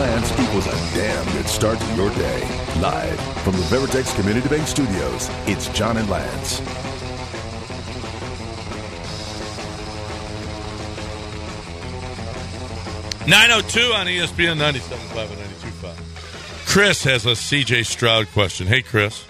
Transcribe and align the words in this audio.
Lance 0.00 0.32
equals 0.40 0.66
a 0.66 0.70
damn 0.96 1.32
good 1.34 1.46
start 1.46 1.78
to 1.78 1.94
your 1.94 2.08
day. 2.14 2.40
Live 2.80 3.20
from 3.42 3.52
the 3.52 3.64
Veritex 3.64 4.16
Community 4.16 4.48
Bank 4.48 4.66
Studios, 4.66 5.28
it's 5.46 5.68
John 5.76 5.98
and 5.98 6.08
Lance. 6.08 6.60
Nine 13.28 13.50
oh 13.50 13.60
two 13.60 13.92
on 13.92 14.06
ESPN 14.06 14.56
97.5 14.56 15.32
and 15.32 15.40
92.5. 15.84 16.66
Chris 16.66 17.04
has 17.04 17.26
a 17.26 17.32
CJ 17.32 17.84
Stroud 17.84 18.26
question. 18.28 18.66
Hey, 18.66 18.80
Chris. 18.80 19.26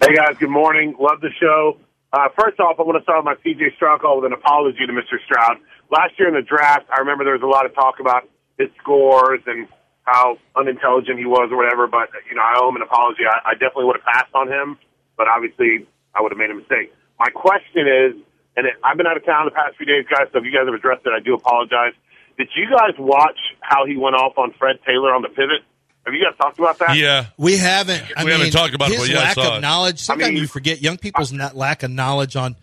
Hey 0.00 0.14
guys, 0.14 0.38
good 0.38 0.48
morning. 0.48 0.96
Love 0.98 1.20
the 1.20 1.28
show. 1.38 1.76
Uh, 2.14 2.28
first 2.34 2.58
off, 2.58 2.76
I 2.78 2.82
want 2.82 2.96
to 2.96 3.02
start 3.02 3.22
my 3.26 3.34
CJ 3.44 3.76
Stroud 3.76 4.00
call 4.00 4.22
with 4.22 4.32
an 4.32 4.32
apology 4.32 4.86
to 4.86 4.92
Mr. 4.94 5.22
Stroud. 5.26 5.58
Last 5.90 6.18
year 6.18 6.28
in 6.28 6.34
the 6.34 6.40
draft, 6.40 6.86
I 6.90 7.00
remember 7.00 7.24
there 7.24 7.34
was 7.34 7.42
a 7.42 7.46
lot 7.46 7.66
of 7.66 7.74
talk 7.74 8.00
about 8.00 8.26
his 8.60 8.68
scores 8.80 9.40
and 9.46 9.66
how 10.04 10.36
unintelligent 10.56 11.18
he 11.18 11.24
was 11.26 11.48
or 11.50 11.56
whatever. 11.56 11.86
But 11.88 12.10
you 12.28 12.36
know, 12.36 12.42
I 12.44 12.60
owe 12.60 12.68
him 12.68 12.76
an 12.76 12.82
apology. 12.82 13.24
I, 13.24 13.50
I 13.50 13.52
definitely 13.54 13.86
would 13.86 13.96
have 13.96 14.04
passed 14.04 14.34
on 14.34 14.48
him, 14.48 14.76
but 15.16 15.26
obviously, 15.28 15.86
I 16.14 16.20
would 16.22 16.32
have 16.32 16.38
made 16.38 16.50
a 16.50 16.54
mistake. 16.54 16.92
My 17.18 17.28
question 17.32 17.88
is, 17.88 18.12
and 18.56 18.66
it, 18.66 18.74
I've 18.84 18.96
been 18.96 19.06
out 19.06 19.16
of 19.16 19.24
town 19.24 19.44
the 19.46 19.50
past 19.56 19.76
few 19.76 19.86
days, 19.86 20.04
guys. 20.10 20.28
So 20.32 20.38
if 20.38 20.44
you 20.44 20.52
guys 20.52 20.66
have 20.66 20.74
addressed 20.74 21.06
it, 21.06 21.12
I 21.16 21.20
do 21.24 21.34
apologize. 21.34 21.92
Did 22.38 22.48
you 22.56 22.66
guys 22.70 22.94
watch 22.98 23.38
how 23.60 23.84
he 23.86 23.96
went 23.96 24.16
off 24.16 24.36
on 24.38 24.52
Fred 24.58 24.76
Taylor 24.86 25.14
on 25.14 25.22
the 25.22 25.28
pivot? 25.28 25.62
Have 26.06 26.14
you 26.14 26.24
guys 26.24 26.34
talked 26.40 26.58
about 26.58 26.78
that? 26.78 26.96
Yeah. 26.96 27.26
We 27.36 27.58
haven't. 27.58 28.02
I 28.16 28.24
We 28.24 28.30
mean, 28.30 28.38
haven't 28.38 28.52
talked 28.52 28.74
about 28.74 28.90
it, 28.90 28.94
his 28.98 29.08
but 29.08 29.10
yeah, 29.12 29.18
I 29.20 29.22
lack 29.24 29.34
saw 29.34 29.48
of 29.52 29.58
it. 29.58 29.60
knowledge. 29.60 29.98
Sometimes 30.00 30.32
mean- 30.32 30.42
you 30.42 30.48
forget 30.48 30.80
young 30.80 30.96
people's 30.96 31.30
not 31.32 31.54
lack 31.54 31.82
of 31.82 31.90
knowledge 31.90 32.36
on 32.36 32.56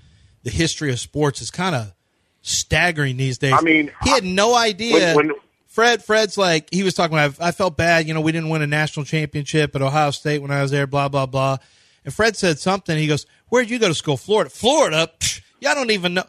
the 0.43 0.49
history 0.49 0.91
of 0.91 0.99
sports 0.99 1.41
is 1.41 1.51
kind 1.51 1.75
of 1.75 1.93
staggering 2.41 3.17
these 3.17 3.37
days. 3.37 3.53
I 3.53 3.61
mean, 3.61 3.91
he 4.03 4.09
had 4.09 4.23
no 4.23 4.55
idea. 4.55 5.13
when- 5.15 5.27
when- 5.27 5.35
Fred, 5.77 6.03
Fred's 6.03 6.39
like 6.39 6.69
he 6.73 6.81
was 6.81 6.95
talking 6.95 7.15
about. 7.15 7.39
I 7.39 7.51
felt 7.51 7.77
bad. 7.77 8.07
You 8.07 8.15
know, 8.15 8.21
we 8.21 8.31
didn't 8.31 8.49
win 8.49 8.63
a 8.63 8.67
national 8.67 9.05
championship 9.05 9.75
at 9.75 9.81
Ohio 9.83 10.09
State 10.09 10.41
when 10.41 10.49
I 10.49 10.63
was 10.63 10.71
there. 10.71 10.87
Blah 10.87 11.07
blah 11.09 11.27
blah. 11.27 11.57
And 12.03 12.11
Fred 12.11 12.35
said 12.35 12.57
something. 12.57 12.97
He 12.97 13.05
goes, 13.05 13.27
"Where'd 13.49 13.69
you 13.69 13.77
go 13.77 13.87
to 13.87 13.93
school? 13.93 14.17
Florida. 14.17 14.49
Florida. 14.49 15.07
Psh, 15.19 15.41
y'all 15.59 15.75
don't 15.75 15.91
even 15.91 16.15
know." 16.15 16.23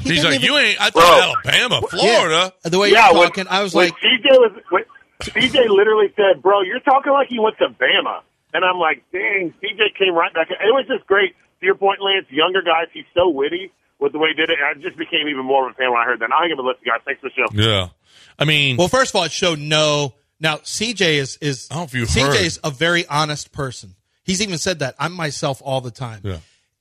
He 0.00 0.08
He's 0.10 0.22
didn't 0.22 0.24
like, 0.32 0.40
even- 0.42 0.54
you 0.54 0.58
ain't, 0.58 0.80
I 0.80 0.90
Bro. 0.90 1.02
thought 1.02 1.36
Alabama, 1.46 1.80
Yeah. 1.92 1.98
Florida. 2.00 2.52
The 2.64 2.78
way 2.80 2.90
yeah, 2.90 3.10
you're 3.10 3.18
when- 3.20 3.28
talking, 3.28 3.46
I 3.48 3.62
was 3.62 3.74
when 3.74 3.90
like, 3.90 3.94
CJ 4.00 4.38
was 4.38 4.52
when, 4.70 4.84
CJ 5.22 5.68
literally 5.68 6.12
said, 6.16 6.42
"Bro, 6.42 6.62
you're 6.62 6.80
talking 6.80 7.12
like 7.12 7.30
you 7.30 7.42
went 7.42 7.58
to 7.58 7.68
Bama," 7.68 8.22
and 8.52 8.64
I'm 8.64 8.78
like, 8.78 9.04
"Dang!" 9.12 9.54
CJ 9.62 9.94
came 9.96 10.14
right 10.14 10.34
back. 10.34 10.50
It 10.50 10.56
was 10.74 10.86
just 10.88 11.06
great. 11.06 11.36
To 11.60 11.66
your 11.66 11.76
point, 11.76 12.00
Lance, 12.02 12.26
younger 12.30 12.62
guys, 12.62 12.88
he's 12.92 13.04
so 13.14 13.28
witty 13.28 13.70
with 14.00 14.12
the 14.12 14.18
way 14.18 14.28
he 14.30 14.34
did 14.34 14.50
it. 14.50 14.58
I 14.64 14.74
just 14.80 14.96
became 14.96 15.28
even 15.28 15.44
more 15.44 15.68
of 15.68 15.74
a 15.74 15.76
fan 15.76 15.90
when 15.90 16.00
I 16.00 16.04
heard 16.04 16.20
that. 16.20 16.30
I'll 16.32 16.48
give 16.48 16.58
it 16.58 16.64
a 16.64 16.66
listen, 16.66 16.82
guys. 16.86 17.00
Thanks 17.04 17.20
for 17.20 17.28
the 17.28 17.34
show. 17.34 17.62
Yeah. 17.62 17.88
I 18.38 18.44
mean, 18.44 18.76
Well, 18.76 18.88
first 18.88 19.10
of 19.12 19.16
all, 19.16 19.24
it 19.24 19.32
showed 19.32 19.58
no. 19.58 20.14
Now, 20.40 20.56
CJ 20.56 21.00
is 21.18 21.36
is 21.40 21.68
I 21.70 21.74
don't 21.74 21.80
know 21.82 21.84
if 21.84 21.94
you 21.94 22.04
CJ 22.06 22.26
heard. 22.26 22.36
is 22.46 22.60
a 22.64 22.70
very 22.70 23.06
honest 23.06 23.52
person. 23.52 23.94
He's 24.24 24.40
even 24.40 24.58
said 24.58 24.78
that 24.78 24.94
I'm 24.98 25.12
myself 25.12 25.60
all 25.64 25.80
the 25.80 25.90
time, 25.90 26.20
Yeah. 26.24 26.38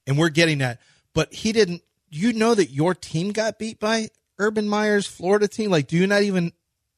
and 0.07 0.17
we're 0.17 0.29
getting 0.29 0.59
that. 0.59 0.79
But 1.13 1.33
he 1.33 1.51
didn't. 1.51 1.81
You 2.11 2.33
know 2.33 2.55
that 2.55 2.71
your 2.71 2.95
team 2.95 3.31
got 3.33 3.59
beat 3.59 3.79
by 3.79 4.09
Urban 4.39 4.67
Meyer's 4.69 5.05
Florida 5.05 5.47
team. 5.47 5.69
Like, 5.69 5.87
do 5.87 5.97
you 5.97 6.07
not 6.07 6.23
even? 6.23 6.53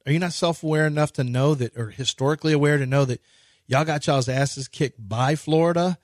Are 0.06 0.12
you 0.12 0.20
not 0.20 0.34
self 0.34 0.64
aware 0.64 0.86
enough 0.88 1.14
to 1.14 1.24
know 1.24 1.56
that, 1.56 1.76
or 1.78 1.90
historically 1.90 2.54
aware 2.54 2.78
to 2.78 2.86
know 2.86 3.06
that 3.06 3.22
y'all 3.68 3.84
got 3.86 4.06
y'all's 4.08 4.30
asses 4.30 4.68
kicked 4.68 5.08
by 5.10 5.36
Florida? 5.36 5.98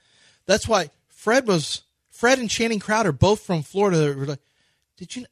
That's 0.45 0.67
why 0.67 0.89
Fred 1.09 1.47
was 1.47 1.81
Fred 2.17 2.39
and 2.39 2.49
Channing 2.49 2.79
Crowder 2.79 3.11
both 3.11 3.41
from 3.41 3.61
Florida. 3.61 4.15
Were 4.17 4.25
like, 4.25 4.41
did 4.97 5.15
you? 5.15 5.25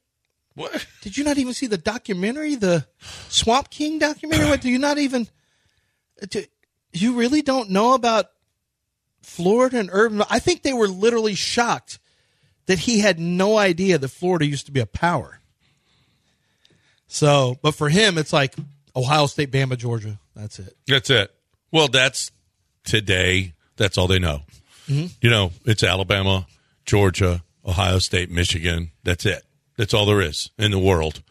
what? 0.53 0.85
Did 1.01 1.17
you 1.17 1.23
not 1.23 1.39
even 1.39 1.53
see 1.53 1.65
the 1.65 1.79
documentary, 1.79 2.53
the 2.53 2.85
Swamp 3.27 3.71
King 3.71 3.97
documentary? 3.97 4.47
What 4.47 4.61
do 4.61 4.69
you 4.69 4.77
not 4.77 4.99
even? 4.99 5.27
Do, 6.29 6.43
you 6.93 7.15
really 7.15 7.41
don't 7.41 7.71
know 7.71 7.95
about 7.95 8.27
Florida 9.23 9.79
and 9.79 9.89
urban? 9.91 10.21
I 10.29 10.37
think 10.37 10.61
they 10.61 10.73
were 10.73 10.87
literally 10.87 11.33
shocked 11.33 11.97
that 12.67 12.77
he 12.79 12.99
had 12.99 13.19
no 13.19 13.57
idea 13.57 13.97
that 13.97 14.07
Florida 14.09 14.45
used 14.45 14.67
to 14.67 14.71
be 14.71 14.79
a 14.79 14.85
power. 14.85 15.39
So, 17.07 17.57
but 17.63 17.73
for 17.73 17.89
him, 17.89 18.19
it's 18.19 18.31
like 18.31 18.53
Ohio 18.95 19.25
State, 19.25 19.51
Bama, 19.51 19.75
Georgia. 19.75 20.19
That's 20.35 20.59
it. 20.59 20.77
That's 20.87 21.09
it. 21.09 21.33
Well, 21.71 21.87
that's 21.87 22.31
today. 22.83 23.53
That's 23.75 23.97
all 23.97 24.07
they 24.07 24.19
know. 24.19 24.43
Mm-hmm. 24.87 25.07
You 25.21 25.29
know, 25.31 25.51
it's 25.65 25.83
Alabama, 25.83 26.45
Georgia, 26.85 27.43
Ohio 27.65 27.99
State, 27.99 28.29
Michigan. 28.29 28.91
That's 29.03 29.25
it. 29.25 29.43
That's 29.77 29.93
all 29.93 30.05
there 30.05 30.21
is 30.21 30.49
in 30.57 30.71
the 30.71 30.79
world. 30.79 31.21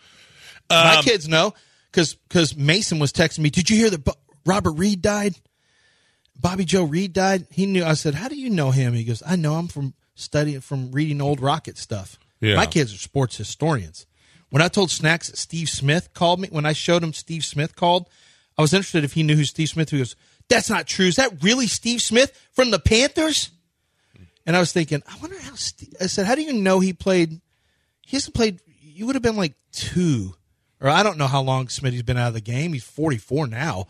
My 0.70 0.96
Um, 0.96 1.04
kids 1.04 1.28
know 1.28 1.54
because 1.92 2.56
Mason 2.56 2.98
was 2.98 3.12
texting 3.12 3.40
me. 3.40 3.50
Did 3.50 3.70
you 3.70 3.76
hear 3.76 3.90
that 3.90 4.04
Bo- 4.04 4.16
Robert 4.44 4.72
Reid 4.72 5.00
died? 5.02 5.36
Bobby 6.38 6.64
Joe 6.64 6.84
Reed 6.84 7.12
died. 7.12 7.46
He 7.50 7.64
knew. 7.66 7.84
I 7.84 7.94
said, 7.94 8.14
"How 8.14 8.28
do 8.28 8.36
you 8.36 8.50
know 8.50 8.70
him?" 8.70 8.92
He 8.94 9.04
goes, 9.04 9.22
"I 9.24 9.36
know 9.36 9.58
him 9.58 9.68
from 9.68 9.94
studying 10.14 10.60
from 10.60 10.90
reading 10.90 11.20
old 11.20 11.40
Rocket 11.40 11.78
stuff." 11.78 12.18
Yeah. 12.40 12.56
My 12.56 12.66
kids 12.66 12.92
are 12.92 12.98
sports 12.98 13.36
historians. 13.36 14.06
When 14.50 14.60
I 14.62 14.68
told 14.68 14.90
Snacks 14.90 15.28
that 15.28 15.38
Steve 15.38 15.68
Smith 15.68 16.12
called 16.14 16.40
me, 16.40 16.48
when 16.50 16.66
I 16.66 16.72
showed 16.72 17.02
him 17.02 17.12
Steve 17.12 17.44
Smith 17.44 17.76
called, 17.76 18.08
I 18.58 18.62
was 18.62 18.74
interested 18.74 19.04
if 19.04 19.14
he 19.14 19.22
knew 19.22 19.36
who 19.36 19.44
Steve 19.44 19.68
Smith. 19.68 19.90
He 19.90 19.98
goes, 19.98 20.16
"That's 20.48 20.68
not 20.68 20.86
true. 20.86 21.06
Is 21.06 21.16
that 21.16 21.42
really 21.42 21.66
Steve 21.66 22.02
Smith 22.02 22.32
from 22.52 22.70
the 22.70 22.78
Panthers?" 22.80 23.50
And 24.46 24.56
I 24.56 24.60
was 24.60 24.72
thinking, 24.72 25.02
I 25.06 25.16
wonder 25.20 25.38
how. 25.40 25.54
Steve, 25.54 25.94
I 26.00 26.06
said, 26.06 26.26
"How 26.26 26.34
do 26.34 26.42
you 26.42 26.52
know 26.52 26.80
he 26.80 26.92
played?" 26.92 27.40
He 28.06 28.16
hasn't 28.16 28.34
played. 28.34 28.60
You 28.82 29.06
would 29.06 29.14
have 29.16 29.22
been 29.22 29.36
like 29.36 29.54
two, 29.72 30.34
or 30.80 30.88
I 30.90 31.02
don't 31.02 31.16
know 31.18 31.26
how 31.26 31.40
long 31.42 31.66
Smitty's 31.68 32.02
been 32.02 32.18
out 32.18 32.28
of 32.28 32.34
the 32.34 32.40
game. 32.40 32.72
He's 32.74 32.84
forty 32.84 33.16
four 33.16 33.46
now. 33.46 33.86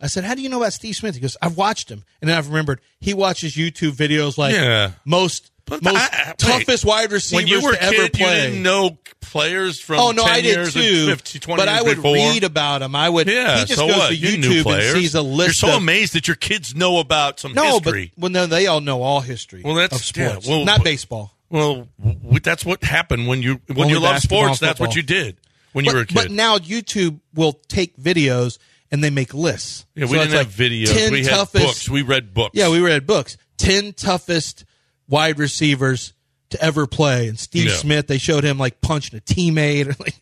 I 0.00 0.06
said, 0.08 0.24
"How 0.24 0.34
do 0.34 0.42
you 0.42 0.48
know 0.50 0.58
about 0.60 0.74
Steve 0.74 0.94
Smith?" 0.96 1.14
He 1.14 1.20
goes, 1.20 1.36
"I've 1.40 1.56
watched 1.56 1.90
him," 1.90 2.04
and 2.20 2.28
then 2.28 2.36
I've 2.36 2.48
remembered 2.48 2.80
he 3.00 3.14
watches 3.14 3.54
YouTube 3.56 3.92
videos 3.92 4.36
like 4.36 4.54
Yeah. 4.54 4.92
most 5.06 5.50
But 5.66 5.82
most 5.82 5.96
I- 5.96 6.24
wait. 6.28 6.38
toughest 6.38 6.84
wide 6.84 7.10
receivers 7.12 7.36
when 7.42 7.46
you 7.46 7.62
were 7.62 7.72
a 7.72 7.76
to 7.76 7.82
ever 7.82 8.08
kid, 8.08 8.18
you 8.18 8.26
didn't 8.26 8.62
know 8.62 8.98
players 9.20 9.80
from 9.80 9.98
Oh 9.98 10.10
no, 10.10 10.22
10 10.24 10.32
I 10.32 10.40
did 10.42 10.44
years 10.56 10.74
too. 10.74 11.06
50, 11.06 11.38
20 11.38 11.60
but 11.60 11.68
I 11.68 11.82
would 11.82 11.96
before. 11.96 12.14
read 12.14 12.44
about 12.44 12.80
them. 12.80 12.94
I 12.94 13.08
would. 13.08 13.26
Yeah, 13.28 13.60
he 13.60 13.64
just 13.64 13.78
so 13.80 13.86
goes 13.88 13.96
what? 13.96 14.08
to 14.10 14.14
You 14.14 14.36
YouTube 14.38 14.66
and 14.72 14.96
sees 14.98 15.14
a 15.14 15.22
list. 15.22 15.62
You're 15.62 15.70
so 15.70 15.76
of, 15.76 15.82
amazed 15.82 16.12
that 16.14 16.28
your 16.28 16.36
kids 16.36 16.74
know 16.74 16.98
about 16.98 17.40
some 17.40 17.54
no, 17.54 17.78
history. 17.78 18.12
but 18.16 18.22
well, 18.22 18.30
no, 18.30 18.46
they 18.46 18.66
all 18.66 18.80
know 18.82 19.02
all 19.02 19.20
history. 19.22 19.62
Well, 19.64 19.74
that's- 19.74 19.98
of 19.98 20.04
sports, 20.04 20.46
yeah, 20.46 20.52
well, 20.54 20.64
not 20.66 20.84
baseball. 20.84 21.34
Well, 21.50 21.88
that's 22.42 22.64
what 22.64 22.82
happened 22.84 23.26
when 23.28 23.40
you 23.42 23.60
when 23.68 23.78
Only 23.82 23.92
you 23.94 24.00
love 24.00 24.18
sports. 24.20 24.58
That's 24.58 24.80
what 24.80 24.94
you 24.96 25.02
did 25.02 25.36
when 25.72 25.84
you 25.84 25.92
were 25.94 26.00
a 26.00 26.06
kid. 26.06 26.14
But 26.14 26.30
now 26.30 26.58
YouTube 26.58 27.20
will 27.32 27.54
take 27.68 27.96
videos 27.96 28.58
and 28.90 29.02
they 29.02 29.10
make 29.10 29.32
lists. 29.34 29.86
yeah, 29.94 30.04
we 30.04 30.16
So 30.18 30.24
didn't 30.24 30.32
have 30.32 30.58
like 30.60 30.70
videos. 30.70 30.92
10 30.92 31.12
We 31.12 31.24
had 31.24 31.52
books. 31.52 31.88
We 31.88 32.02
read 32.02 32.34
books. 32.34 32.50
Yeah, 32.54 32.68
we 32.70 32.80
read 32.80 33.06
books. 33.06 33.36
Ten 33.56 33.92
toughest 33.92 34.64
wide 35.08 35.38
receivers 35.38 36.12
to 36.50 36.62
ever 36.62 36.86
play. 36.86 37.28
And 37.28 37.38
Steve 37.38 37.66
Yeah. 37.66 37.74
Smith, 37.76 38.06
they 38.06 38.18
showed 38.18 38.44
him 38.44 38.58
like 38.58 38.80
punching 38.80 39.16
a 39.18 39.20
teammate, 39.22 39.86
or 39.88 39.96
like 40.02 40.14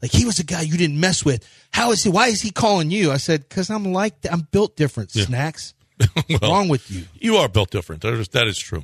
like 0.00 0.12
he 0.12 0.24
was 0.24 0.38
a 0.38 0.44
guy 0.44 0.62
you 0.62 0.76
didn't 0.76 0.98
mess 0.98 1.24
with. 1.24 1.46
How 1.72 1.92
is 1.92 2.02
he? 2.02 2.10
Why 2.10 2.28
is 2.28 2.42
he 2.42 2.50
calling 2.50 2.90
you? 2.90 3.10
I 3.12 3.16
said 3.18 3.48
because 3.48 3.70
I'm 3.70 3.92
like. 3.92 4.14
I'm 4.30 4.48
built 4.50 4.76
different. 4.76 5.10
Snacks. 5.12 5.74
What's 6.26 6.42
wrong 6.42 6.68
with 6.68 6.90
you? 6.90 7.04
You 7.14 7.36
are 7.36 7.48
built 7.48 7.70
different. 7.70 8.02
That 8.02 8.14
is, 8.14 8.28
that 8.30 8.46
is 8.48 8.58
true. 8.58 8.82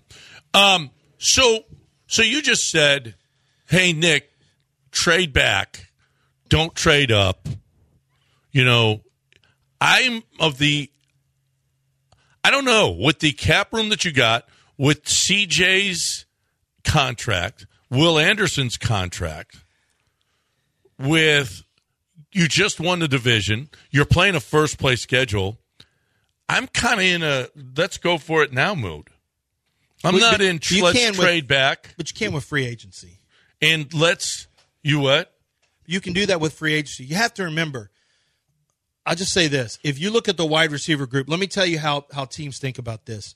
Um, 0.55 0.91
so, 1.19 1.65
so 2.07 2.23
you 2.23 2.41
just 2.43 2.71
said, 2.71 3.17
"Hey, 3.67 3.93
Nick, 3.93 4.31
trade 4.93 5.33
back, 5.33 5.89
don't 6.49 6.75
trade 6.75 7.11
up." 7.11 7.49
You 8.53 8.65
know, 8.65 9.03
I'm 9.81 10.23
of 10.39 10.59
the. 10.59 10.91
I 12.45 12.51
don't 12.51 12.65
know 12.65 12.91
with 12.93 13.19
the 13.19 13.33
cap 13.33 13.73
room 13.73 13.89
that 13.89 14.05
you 14.05 14.13
got 14.13 14.47
with 14.79 15.05
CJ's 15.05 16.25
contract, 16.85 17.67
Will 17.91 18.19
Anderson's 18.19 18.77
contract, 18.79 19.57
with 20.99 21.63
you 22.33 22.49
just 22.49 22.81
won 22.81 22.99
the 22.99 23.09
division, 23.09 23.69
you're 23.91 24.05
playing 24.05 24.35
a 24.35 24.41
first 24.41 24.79
place 24.79 25.01
schedule. 25.01 25.59
I'm 26.49 26.67
kind 26.69 26.95
of 27.01 27.07
in 27.07 27.23
a 27.23 27.49
let's 27.77 27.99
go 27.99 28.19
for 28.19 28.43
it 28.43 28.53
now 28.53 28.75
mood. 28.75 29.09
I'm 30.05 30.15
Well, 30.15 30.31
not 30.33 30.41
in 30.41 30.59
tr- 30.59 30.75
you 30.75 30.85
let's 30.85 30.99
can 30.99 31.13
with- 31.13 31.21
trade 31.21 31.47
back 31.49 31.95
But 31.97 32.11
you 32.11 32.15
can't 32.15 32.33
with 32.33 32.45
free 32.45 32.65
agency. 32.67 33.19
and 33.61 33.93
let's 33.93 34.47
you 34.83 35.01
what? 35.01 35.35
You 35.87 36.01
can 36.01 36.13
do 36.13 36.27
that 36.27 36.41
with 36.41 36.53
free 36.53 36.75
agency. 36.75 37.05
You 37.05 37.17
have 37.17 37.35
to 37.35 37.45
remember, 37.45 37.91
I'll 39.07 39.17
just 39.17 39.33
say 39.33 39.49
this: 39.49 39.79
if 39.83 39.99
you 39.99 40.11
look 40.11 40.29
at 40.29 40.37
the 40.37 40.47
wide 40.47 40.71
receiver 40.71 41.07
group, 41.07 41.29
let 41.29 41.41
me 41.41 41.47
tell 41.47 41.67
you 41.67 41.79
how 41.79 42.07
how 42.13 42.25
teams 42.27 42.59
think 42.59 42.79
about 42.79 43.07
this. 43.07 43.35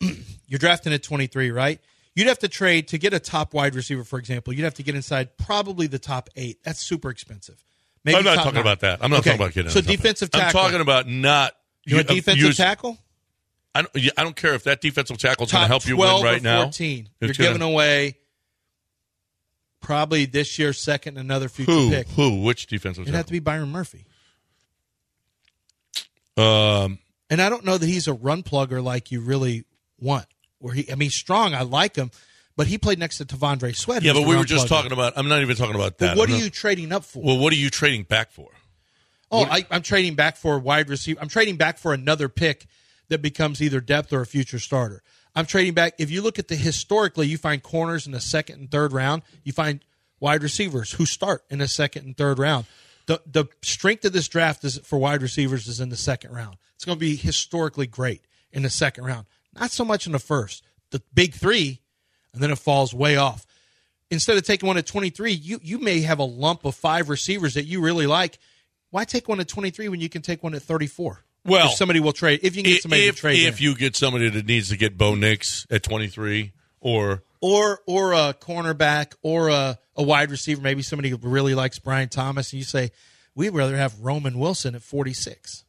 You're 0.46 0.58
drafting 0.58 0.92
at 0.92 1.02
23, 1.02 1.50
right? 1.50 1.80
You'd 2.14 2.26
have 2.28 2.38
to 2.40 2.48
trade 2.48 2.88
to 2.88 2.98
get 2.98 3.14
a 3.14 3.20
top 3.20 3.54
wide 3.54 3.74
receiver, 3.74 4.02
for 4.04 4.18
example. 4.18 4.52
You'd 4.52 4.64
have 4.64 4.74
to 4.74 4.82
get 4.82 4.94
inside 4.94 5.36
probably 5.38 5.86
the 5.86 5.98
top 5.98 6.28
eight. 6.36 6.58
That's 6.64 6.80
super 6.80 7.10
expensive. 7.10 7.62
Maybe 8.04 8.16
I'm 8.18 8.24
not 8.24 8.36
talking 8.36 8.54
nine. 8.54 8.60
about 8.62 8.80
that. 8.80 8.98
I'm 9.02 9.10
not 9.10 9.20
Okay, 9.20 9.30
talking 9.30 9.42
about 9.44 9.54
getting. 9.54 9.70
So 9.70 9.78
on 9.78 9.84
top 9.84 9.88
of 9.88 9.94
it. 9.94 9.96
defensive 10.02 10.30
I'm 10.32 10.50
talking 10.52 10.80
about 10.80 11.06
not. 11.06 11.52
you 11.84 11.98
uh, 11.98 12.02
defensive 12.02 12.42
use- 12.42 12.56
tackle? 12.56 12.98
I 13.74 13.82
don't, 13.82 13.96
I 14.16 14.24
don't 14.24 14.34
care 14.34 14.54
if 14.54 14.64
that 14.64 14.80
defensive 14.80 15.18
tackle 15.18 15.44
is 15.46 15.52
going 15.52 15.62
to 15.62 15.68
help 15.68 15.86
you 15.86 15.94
12 15.94 16.22
win 16.22 16.32
right 16.32 16.40
or 16.40 16.44
now. 16.44 16.62
14. 16.64 17.08
It's 17.20 17.38
You're 17.38 17.44
gonna- 17.46 17.58
giving 17.58 17.72
away 17.72 18.16
probably 19.80 20.24
this 20.24 20.58
year's 20.58 20.78
second 20.80 21.16
and 21.18 21.26
another 21.30 21.48
future 21.48 21.70
who? 21.70 21.90
pick. 21.90 22.08
Who? 22.08 22.42
Which 22.42 22.66
defensive 22.66 23.02
It'd 23.02 23.14
have 23.14 23.26
to 23.26 23.32
be 23.32 23.38
Byron 23.38 23.70
Murphy. 23.70 24.06
Um, 26.36 26.98
And 27.30 27.40
I 27.42 27.48
don't 27.48 27.64
know 27.64 27.76
that 27.78 27.86
he's 27.86 28.08
a 28.08 28.12
run 28.12 28.42
plugger 28.42 28.82
like 28.82 29.12
you 29.12 29.20
really 29.20 29.64
want. 30.00 30.26
Where 30.58 30.74
he, 30.74 30.90
I 30.90 30.94
mean, 30.96 31.10
strong. 31.10 31.54
I 31.54 31.62
like 31.62 31.94
him, 31.96 32.10
but 32.56 32.66
he 32.66 32.78
played 32.78 32.98
next 32.98 33.18
to 33.18 33.24
T'Vondre 33.24 33.74
Sweat. 33.76 34.02
yeah, 34.02 34.12
but 34.12 34.26
we 34.26 34.36
were 34.36 34.44
just 34.44 34.66
talking 34.68 34.92
about. 34.92 35.12
I'm 35.16 35.28
not 35.28 35.40
even 35.42 35.56
talking 35.56 35.74
about 35.76 35.98
that. 35.98 36.16
What 36.16 36.28
I'm 36.28 36.34
are 36.34 36.38
not- 36.38 36.44
you 36.44 36.50
trading 36.50 36.92
up 36.92 37.04
for? 37.04 37.22
Well, 37.22 37.38
what 37.38 37.52
are 37.52 37.56
you 37.56 37.70
trading 37.70 38.02
back 38.04 38.30
for? 38.32 38.48
oh, 39.30 39.44
I, 39.44 39.66
I'm 39.70 39.82
trading 39.82 40.14
back 40.14 40.36
for 40.36 40.56
a 40.56 40.58
wide 40.58 40.88
receiver. 40.88 41.20
I'm 41.20 41.28
trading 41.28 41.56
back 41.56 41.78
for 41.78 41.92
another 41.92 42.28
pick 42.28 42.66
that 43.08 43.20
becomes 43.22 43.60
either 43.60 43.80
depth 43.80 44.12
or 44.12 44.20
a 44.22 44.26
future 44.26 44.58
starter. 44.58 45.02
I'm 45.36 45.44
trading 45.46 45.74
back. 45.74 45.94
If 45.98 46.10
you 46.10 46.22
look 46.22 46.38
at 46.38 46.48
the 46.48 46.56
historically, 46.56 47.26
you 47.28 47.36
find 47.38 47.62
corners 47.62 48.06
in 48.06 48.12
the 48.12 48.20
second 48.20 48.58
and 48.58 48.70
third 48.70 48.92
round. 48.92 49.22
You 49.44 49.52
find 49.52 49.80
wide 50.18 50.42
receivers 50.42 50.92
who 50.92 51.06
start 51.06 51.44
in 51.50 51.58
the 51.60 51.68
second 51.68 52.06
and 52.06 52.16
third 52.16 52.38
round. 52.38 52.66
The 53.06 53.20
the 53.30 53.44
strength 53.62 54.04
of 54.04 54.12
this 54.12 54.28
draft 54.28 54.64
is 54.64 54.78
for 54.78 54.98
wide 54.98 55.22
receivers 55.22 55.68
is 55.68 55.78
in 55.78 55.90
the 55.90 55.96
second 55.96 56.32
round. 56.32 56.56
It's 56.74 56.84
going 56.84 56.96
to 56.96 57.00
be 57.00 57.14
historically 57.16 57.86
great 57.86 58.22
in 58.50 58.62
the 58.62 58.70
second 58.70 59.04
round. 59.04 59.26
Not 59.58 59.70
so 59.70 59.84
much 59.84 60.06
in 60.06 60.12
the 60.12 60.18
first. 60.18 60.64
The 60.90 61.02
big 61.14 61.34
three, 61.34 61.80
and 62.32 62.42
then 62.42 62.50
it 62.50 62.58
falls 62.58 62.94
way 62.94 63.16
off. 63.16 63.46
Instead 64.10 64.36
of 64.38 64.44
taking 64.44 64.66
one 64.66 64.78
at 64.78 64.86
23, 64.86 65.32
you 65.32 65.60
you 65.62 65.78
may 65.78 66.00
have 66.00 66.18
a 66.18 66.24
lump 66.24 66.64
of 66.64 66.74
five 66.74 67.08
receivers 67.08 67.54
that 67.54 67.64
you 67.64 67.80
really 67.80 68.06
like. 68.06 68.38
Why 68.90 69.04
take 69.04 69.28
one 69.28 69.38
at 69.40 69.48
23 69.48 69.88
when 69.90 70.00
you 70.00 70.08
can 70.08 70.22
take 70.22 70.42
one 70.42 70.54
at 70.54 70.62
34? 70.62 71.22
Well, 71.44 71.66
if 71.68 71.74
somebody 71.74 72.00
will 72.00 72.12
trade, 72.12 72.40
if 72.42 72.56
you 72.56 72.62
can 72.62 72.72
get 72.72 72.82
somebody 72.82 73.06
if 73.06 73.16
to 73.16 73.20
trade, 73.20 73.46
if 73.46 73.60
you 73.60 73.74
get 73.74 73.96
somebody 73.96 74.30
that 74.30 74.46
needs 74.46 74.70
to 74.70 74.76
get 74.76 74.96
Bo 74.96 75.14
Nix 75.14 75.66
at 75.70 75.82
23, 75.82 76.52
or 76.80 77.22
or 77.40 77.80
or 77.86 78.12
a 78.12 78.34
cornerback 78.34 79.14
or 79.22 79.48
a, 79.48 79.78
a 79.96 80.02
wide 80.02 80.30
receiver, 80.30 80.60
maybe 80.62 80.82
somebody 80.82 81.10
who 81.10 81.16
really 81.16 81.54
likes 81.54 81.78
Brian 81.78 82.08
Thomas, 82.08 82.52
and 82.52 82.58
you 82.58 82.64
say 82.64 82.90
we'd 83.34 83.50
rather 83.50 83.76
have 83.76 84.00
Roman 84.00 84.38
Wilson 84.38 84.74
at 84.74 84.82
46. 84.82 85.64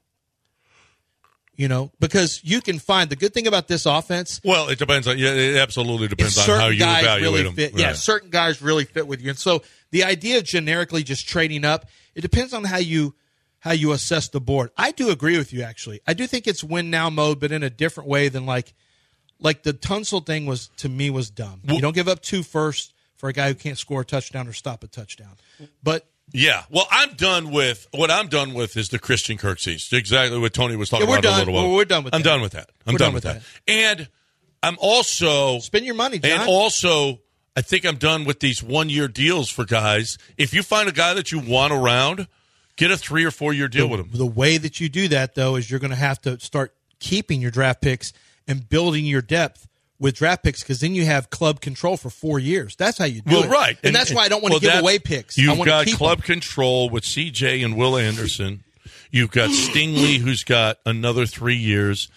You 1.59 1.67
know, 1.67 1.91
because 1.99 2.39
you 2.41 2.61
can 2.61 2.79
find 2.79 3.09
the 3.09 3.17
good 3.17 3.33
thing 3.33 3.45
about 3.45 3.67
this 3.67 3.85
offense. 3.85 4.39
well, 4.45 4.69
it 4.69 4.79
depends 4.79 5.09
on. 5.09 5.17
Yeah, 5.17 5.33
it 5.33 5.57
absolutely 5.57 6.07
depends 6.07 6.37
on 6.37 6.57
how 6.57 6.67
you 6.69 6.79
guys 6.79 7.03
evaluate 7.03 7.21
really 7.21 7.43
them. 7.43 7.53
fit. 7.53 7.77
Yeah, 7.77 7.91
certain 7.91 8.29
guys 8.29 8.61
really 8.61 8.85
fit 8.85 9.05
with 9.05 9.21
you, 9.21 9.29
and 9.29 9.37
so 9.37 9.61
the 9.91 10.05
idea 10.05 10.37
of 10.37 10.45
generically 10.45 11.03
just 11.03 11.27
trading 11.27 11.65
up, 11.65 11.85
it 12.15 12.21
depends 12.21 12.53
on 12.53 12.63
how 12.63 12.77
you 12.77 13.13
how 13.59 13.73
you 13.73 13.91
assess 13.91 14.29
the 14.29 14.39
board. 14.39 14.71
I 14.77 14.91
do 14.91 15.09
agree 15.09 15.37
with 15.37 15.51
you. 15.51 15.63
Actually, 15.63 15.99
I 16.07 16.13
do 16.13 16.27
think 16.27 16.47
it's 16.47 16.63
win 16.63 16.89
now 16.89 17.09
mode, 17.09 17.41
but 17.41 17.51
in 17.51 17.61
a 17.61 17.69
different 17.69 18.07
way 18.07 18.29
than 18.29 18.45
like 18.45 18.73
like 19.41 19.63
the 19.63 19.73
Tunsil 19.73 20.25
thing 20.25 20.45
was 20.45 20.69
to 20.77 20.87
me 20.87 21.09
was 21.09 21.29
dumb. 21.29 21.59
you 21.65 21.81
don't 21.81 21.93
give 21.93 22.07
up 22.07 22.21
two 22.21 22.41
first 22.41 22.93
for 23.17 23.27
a 23.27 23.33
guy 23.33 23.49
who 23.49 23.55
can't 23.55 23.77
score 23.77 23.99
a 23.99 24.05
touchdown 24.05 24.47
or 24.47 24.53
stop 24.53 24.81
a 24.85 24.87
touchdown. 24.87 25.35
But 25.83 26.07
Yeah. 26.31 26.63
Well, 26.69 26.87
I'm 26.91 27.13
done 27.15 27.51
with 27.51 27.87
what 27.91 28.11
I'm 28.11 28.27
done 28.27 28.53
with 28.53 28.77
is 28.77 28.89
the 28.89 28.99
Christian 28.99 29.37
Kirksey's. 29.37 29.91
Exactly 29.91 30.37
what 30.37 30.53
Tony 30.53 30.75
was 30.75 30.89
talking 30.89 31.07
Yeah, 31.09 31.17
about 31.19 31.33
a 31.33 31.37
little 31.39 31.53
while. 31.53 31.63
We're- 31.63 31.75
we're 31.77 31.85
done 31.85 32.03
with 32.03 32.13
I'm 32.13 32.21
that. 32.21 32.29
done 32.29 32.41
with 32.41 32.51
that. 32.53 32.69
I'm 32.85 32.95
done, 32.95 33.07
done 33.07 33.13
with 33.15 33.25
with 33.25 33.33
that. 33.33 33.43
And 33.67 34.07
I'm 34.61 34.77
also 34.79 35.59
spend 35.59 35.85
your 35.85 35.95
money, 35.95 36.19
John. 36.19 36.31
and 36.41 36.49
also 36.49 37.19
I 37.55 37.61
think 37.61 37.85
I'm 37.85 37.95
done 37.97 38.25
with 38.25 38.39
these 38.41 38.61
one 38.61 38.89
year 38.89 39.07
deals 39.07 39.49
for 39.49 39.65
guys. 39.65 40.17
If 40.37 40.53
you 40.53 40.63
find 40.63 40.87
a 40.87 40.91
guy 40.91 41.13
that 41.13 41.31
you 41.31 41.39
want 41.39 41.73
around, 41.73 42.27
get 42.75 42.91
a 42.91 42.97
three 42.97 43.23
or 43.25 43.31
four 43.31 43.53
year 43.53 43.67
deal 43.67 43.87
with 43.89 43.99
him. 43.99 44.09
The 44.13 44.25
way 44.25 44.57
that 44.57 44.79
you 44.79 44.87
do 44.89 45.07
that, 45.09 45.35
though, 45.35 45.55
is 45.55 45.69
you're 45.71 45.79
going 45.79 45.89
to 45.91 45.95
have 45.97 46.21
to 46.21 46.39
start 46.39 46.73
keeping 46.99 47.41
your 47.41 47.51
draft 47.51 47.81
picks 47.81 48.11
and 48.47 48.67
building 48.67 49.05
your 49.05 49.21
depth 49.21 49.67
with 49.99 50.15
draft 50.15 50.43
picks 50.43 50.61
because 50.63 50.79
then 50.79 50.95
you 50.95 51.05
have 51.05 51.29
club 51.29 51.59
control 51.61 51.97
for 51.97 52.09
four 52.09 52.39
years. 52.39 52.75
That's 52.75 52.97
how 52.97 53.05
you 53.05 53.21
do 53.21 53.31
Well, 53.35 53.43
it. 53.43 53.49
right, 53.49 53.77
and, 53.83 53.93
that's 53.95 54.13
why 54.13 54.23
I 54.23 54.29
don't 54.29 54.41
want 54.41 54.55
to 54.55 54.59
give 54.61 54.79
away 54.79 54.99
picks. 54.99 55.37
You've 55.37 55.63
got 55.65 55.85
keep 55.85 55.97
club 55.97 56.19
them. 56.19 56.25
control 56.25 56.89
with 56.89 57.03
CJ 57.03 57.63
and 57.65 57.75
Will 57.75 57.97
Anderson. 57.97 58.63
You've 59.11 59.31
got 59.31 59.49
Stingley, 59.49 60.17
who's 60.17 60.43
got 60.43 60.77
another 60.85 61.25
three 61.25 61.55
years. 61.57 62.09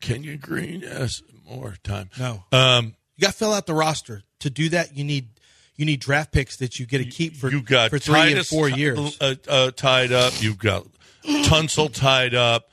Kenyon 0.00 0.38
Green, 0.38 0.80
yes, 0.80 1.22
more 1.48 1.76
time. 1.82 2.10
No, 2.18 2.44
Um, 2.52 2.94
you 3.16 3.22
got 3.22 3.32
to 3.32 3.36
fill 3.38 3.52
out 3.52 3.66
the 3.66 3.74
roster. 3.74 4.22
To 4.40 4.50
do 4.50 4.68
that, 4.70 4.96
you 4.96 5.04
need 5.04 5.28
you 5.76 5.84
need 5.86 6.00
draft 6.00 6.32
picks 6.32 6.56
that 6.56 6.78
you 6.78 6.86
get 6.86 6.98
to 6.98 7.04
keep 7.04 7.36
for 7.36 7.50
you 7.50 7.62
got 7.62 7.90
for 7.90 7.98
three 7.98 8.18
and 8.20 8.30
Titus 8.30 8.48
four 8.50 8.68
years. 8.68 9.16
uh, 9.20 9.34
uh, 9.48 9.70
tied 9.70 10.12
up. 10.12 10.32
You've 10.40 10.58
got 10.58 10.86
Tunsil 11.24 11.92
tied 11.92 12.34
up. 12.34 12.68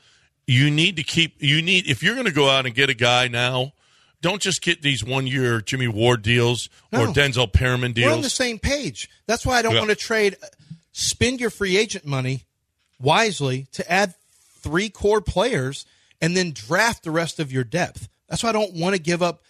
You 0.46 0.70
need 0.70 0.96
to 0.96 1.02
keep. 1.02 1.42
You 1.42 1.62
need 1.62 1.86
if 1.88 2.02
you're 2.02 2.14
going 2.14 2.26
to 2.26 2.32
go 2.32 2.48
out 2.50 2.66
and 2.66 2.74
get 2.74 2.90
a 2.90 2.94
guy 2.94 3.28
now. 3.28 3.72
Don't 4.24 4.40
just 4.40 4.62
get 4.62 4.80
these 4.80 5.04
one 5.04 5.26
year 5.26 5.60
Jimmy 5.60 5.86
Ward 5.86 6.22
deals 6.22 6.70
or 6.90 7.08
Denzel 7.08 7.52
Perryman 7.52 7.92
deals. 7.92 8.06
We're 8.08 8.14
on 8.16 8.22
the 8.22 8.30
same 8.30 8.58
page. 8.58 9.10
That's 9.26 9.44
why 9.44 9.58
I 9.58 9.62
don't 9.62 9.74
Yeah. 9.74 9.80
want 9.80 9.90
to 9.90 9.96
trade. 9.96 10.38
Uh, 10.42 10.46
spend 10.92 11.40
your 11.40 11.50
free 11.50 11.76
agent 11.76 12.06
money 12.06 12.44
wisely 12.98 13.66
to 13.72 13.92
add 13.92 14.14
three 14.62 14.88
core 14.88 15.20
players 15.20 15.84
and 16.22 16.34
then 16.34 16.52
draft 16.52 17.02
the 17.04 17.10
rest 17.10 17.38
of 17.38 17.52
your 17.52 17.64
depth. 17.64 18.08
That's 18.26 18.42
why 18.42 18.48
I 18.48 18.52
don't 18.52 18.72
want 18.72 18.96
to 18.96 19.02
give 19.02 19.22
up 19.22 19.42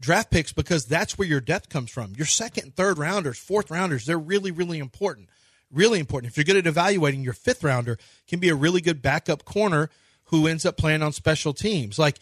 draft 0.00 0.30
picks 0.30 0.50
because 0.54 0.86
that's 0.86 1.18
where 1.18 1.28
your 1.28 1.42
depth 1.42 1.68
comes 1.68 1.90
from. 1.90 2.14
Your 2.16 2.24
second 2.24 2.64
and 2.64 2.74
third 2.74 2.96
rounders, 2.96 3.36
fourth 3.38 3.70
rounders, 3.70 4.06
they're 4.06 4.18
really, 4.18 4.50
really 4.50 4.78
important. 4.78 5.28
Really 5.70 6.00
important. 6.00 6.32
If 6.32 6.38
you're 6.38 6.44
good 6.44 6.56
at 6.56 6.66
evaluating, 6.66 7.22
your 7.22 7.34
fifth 7.34 7.62
rounder 7.62 7.98
can 8.26 8.40
be 8.40 8.48
a 8.48 8.54
really 8.54 8.80
good 8.80 9.02
backup 9.02 9.44
corner 9.44 9.90
who 10.26 10.46
ends 10.46 10.64
up 10.64 10.78
playing 10.78 11.02
on 11.02 11.12
special 11.12 11.52
teams. 11.52 11.98
Like 11.98 12.18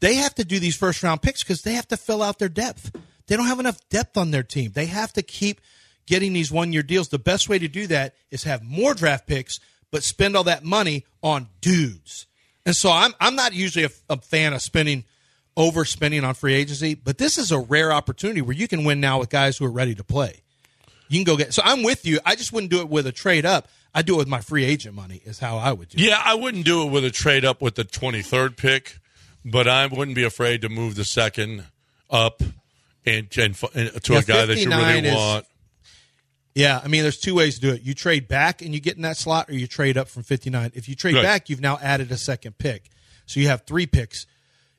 they 0.00 0.14
have 0.16 0.34
to 0.36 0.44
do 0.44 0.58
these 0.58 0.76
first 0.76 1.02
round 1.02 1.22
picks 1.22 1.42
because 1.42 1.62
they 1.62 1.74
have 1.74 1.88
to 1.88 1.96
fill 1.96 2.22
out 2.22 2.38
their 2.38 2.48
depth. 2.48 2.94
They 3.26 3.36
don't 3.36 3.46
have 3.46 3.60
enough 3.60 3.78
depth 3.88 4.16
on 4.16 4.30
their 4.30 4.42
team. 4.42 4.72
They 4.72 4.86
have 4.86 5.12
to 5.14 5.22
keep 5.22 5.60
getting 6.06 6.32
these 6.32 6.52
one 6.52 6.72
year 6.72 6.82
deals. 6.82 7.08
The 7.08 7.18
best 7.18 7.48
way 7.48 7.58
to 7.58 7.68
do 7.68 7.86
that 7.88 8.14
is 8.30 8.44
have 8.44 8.62
more 8.62 8.94
draft 8.94 9.26
picks, 9.26 9.58
but 9.90 10.02
spend 10.02 10.36
all 10.36 10.44
that 10.44 10.64
money 10.64 11.04
on 11.22 11.48
dudes. 11.60 12.26
And 12.64 12.74
so 12.74 12.90
I'm 12.90 13.14
I'm 13.20 13.36
not 13.36 13.52
usually 13.52 13.84
a, 13.84 13.90
a 14.10 14.20
fan 14.20 14.52
of 14.52 14.62
spending 14.62 15.04
overspending 15.56 16.26
on 16.26 16.34
free 16.34 16.54
agency, 16.54 16.94
but 16.94 17.18
this 17.18 17.38
is 17.38 17.50
a 17.50 17.58
rare 17.58 17.92
opportunity 17.92 18.42
where 18.42 18.56
you 18.56 18.68
can 18.68 18.84
win 18.84 19.00
now 19.00 19.18
with 19.18 19.30
guys 19.30 19.56
who 19.56 19.64
are 19.64 19.70
ready 19.70 19.94
to 19.94 20.04
play. 20.04 20.42
You 21.08 21.18
can 21.18 21.24
go 21.24 21.36
get. 21.36 21.54
So 21.54 21.62
I'm 21.64 21.82
with 21.82 22.04
you. 22.04 22.18
I 22.24 22.34
just 22.34 22.52
wouldn't 22.52 22.70
do 22.70 22.80
it 22.80 22.88
with 22.88 23.06
a 23.06 23.12
trade 23.12 23.46
up. 23.46 23.68
I 23.94 24.02
do 24.02 24.14
it 24.14 24.18
with 24.18 24.28
my 24.28 24.40
free 24.40 24.64
agent 24.64 24.94
money. 24.94 25.22
Is 25.24 25.38
how 25.38 25.56
I 25.56 25.72
would 25.72 25.88
do. 25.88 25.96
it. 25.98 26.08
Yeah, 26.08 26.20
I 26.22 26.34
wouldn't 26.34 26.64
do 26.64 26.86
it 26.86 26.90
with 26.90 27.04
a 27.04 27.10
trade 27.10 27.44
up 27.44 27.62
with 27.62 27.76
the 27.76 27.84
23rd 27.84 28.56
pick, 28.56 28.98
but 29.46 29.66
I 29.68 29.86
wouldn't 29.86 30.14
be 30.16 30.24
afraid 30.24 30.60
to 30.62 30.68
move 30.68 30.94
the 30.96 31.04
second 31.04 31.64
up 32.10 32.42
and, 33.06 33.28
and, 33.38 33.56
and 33.74 34.02
to 34.02 34.12
Yeah, 34.12 34.18
a 34.18 34.22
guy 34.22 34.46
that 34.46 34.58
you 34.58 34.68
really 34.68 35.08
is- 35.08 35.14
want. 35.14 35.46
Yeah, 36.54 36.80
I 36.82 36.88
mean, 36.88 37.02
there's 37.02 37.18
two 37.18 37.34
ways 37.34 37.56
to 37.56 37.60
do 37.60 37.72
it. 37.74 37.82
You 37.82 37.92
trade 37.92 38.28
back 38.28 38.62
and 38.62 38.72
you 38.72 38.80
get 38.80 38.96
in 38.96 39.02
that 39.02 39.18
slot, 39.18 39.50
or 39.50 39.52
you 39.52 39.66
trade 39.66 39.98
up 39.98 40.08
from 40.08 40.22
59. 40.22 40.72
If 40.74 40.88
you 40.88 40.94
trade 40.94 41.14
Right. 41.14 41.22
back, 41.22 41.50
you've 41.50 41.60
now 41.60 41.78
added 41.82 42.10
a 42.10 42.16
second 42.16 42.56
pick, 42.56 42.88
so 43.26 43.40
you 43.40 43.48
have 43.48 43.64
three 43.66 43.84
picks. 43.86 44.24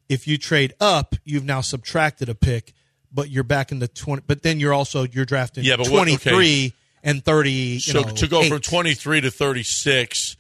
If 0.10 0.28
you 0.28 0.40
trade 0.40 0.74
up, 0.80 1.16
you've 1.24 1.44
now 1.46 1.62
subtracted 1.62 2.30
a 2.30 2.36
pick, 2.36 2.74
but 3.14 3.30
you're 3.30 3.44
back 3.44 3.72
in 3.72 3.78
the 3.78 3.88
20. 3.88 4.24
But 4.26 4.42
then 4.42 4.60
you're 4.60 4.74
also 4.74 5.06
you're 5.06 5.26
drafting 5.26 5.66
Yeah, 5.66 5.76
but 5.78 5.88
what- 5.90 6.00
23 6.06 6.74
and 7.04 7.24
30. 7.24 7.52
You 7.52 7.80
So 7.80 8.02
know, 8.02 8.10
to 8.10 8.28
go 8.28 8.44
from 8.50 8.60
23 8.60 9.22
to 9.22 9.30
36, 9.30 10.36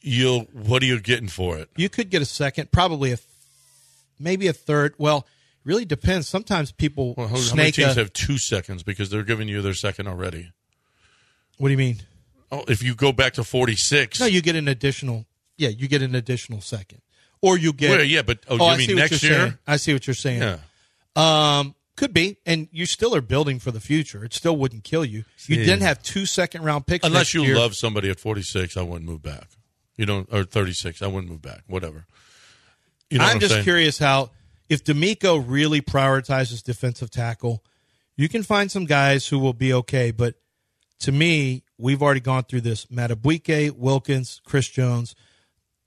you'll 0.00 0.42
what 0.52 0.80
are 0.82 0.86
you 0.86 1.00
getting 1.00 1.28
for 1.28 1.58
it? 1.58 1.70
you 1.76 1.88
could 1.88 2.08
get 2.08 2.22
a 2.22 2.26
second, 2.26 2.70
probably 2.70 3.10
a 3.10 3.16
maybe 4.18 4.46
a 4.48 4.52
third. 4.52 4.94
Well, 4.98 5.18
it 5.18 5.24
really 5.64 5.84
depends. 5.84 6.28
Sometimes 6.28 6.72
people 6.72 7.14
Well, 7.16 7.28
how, 7.28 7.36
how 7.36 7.54
many 7.54 7.72
teams 7.72 7.96
a, 7.96 8.00
have 8.00 8.12
two 8.12 8.38
seconds 8.38 8.82
because 8.82 9.10
they're 9.10 9.22
giving 9.24 9.48
you 9.48 9.62
their 9.62 9.74
second 9.74 10.08
already? 10.08 10.52
what 11.58 11.68
do 11.68 11.72
you 11.72 11.78
mean? 11.78 11.98
Oh, 12.50 12.64
if 12.68 12.82
you 12.82 12.94
go 12.94 13.12
back 13.12 13.34
to 13.34 13.44
46, 13.44 14.20
No, 14.20 14.26
you 14.26 14.40
get 14.40 14.56
an 14.56 14.68
additional. 14.68 15.26
Yeah, 15.56 15.68
you 15.70 15.88
get 15.88 16.02
an 16.02 16.14
additional 16.14 16.60
second, 16.60 17.02
or 17.42 17.58
you 17.58 17.72
get. 17.72 17.90
Well, 17.90 18.04
yeah, 18.04 18.22
but 18.22 18.38
oh, 18.48 18.56
you 18.56 18.62
I 18.62 18.76
mean 18.76 18.86
see 18.88 18.94
what 18.94 19.00
next 19.00 19.22
you're 19.22 19.32
year? 19.32 19.40
saying. 19.40 19.58
I 19.66 19.76
see 19.76 19.92
what 19.92 20.06
you're 20.06 20.14
saying. 20.14 20.40
yeah. 20.42 20.58
Um, 21.16 21.74
could 21.96 22.14
be, 22.14 22.36
and 22.46 22.68
you 22.70 22.86
still 22.86 23.12
are 23.14 23.20
building 23.20 23.58
for 23.58 23.72
the 23.72 23.80
future. 23.80 24.24
It 24.24 24.32
still 24.32 24.56
wouldn't 24.56 24.84
kill 24.84 25.04
you. 25.04 25.24
You 25.46 25.56
See. 25.56 25.56
didn't 25.56 25.82
have 25.82 26.00
two 26.00 26.26
second 26.26 26.62
round 26.62 26.86
picks. 26.86 27.04
Unless 27.04 27.34
you 27.34 27.42
year. 27.42 27.56
love 27.56 27.74
somebody 27.74 28.08
at 28.08 28.20
46, 28.20 28.76
I 28.76 28.82
wouldn't 28.82 29.04
move 29.10 29.20
back. 29.20 29.48
You 29.96 30.06
don't 30.06 30.28
or 30.32 30.44
36, 30.44 31.02
I 31.02 31.08
wouldn't 31.08 31.28
move 31.30 31.42
back. 31.42 31.62
Whatever. 31.66 32.06
You 33.10 33.18
know 33.18 33.24
what 33.24 33.34
I'm 33.34 33.40
just 33.40 33.52
saying? 33.54 33.64
curious 33.64 33.98
how 33.98 34.30
if 34.68 34.84
DeMeco 34.84 35.42
really 35.46 35.80
prioritizes 35.80 36.62
defensive 36.62 37.10
tackle, 37.10 37.64
you 38.16 38.28
can 38.28 38.42
find 38.42 38.70
some 38.70 38.84
guys 38.84 39.26
who 39.26 39.38
will 39.38 39.52
be 39.54 39.72
okay, 39.72 40.10
but 40.10 40.34
to 41.00 41.12
me, 41.12 41.62
we've 41.78 42.02
already 42.02 42.20
gone 42.20 42.42
through 42.42 42.62
this. 42.62 42.86
Madubuike, 42.86 43.70
Wilkins, 43.72 44.40
Chris 44.44 44.68
Jones, 44.68 45.14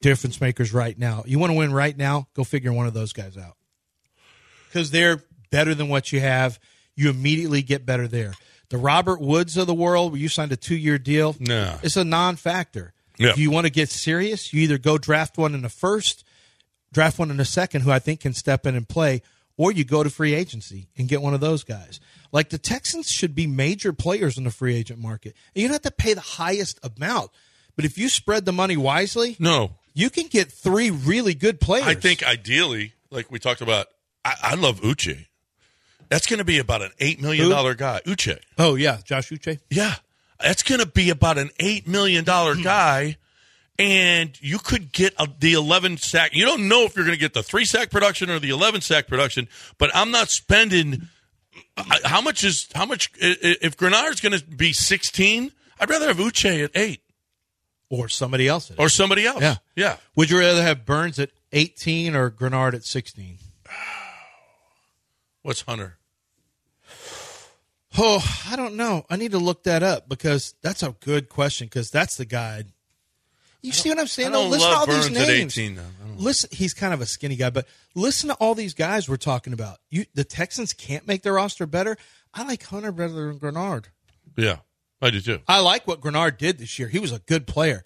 difference 0.01 0.39
makers 0.41 0.73
right 0.73 0.97
now. 0.97 1.23
You 1.27 1.37
want 1.37 1.51
to 1.51 1.57
win 1.57 1.73
right 1.73 1.95
now? 1.95 2.27
Go 2.33 2.43
figure 2.43 2.71
one 2.73 2.87
of 2.87 2.93
those 2.93 3.13
guys 3.13 3.37
out 3.37 3.57
because 4.67 4.89
they're 4.91 5.21
better 5.51 5.75
than 5.75 5.89
what 5.89 6.11
you 6.11 6.21
have. 6.21 6.59
You 6.95 7.09
immediately 7.09 7.61
get 7.61 7.85
better 7.85 8.07
there. 8.07 8.33
The 8.69 8.77
Robert 8.77 9.19
Woods 9.19 9.57
of 9.57 9.67
the 9.67 9.73
world, 9.73 10.13
where 10.13 10.21
you 10.21 10.29
signed 10.29 10.53
a 10.53 10.55
two 10.57 10.75
year 10.77 10.97
deal, 10.97 11.35
No. 11.39 11.77
it's 11.83 11.97
a 11.97 12.05
non 12.05 12.37
factor. 12.37 12.93
Yeah. 13.17 13.31
If 13.31 13.37
you 13.37 13.51
want 13.51 13.65
to 13.65 13.71
get 13.71 13.89
serious, 13.89 14.53
you 14.53 14.61
either 14.61 14.77
go 14.77 14.97
draft 14.97 15.37
one 15.37 15.53
in 15.53 15.61
the 15.61 15.69
first, 15.69 16.23
draft 16.91 17.19
one 17.19 17.31
in 17.31 17.39
a 17.39 17.45
second, 17.45 17.81
who 17.81 17.91
I 17.91 17.99
think 17.99 18.21
can 18.21 18.33
step 18.33 18.65
in 18.65 18.75
and 18.75 18.87
play, 18.87 19.21
or 19.57 19.71
you 19.71 19.83
go 19.83 20.03
to 20.03 20.09
free 20.09 20.33
agency 20.33 20.87
and 20.97 21.07
get 21.07 21.21
one 21.21 21.33
of 21.33 21.39
those 21.39 21.63
guys. 21.63 21.99
Like 22.31 22.49
the 22.49 22.57
Texans 22.57 23.09
should 23.09 23.35
be 23.35 23.47
major 23.47 23.93
players 23.93 24.37
in 24.37 24.43
the 24.43 24.51
free 24.51 24.75
agent 24.75 24.99
market. 24.99 25.35
And 25.55 25.61
you 25.61 25.67
don't 25.67 25.73
have 25.73 25.81
to 25.83 25.91
pay 25.91 26.13
the 26.13 26.21
highest 26.21 26.79
amount. 26.83 27.31
But 27.75 27.85
if 27.85 27.97
you 27.97 28.09
spread 28.09 28.45
the 28.45 28.51
money 28.51 28.77
wisely, 28.77 29.35
No, 29.39 29.75
you 29.93 30.09
can 30.09 30.27
get 30.27 30.51
three 30.51 30.89
really 30.89 31.33
good 31.33 31.59
players. 31.59 31.87
I 31.87 31.95
think 31.95 32.23
ideally, 32.23 32.93
like 33.09 33.31
we 33.31 33.39
talked 33.39 33.61
about, 33.61 33.87
I, 34.23 34.35
I 34.43 34.55
love 34.55 34.81
Uche. 34.81 35.27
That's 36.09 36.27
going 36.27 36.39
to 36.39 36.45
be 36.45 36.59
about 36.59 36.81
an 36.81 36.91
eight 36.99 37.21
million 37.21 37.49
dollar 37.49 37.73
guy. 37.73 38.01
Uche. 38.05 38.37
Oh 38.57 38.75
yeah, 38.75 38.97
Josh 39.03 39.29
Uche. 39.29 39.59
Yeah, 39.69 39.95
that's 40.41 40.63
going 40.63 40.81
to 40.81 40.87
be 40.87 41.09
about 41.09 41.37
an 41.37 41.51
eight 41.59 41.87
million 41.87 42.25
dollar 42.25 42.55
hmm. 42.55 42.63
guy, 42.63 43.17
and 43.81 44.39
you 44.41 44.59
could 44.59 44.91
get 44.91 45.13
a, 45.17 45.27
the 45.39 45.53
eleven 45.53 45.97
sack. 45.97 46.35
You 46.35 46.45
don't 46.45 46.67
know 46.67 46.83
if 46.83 46.95
you're 46.95 47.05
going 47.05 47.17
to 47.17 47.19
get 47.19 47.33
the 47.33 47.41
three 47.43 47.65
sack 47.65 47.89
production 47.89 48.29
or 48.29 48.37
the 48.39 48.49
eleven 48.51 48.79
sack 48.81 49.07
production, 49.07 49.47
but 49.77 49.89
I'm 49.95 50.11
not 50.11 50.29
spending. 50.29 51.07
How 52.03 52.21
much 52.21 52.43
is 52.43 52.67
how 52.75 52.85
much? 52.85 53.11
If 53.17 53.75
Greenard's 53.77 54.21
going 54.21 54.37
to 54.37 54.45
be 54.45 54.71
sixteen, 54.73 55.51
I'd 55.79 55.89
rather 55.89 56.07
have 56.07 56.17
Uche 56.17 56.63
at 56.63 56.71
eight 56.75 57.01
Or 57.89 58.07
somebody 58.07 58.47
else. 58.47 58.71
or 58.77 58.87
somebody 58.87 59.25
else. 59.25 59.41
Yeah. 59.41 59.55
yeah. 59.75 59.97
Would 60.15 60.29
you 60.29 60.37
rather 60.39 60.61
have 60.61 60.85
Burns 60.85 61.17
at 61.17 61.31
18 61.53 62.15
or 62.15 62.29
Grenard 62.29 62.75
at 62.75 62.83
16? 62.85 63.37
What's 65.41 65.61
Hunter? 65.61 65.97
Oh, 67.97 68.23
I 68.49 68.55
don't 68.55 68.75
know. 68.75 69.05
I 69.09 69.17
need 69.17 69.31
to 69.31 69.37
look 69.37 69.63
that 69.63 69.83
up 69.83 70.07
because 70.07 70.55
that's 70.61 70.81
a 70.81 70.95
good 71.01 71.27
question 71.27 71.67
because 71.67 71.89
that's 71.91 72.15
the 72.15 72.23
guy. 72.23 72.63
You 73.61 73.71
see 73.71 73.89
what 73.89 73.99
I'm 73.99 74.07
saying? 74.07 74.31
Don't 74.31 74.49
listen 74.49 74.69
to 74.69 74.75
all 74.75 74.85
these 74.87 75.05
Burns 75.09 75.17
at 75.17 75.27
names. 75.27 75.57
18. 75.57 75.75
Though. 75.75 75.83
Listen, 76.17 76.49
he's 76.51 76.73
kind 76.73 76.93
of 76.93 77.01
a 77.01 77.05
skinny 77.05 77.35
guy, 77.35 77.49
but 77.51 77.67
listen 77.95 78.29
to 78.29 78.35
all 78.35 78.55
these 78.55 78.73
guys 78.73 79.07
we're 79.07 79.17
talking 79.17 79.53
about. 79.53 79.77
You, 79.89 80.05
the 80.15 80.23
Texans 80.23 80.73
can't 80.73 81.07
make 81.07 81.21
their 81.23 81.33
roster 81.33 81.65
better. 81.67 81.95
I 82.33 82.43
like 82.43 82.63
Hunter 82.63 82.91
better 82.91 83.27
than 83.27 83.39
Greenard. 83.39 83.85
Yeah, 84.35 84.57
I 85.01 85.09
do 85.11 85.21
too. 85.21 85.39
I 85.47 85.59
like 85.59 85.87
what 85.87 86.01
Greenard 86.01 86.37
did 86.37 86.57
this 86.57 86.79
year. 86.79 86.87
He 86.87 86.99
was 86.99 87.11
a 87.11 87.19
good 87.19 87.45
player. 87.47 87.83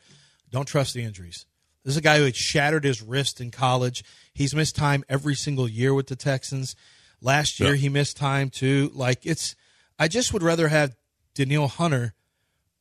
Don't 0.52 0.66
trust 0.68 0.94
the 0.94 1.04
injuries. 1.04 1.46
This 1.84 1.94
is 1.94 1.98
a 1.98 2.02
guy 2.02 2.18
who 2.20 2.26
had 2.26 2.36
shattered 2.36 2.84
his 2.84 3.02
wrist 3.02 3.42
in 3.42 3.52
college. 3.52 4.04
He's 4.34 4.56
missed 4.56 4.76
time 4.76 5.04
every 5.10 5.36
single 5.36 5.68
year 5.68 5.94
with 5.94 6.08
the 6.08 6.16
Texans. 6.16 6.76
Last 7.22 7.60
year 7.60 7.72
Yeah. 7.72 7.82
he 7.82 7.90
missed 7.90 8.18
time 8.18 8.50
too. 8.50 8.92
Like 8.94 9.26
it's, 9.26 9.56
I 10.00 10.08
just 10.08 10.34
would 10.34 10.42
rather 10.44 10.68
have 10.68 10.96
Danielle 11.36 11.68
Hunter 11.68 12.14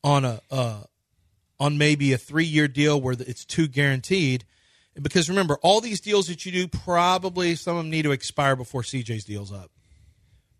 on 0.03 0.23
a 0.25 0.41
uh, 0.49 0.83
on 1.59 1.77
maybe 1.77 2.13
a 2.13 2.17
three 2.17 2.45
year 2.45 2.67
deal 2.67 2.99
where 2.99 3.15
it's 3.19 3.45
two 3.45 3.67
guaranteed. 3.67 4.45
Because 5.01 5.27
remember, 5.29 5.57
all 5.61 5.81
these 5.81 5.99
deals 5.99 6.27
that 6.27 6.45
you 6.45 6.51
do, 6.51 6.67
probably 6.67 7.55
some 7.55 7.75
of 7.77 7.83
them 7.83 7.89
need 7.91 8.03
to 8.03 8.11
expire 8.11 8.55
before 8.55 8.81
CJ's 8.81 9.25
deal's 9.25 9.51
up. 9.51 9.69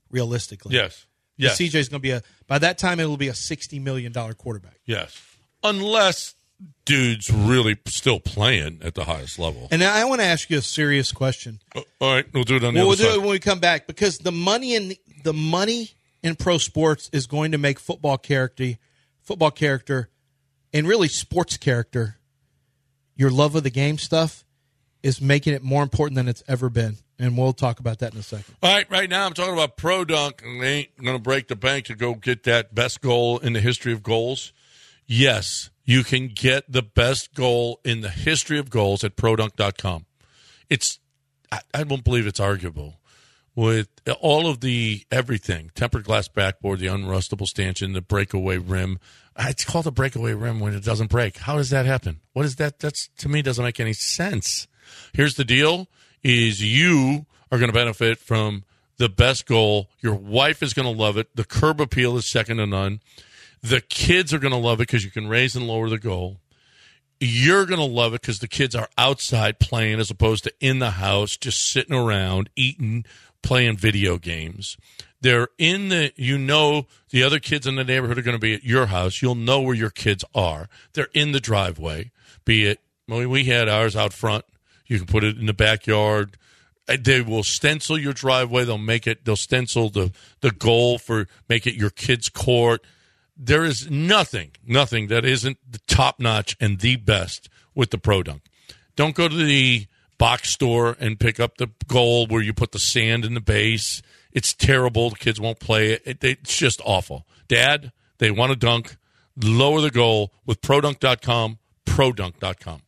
Realistically, 0.09 0.75
Yes. 0.75 1.05
Yes. 1.37 1.57
CJ's 1.57 1.89
going 1.89 1.99
to 1.99 2.03
be 2.03 2.11
a 2.11 2.21
by 2.47 2.59
that 2.59 2.77
time 2.77 2.99
it 3.01 3.05
will 3.05 3.17
be 3.17 3.27
a 3.27 3.33
sixty 3.33 3.79
million 3.79 4.11
dollar 4.13 4.33
quarterback. 4.33 4.77
Yes. 4.85 5.21
Unless 5.63 6.35
dude's 6.85 7.29
really 7.29 7.77
still 7.87 8.21
playing 8.21 8.79
at 8.81 8.95
the 8.95 9.03
highest 9.03 9.37
level. 9.37 9.67
And 9.71 9.83
I 9.83 10.05
want 10.05 10.21
to 10.21 10.25
ask 10.25 10.49
you 10.49 10.59
a 10.59 10.61
serious 10.61 11.11
question. 11.11 11.59
Uh, 11.75 11.81
All 11.99 12.13
right, 12.13 12.25
we'll 12.33 12.43
do 12.45 12.55
it 12.55 12.63
on 12.63 12.73
the 12.73 12.79
Well, 12.79 12.87
we'll 12.87 12.95
do 12.97 13.03
side. 13.03 13.15
it 13.15 13.19
when 13.21 13.31
we 13.31 13.39
come 13.39 13.59
back 13.59 13.87
because 13.87 14.19
the 14.19 14.31
money 14.31 14.75
in 14.75 14.95
the 15.25 15.33
money 15.33 15.89
in 16.23 16.35
pro 16.35 16.57
sports 16.57 17.09
is 17.11 17.27
going 17.27 17.51
to 17.51 17.57
make 17.57 17.79
football 17.79 18.17
character, 18.17 18.77
football 19.21 19.51
character, 19.51 20.09
and 20.75 20.85
really 20.85 21.07
sports 21.07 21.55
character. 21.55 22.17
Your 23.15 23.31
love 23.31 23.55
of 23.55 23.63
the 23.63 23.69
game 23.69 23.97
stuff 23.97 24.43
is 25.01 25.21
making 25.21 25.53
it 25.53 25.63
more 25.63 25.81
important 25.81 26.15
than 26.15 26.27
it's 26.27 26.43
ever 26.49 26.69
been, 26.69 26.97
and 27.17 27.37
we'll 27.37 27.53
talk 27.53 27.79
about 27.79 27.99
that 27.99 28.13
in 28.13 28.19
a 28.19 28.23
second. 28.23 28.53
All 28.61 28.73
right, 28.73 28.91
right 28.91 29.09
now 29.09 29.25
I'm 29.25 29.33
talking 29.33 29.53
about 29.53 29.77
Pro 29.77 30.03
Dunk, 30.03 30.41
and 30.43 30.61
they 30.61 30.73
ain't 30.73 30.97
going 31.01 31.15
to 31.15 31.23
break 31.23 31.47
the 31.47 31.55
bank 31.55 31.85
to 31.85 31.95
go 31.95 32.13
get 32.13 32.43
that 32.43 32.75
best 32.75 32.99
goal 33.01 33.39
in 33.39 33.53
the 33.53 33.61
history 33.61 33.93
of 33.93 34.03
goals. 34.03 34.51
Yes, 35.07 35.69
you 35.85 36.03
can 36.03 36.27
get 36.27 36.69
the 36.69 36.81
best 36.81 37.33
goal 37.33 37.79
in 37.85 38.01
the 38.01 38.09
history 38.09 38.59
of 38.59 38.69
goals 38.69 39.03
at 39.05 39.15
produnk.com. 39.15 40.05
It's, 40.69 40.99
I, 41.51 41.61
I 41.73 41.83
don't 41.85 42.03
believe 42.03 42.27
it's 42.27 42.39
arguable. 42.41 42.95
With 43.55 43.87
all 44.19 44.47
of 44.47 44.59
the 44.59 45.05
everything, 45.09 45.71
tempered 45.75 46.03
glass 46.03 46.27
backboard, 46.27 46.79
the 46.79 46.87
unrustable 46.87 47.47
stanchion, 47.47 47.93
the 47.93 48.01
breakaway 48.01 48.57
rim. 48.57 48.99
It's 49.39 49.63
called 49.63 49.87
a 49.87 49.91
breakaway 49.91 50.33
rim 50.33 50.59
when 50.59 50.73
it 50.73 50.83
doesn't 50.83 51.09
break. 51.09 51.37
How 51.37 51.55
does 51.55 51.69
that 51.69 51.85
happen? 51.85 52.19
What 52.33 52.45
is 52.45 52.57
that? 52.57 52.79
That's 52.79 53.07
to 53.17 53.29
me 53.29 53.41
doesn't 53.41 53.63
make 53.63 53.79
any 53.79 53.93
sense. 53.93 54.67
Here's 55.13 55.35
the 55.35 55.45
deal: 55.45 55.87
is 56.21 56.61
you 56.61 57.25
are 57.51 57.57
going 57.57 57.69
to 57.69 57.73
benefit 57.73 58.19
from 58.19 58.65
the 58.97 59.07
best 59.09 59.45
goal. 59.45 59.89
Your 60.01 60.15
wife 60.15 60.61
is 60.61 60.73
going 60.73 60.93
to 60.93 61.01
love 61.01 61.17
it. 61.17 61.33
The 61.35 61.45
curb 61.45 61.79
appeal 61.79 62.17
is 62.17 62.29
second 62.29 62.57
to 62.57 62.65
none. 62.65 62.99
The 63.61 63.81
kids 63.81 64.33
are 64.33 64.39
going 64.39 64.53
to 64.53 64.59
love 64.59 64.79
it 64.79 64.87
because 64.87 65.05
you 65.05 65.11
can 65.11 65.27
raise 65.27 65.55
and 65.55 65.67
lower 65.67 65.89
the 65.89 65.97
goal. 65.97 66.37
You're 67.19 67.65
going 67.65 67.79
to 67.79 67.85
love 67.85 68.13
it 68.13 68.21
because 68.21 68.39
the 68.39 68.47
kids 68.47 68.75
are 68.75 68.89
outside 68.97 69.59
playing 69.59 69.99
as 69.99 70.11
opposed 70.11 70.43
to 70.43 70.53
in 70.59 70.79
the 70.79 70.91
house, 70.91 71.37
just 71.37 71.71
sitting 71.71 71.95
around, 71.95 72.49
eating, 72.55 73.05
playing 73.45 73.77
video 73.77 74.17
games. 74.17 74.77
They're 75.21 75.47
in 75.57 75.89
the, 75.89 76.11
you 76.15 76.37
know, 76.37 76.87
the 77.09 77.23
other 77.23 77.39
kids 77.39 77.65
in 77.65 77.75
the 77.75 77.83
neighborhood 77.83 78.17
are 78.17 78.21
going 78.21 78.37
to 78.37 78.41
be 78.41 78.53
at 78.53 78.63
your 78.63 78.87
house. 78.87 79.21
You'll 79.21 79.35
know 79.35 79.61
where 79.61 79.75
your 79.75 79.89
kids 79.89 80.25
are. 80.35 80.67
They're 80.93 81.07
in 81.13 81.31
the 81.31 81.39
driveway, 81.39 82.11
be 82.43 82.65
it, 82.65 82.79
well, 83.07 83.27
we 83.27 83.45
had 83.45 83.69
ours 83.69 83.95
out 83.95 84.13
front. 84.13 84.45
You 84.87 84.97
can 84.97 85.07
put 85.07 85.23
it 85.23 85.37
in 85.37 85.45
the 85.45 85.53
backyard. 85.53 86.37
Uh, 86.87 86.97
They 87.01 87.21
will 87.21 87.43
stencil 87.43 87.97
your 87.97 88.13
driveway. 88.13 88.65
They'll 88.65 88.77
make 88.77 89.07
it, 89.07 89.25
they'll 89.25 89.35
stencil 89.35 89.89
the, 89.89 90.11
the 90.41 90.51
goal 90.51 90.97
for, 90.97 91.27
make 91.47 91.65
it 91.65 91.75
your 91.75 91.89
kid's 91.91 92.29
court 92.29 92.85
there 93.37 93.65
is 93.65 93.89
nothing, 93.89 94.51
nothing 94.65 95.07
that 95.07 95.25
isn't 95.25 95.57
the 95.69 95.79
top 95.87 96.19
notch 96.19 96.55
and 96.59 96.79
the 96.79 96.95
best 96.95 97.49
with 97.73 97.89
the 97.89 97.97
Pro 97.97 98.23
Dunk. 98.23 98.43
Don't 98.95 99.15
go 99.15 99.27
to 99.27 99.35
the 99.35 99.87
box 100.17 100.53
store 100.53 100.95
and 100.99 101.19
pick 101.19 101.39
up 101.39 101.57
the 101.57 101.69
gold 101.87 102.31
where 102.31 102.41
you 102.41 102.53
put 102.53 102.71
the 102.71 102.79
sand 102.79 103.25
in 103.25 103.33
the 103.33 103.41
base. 103.41 104.01
It's 104.31 104.53
terrible. 104.53 105.09
The 105.09 105.17
kids 105.17 105.39
won't 105.39 105.59
play 105.59 105.91
it. 105.93 106.01
it 106.05 106.23
it's 106.23 106.57
just 106.57 106.81
awful. 106.85 107.25
Dad, 107.47 107.91
they 108.17 108.31
want 108.31 108.51
to 108.51 108.57
dunk. 108.57 108.97
Lower 109.37 109.81
the 109.81 109.91
goal 109.91 110.31
with 110.45 110.61
produnk.com, 110.61 111.59
produnk.com. 111.85 112.81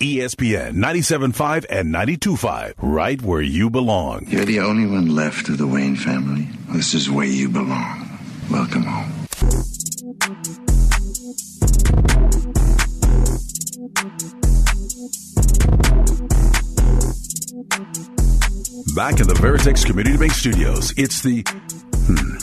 ESPN 0.00 0.74
97.5 0.74 1.64
and 1.70 1.94
92.5, 1.94 2.74
right 2.78 3.22
where 3.22 3.40
you 3.40 3.70
belong. 3.70 4.26
You're 4.28 4.44
the 4.44 4.60
only 4.60 4.86
one 4.86 5.14
left 5.14 5.48
of 5.48 5.56
the 5.56 5.66
Wayne 5.66 5.96
family. 5.96 6.48
This 6.68 6.92
is 6.92 7.10
where 7.10 7.26
you 7.26 7.48
belong. 7.48 8.18
Welcome 8.50 8.82
home. 8.82 9.12
Back 14.96 15.04
in 19.20 19.28
the 19.28 19.36
Veritex 19.36 19.84
Community 19.84 20.16
Bank 20.16 20.32
Studios, 20.32 20.94
it's 20.96 21.20
the. 21.20 21.44
Hmm. 21.46 22.38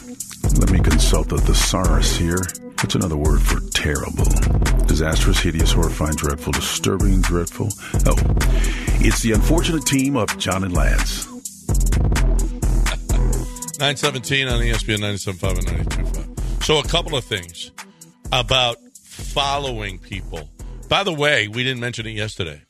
Let 0.60 0.70
me 0.70 0.80
consult 0.80 1.30
the 1.30 1.40
thesaurus 1.40 2.16
here. 2.16 2.38
What's 2.80 2.94
another 2.94 3.18
word 3.18 3.42
for 3.42 3.60
terrible? 3.72 4.26
Disastrous, 4.86 5.40
hideous, 5.40 5.72
horrifying, 5.72 6.14
dreadful, 6.14 6.54
disturbing, 6.54 7.22
dreadful. 7.22 7.70
Oh, 8.06 8.16
it's 9.00 9.24
the 9.24 9.32
unfortunate 9.32 9.88
team 9.88 10.16
of 10.16 10.38
John 10.38 10.64
and 10.64 10.76
Lance. 10.76 11.26
917 13.80 14.48
on 14.48 14.62
ESPN 14.62 15.00
97.5 15.00 15.58
and 15.58 15.68
92.5. 15.90 16.64
So, 16.64 16.78
a 16.78 16.84
couple 16.84 17.18
of 17.18 17.24
things 17.24 17.72
about 18.32 18.78
following 19.02 19.98
people. 19.98 20.50
By 20.94 21.02
the 21.02 21.12
way, 21.12 21.48
we 21.48 21.64
didn't 21.64 21.80
mention 21.80 22.06
it 22.06 22.12
yesterday. 22.12 22.62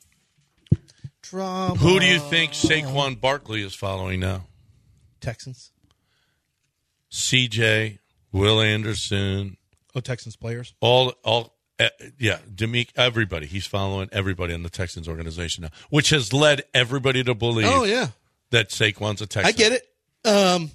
Drama. 1.20 1.74
Who 1.74 2.00
do 2.00 2.06
you 2.06 2.18
think 2.18 2.52
Saquon 2.52 3.20
Barkley 3.20 3.60
is 3.60 3.74
following 3.74 4.18
now? 4.18 4.46
Texans? 5.20 5.72
CJ, 7.12 7.98
Will 8.32 8.62
Anderson, 8.62 9.58
Oh, 9.94 10.00
Texans 10.00 10.36
players. 10.36 10.72
all, 10.80 11.12
all, 11.22 11.54
uh, 11.78 11.90
yeah, 12.18 12.38
Demeek, 12.54 12.92
everybody. 12.96 13.44
He's 13.44 13.66
following 13.66 14.08
everybody 14.10 14.54
in 14.54 14.62
the 14.62 14.70
Texans 14.70 15.06
organization 15.06 15.60
now, 15.64 15.70
which 15.90 16.08
has 16.08 16.32
led 16.32 16.62
everybody 16.72 17.22
to 17.24 17.34
believe 17.34 17.66
Oh 17.68 17.84
yeah, 17.84 18.06
that 18.52 18.70
Saquon's 18.70 19.20
a 19.20 19.26
Texan. 19.26 19.44
I 19.44 19.52
get 19.52 19.72
it. 19.72 19.86
Um, 20.26 20.70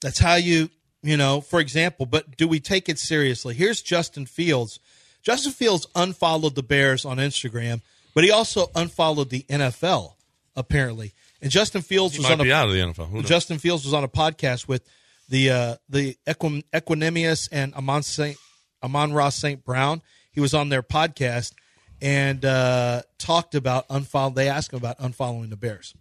that's 0.00 0.20
how 0.20 0.36
you 0.36 0.70
You 1.02 1.16
know, 1.16 1.40
for 1.40 1.58
example, 1.58 2.06
but 2.06 2.36
do 2.36 2.46
we 2.46 2.60
take 2.60 2.88
it 2.88 3.00
seriously? 3.00 3.54
Here's 3.54 3.82
Justin 3.82 4.26
Fields. 4.26 4.78
Justin 5.22 5.52
Fields 5.52 5.86
unfollowed 5.94 6.54
the 6.54 6.62
Bears 6.62 7.04
on 7.04 7.18
Instagram, 7.18 7.80
but 8.14 8.24
he 8.24 8.30
also 8.30 8.66
unfollowed 8.74 9.30
the 9.30 9.44
NFL 9.48 10.14
apparently. 10.56 11.14
And 11.40 11.50
Justin 11.50 11.82
Fields 11.82 12.14
He 12.14 12.18
was 12.20 12.28
might 12.28 12.40
on 12.40 12.44
be 12.46 12.50
a, 12.50 12.56
out 12.56 12.68
of 12.68 12.74
the 12.74 12.80
NFL. 12.80 13.08
Who 13.10 13.16
knows? 13.18 13.28
Justin 13.28 13.58
Fields 13.58 13.84
was 13.84 13.94
on 13.94 14.02
a 14.04 14.08
podcast 14.08 14.66
with 14.66 14.82
the 15.28 15.50
uh, 15.50 15.76
the 15.88 16.16
Equin- 16.26 16.64
Equanimeous 16.74 17.48
and 17.52 17.74
Amon 17.74 18.02
Saint 18.02 18.36
Amon 18.82 19.12
Ross 19.12 19.36
Saint 19.36 19.64
Brown. 19.64 20.02
He 20.32 20.40
was 20.40 20.54
on 20.54 20.68
their 20.68 20.82
podcast 20.82 21.52
and 22.00 22.44
uh, 22.44 23.02
talked 23.18 23.54
about 23.54 23.88
unfollow. 23.88 24.34
They 24.34 24.48
asked 24.48 24.72
him 24.72 24.78
about 24.78 24.98
unfollowing 24.98 25.50
the 25.50 25.56
Bears. 25.56 25.94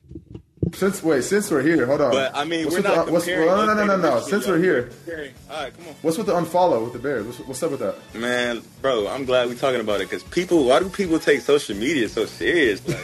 Since 0.73 1.03
wait, 1.03 1.23
since 1.23 1.51
we're 1.51 1.61
here, 1.61 1.85
hold 1.85 2.01
on. 2.01 2.11
But 2.11 2.35
I 2.35 2.43
mean, 2.43 2.65
what's 2.65 2.77
we're 2.77 2.83
not 2.83 3.05
the, 3.05 3.11
what's, 3.11 3.27
well, 3.27 3.65
no, 3.65 3.73
no, 3.73 3.85
no, 3.85 3.97
no, 3.97 4.15
no. 4.15 4.19
Since 4.21 4.47
we're 4.47 4.57
here, 4.57 4.89
All 5.49 5.63
right, 5.63 5.75
come 5.75 5.87
on. 5.87 5.95
what's 6.01 6.17
with 6.17 6.27
the 6.27 6.33
unfollow 6.33 6.83
with 6.83 6.93
the 6.93 6.99
Bears? 6.99 7.25
What's, 7.25 7.39
what's 7.39 7.63
up 7.63 7.71
with 7.71 7.79
that? 7.79 7.95
Man, 8.13 8.61
bro, 8.81 9.07
I'm 9.07 9.25
glad 9.25 9.47
we're 9.47 9.55
talking 9.55 9.81
about 9.81 10.01
it 10.01 10.09
because 10.09 10.23
people, 10.23 10.65
why 10.65 10.79
do 10.79 10.89
people 10.89 11.19
take 11.19 11.41
social 11.41 11.75
media 11.75 12.09
so 12.09 12.25
serious? 12.25 12.85
Like, 12.87 12.97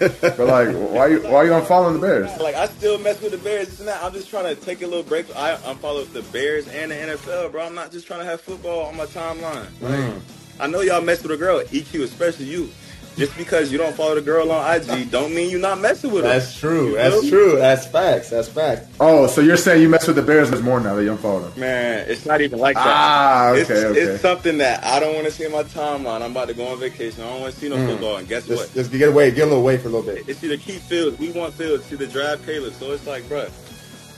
But 0.20 0.38
like, 0.38 0.74
why 0.74 1.08
you 1.08 1.20
why 1.28 1.44
you 1.44 1.50
unfollowing 1.50 1.92
the 1.92 1.98
Bears? 1.98 2.40
like 2.40 2.54
I 2.54 2.66
still 2.68 2.98
mess 2.98 3.20
with 3.20 3.32
the 3.32 3.38
Bears. 3.38 3.80
And 3.80 3.88
that. 3.88 4.02
I'm 4.02 4.14
just 4.14 4.30
trying 4.30 4.54
to 4.54 4.60
take 4.60 4.80
a 4.80 4.86
little 4.86 5.02
break. 5.02 5.26
I 5.36 5.56
unfollow 5.56 6.10
the 6.10 6.22
Bears 6.22 6.66
and 6.68 6.90
the 6.90 6.94
NFL, 6.94 7.52
bro. 7.52 7.66
I'm 7.66 7.74
not 7.74 7.92
just 7.92 8.06
trying 8.06 8.20
to 8.20 8.24
have 8.24 8.40
football 8.40 8.86
on 8.86 8.96
my 8.96 9.04
timeline. 9.04 9.66
Like, 9.82 9.92
mm. 9.92 10.20
I 10.58 10.68
know 10.68 10.80
y'all 10.80 11.02
mess 11.02 11.22
with 11.22 11.32
a 11.32 11.36
girl, 11.36 11.60
EQ, 11.60 12.02
especially 12.02 12.46
you. 12.46 12.70
Just 13.16 13.36
because 13.36 13.70
you 13.70 13.78
don't 13.78 13.94
follow 13.94 14.14
the 14.14 14.22
girl 14.22 14.50
on 14.50 14.80
IG, 14.80 15.10
don't 15.10 15.34
mean 15.34 15.50
you're 15.50 15.60
not 15.60 15.80
messing 15.80 16.12
with 16.12 16.24
her. 16.24 16.30
That's 16.30 16.58
true. 16.58 16.90
You 16.90 16.96
That's 16.96 17.14
feel 17.14 17.22
me? 17.22 17.30
true. 17.30 17.56
That's 17.56 17.86
facts. 17.86 18.30
That's 18.30 18.48
facts. 18.48 18.86
Oh, 18.98 19.26
so 19.26 19.40
you're 19.40 19.56
saying 19.56 19.82
you 19.82 19.88
mess 19.88 20.06
with 20.06 20.16
the 20.16 20.22
Bears 20.22 20.50
more 20.62 20.80
now 20.80 20.94
that 20.94 21.04
you 21.04 21.14
unfollow 21.14 21.50
them? 21.50 21.60
Man, 21.60 22.08
it's 22.08 22.24
not 22.24 22.40
even 22.40 22.58
like 22.58 22.76
that. 22.76 22.86
Ah, 22.86 23.50
okay, 23.50 23.60
it's, 23.60 23.70
okay. 23.70 24.00
it's 24.00 24.22
something 24.22 24.58
that 24.58 24.82
I 24.84 25.00
don't 25.00 25.14
want 25.14 25.26
to 25.26 25.32
see 25.32 25.44
in 25.44 25.52
my 25.52 25.64
timeline. 25.64 26.22
I'm 26.22 26.30
about 26.30 26.48
to 26.48 26.54
go 26.54 26.68
on 26.68 26.78
vacation. 26.78 27.22
I 27.24 27.30
don't 27.30 27.40
want 27.42 27.54
to 27.54 27.60
see 27.60 27.68
no 27.68 27.76
football. 27.86 28.16
And 28.16 28.28
guess 28.28 28.48
what? 28.48 28.58
Just, 28.58 28.74
just 28.74 28.92
get 28.92 29.08
away. 29.08 29.30
Get 29.30 29.42
a 29.42 29.46
little 29.46 29.60
away 29.60 29.76
for 29.76 29.88
a 29.88 29.90
little 29.90 30.14
bit. 30.14 30.28
It's 30.28 30.42
either 30.42 30.56
keep 30.56 30.80
Fields. 30.80 31.18
We 31.18 31.30
want 31.32 31.52
Fields 31.54 31.88
to 31.88 31.96
the 31.96 32.06
draft 32.06 32.46
Caleb. 32.46 32.72
So 32.74 32.92
it's 32.92 33.06
like, 33.06 33.24
bruh, 33.24 33.50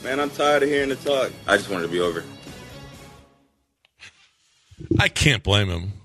man, 0.05 0.21
I'm 0.21 0.31
tired 0.31 0.63
of 0.63 0.69
hearing 0.69 0.91
the 0.91 0.97
talk. 0.97 1.33
I 1.49 1.57
just 1.57 1.71
wanted 1.71 1.87
to 1.87 1.93
be 1.93 2.01
over. 2.01 2.25
I 4.99 5.09
can't 5.09 5.43
blame 5.43 5.69
him 5.69 5.93
I 5.95 6.02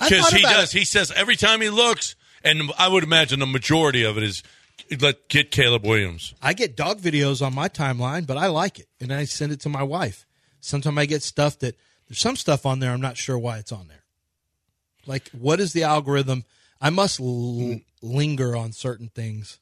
because 0.00 0.28
he 0.32 0.42
does. 0.42 0.74
it. 0.74 0.78
He 0.78 0.84
says 0.84 1.10
every 1.14 1.36
time 1.36 1.60
he 1.60 1.70
looks, 1.70 2.14
and 2.44 2.70
I 2.78 2.88
would 2.88 3.02
imagine 3.04 3.40
the 3.40 3.46
majority 3.46 4.04
of 4.04 4.16
it 4.16 4.22
is 4.22 4.42
let 5.00 5.28
get 5.28 5.50
Caleb 5.50 5.84
Williams. 5.84 6.34
I 6.40 6.52
get 6.54 6.76
dog 6.76 7.00
videos 7.00 7.44
on 7.44 7.54
my 7.54 7.68
timeline, 7.68 8.26
but 8.26 8.36
I 8.36 8.46
like 8.46 8.78
it, 8.78 8.88
and 9.00 9.12
I 9.12 9.24
send 9.24 9.52
it 9.52 9.60
to 9.60 9.68
my 9.68 9.82
wife. 9.82 10.24
Sometimes 10.60 10.96
I 10.98 11.06
get 11.06 11.22
stuff 11.22 11.58
that 11.60 11.76
there's 12.08 12.18
some 12.18 12.36
stuff 12.36 12.64
on 12.64 12.78
there 12.80 12.92
I'm 12.92 13.00
not 13.00 13.16
sure 13.16 13.38
why 13.38 13.58
it's 13.58 13.72
on 13.72 13.88
there. 13.88 14.04
Like, 15.06 15.28
what 15.30 15.60
is 15.60 15.72
the 15.72 15.82
algorithm? 15.84 16.44
I 16.80 16.90
must 16.90 17.20
l- 17.20 17.80
linger 18.02 18.54
on 18.56 18.72
certain 18.72 19.08
things 19.08 19.58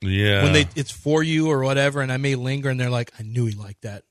Yeah, 0.00 0.42
when 0.44 0.52
they 0.52 0.66
it's 0.76 0.90
for 0.90 1.22
you 1.22 1.50
or 1.50 1.62
whatever, 1.64 2.00
and 2.00 2.12
I 2.12 2.16
may 2.18 2.34
linger, 2.34 2.68
and 2.70 2.78
they're 2.78 2.90
like, 2.90 3.10
"I 3.18 3.22
knew 3.22 3.46
he 3.46 3.52
liked 3.54 3.82
that," 3.82 4.04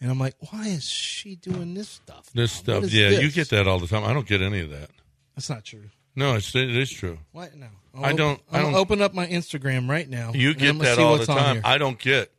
and 0.00 0.10
I'm 0.10 0.18
like, 0.18 0.34
"Why 0.50 0.68
is 0.68 0.88
she 0.88 1.36
doing 1.36 1.74
this 1.74 1.88
stuff? 1.88 2.30
this 2.34 2.66
now? 2.66 2.80
Stuff. 2.80 2.92
Yeah, 2.92 3.10
this?" 3.10 3.22
you 3.22 3.30
get 3.30 3.50
that 3.50 3.66
all 3.68 3.78
the 3.78 3.86
time. 3.86 4.04
I 4.04 4.12
don't 4.12 4.26
get 4.26 4.40
any 4.42 4.60
of 4.60 4.70
that. 4.70 4.90
That's 5.34 5.48
not 5.50 5.64
true. 5.64 5.84
No, 6.16 6.34
it's 6.34 6.54
it 6.54 6.76
is 6.76 6.90
true. 6.90 7.18
What? 7.32 7.54
No, 7.54 7.66
I 7.94 8.12
don't- 8.12 8.40
I 8.50 8.58
I'm 8.58 8.64
don't- 8.64 8.74
open 8.74 9.00
up 9.00 9.14
my 9.14 9.26
Instagram 9.26 9.88
right 9.88 10.08
now. 10.08 10.32
You 10.34 10.54
get 10.54 10.78
that 10.80 10.98
all 10.98 11.16
the 11.18 11.26
time. 11.26 11.60
I 11.64 11.78
don't 11.78 11.98
get 11.98 12.30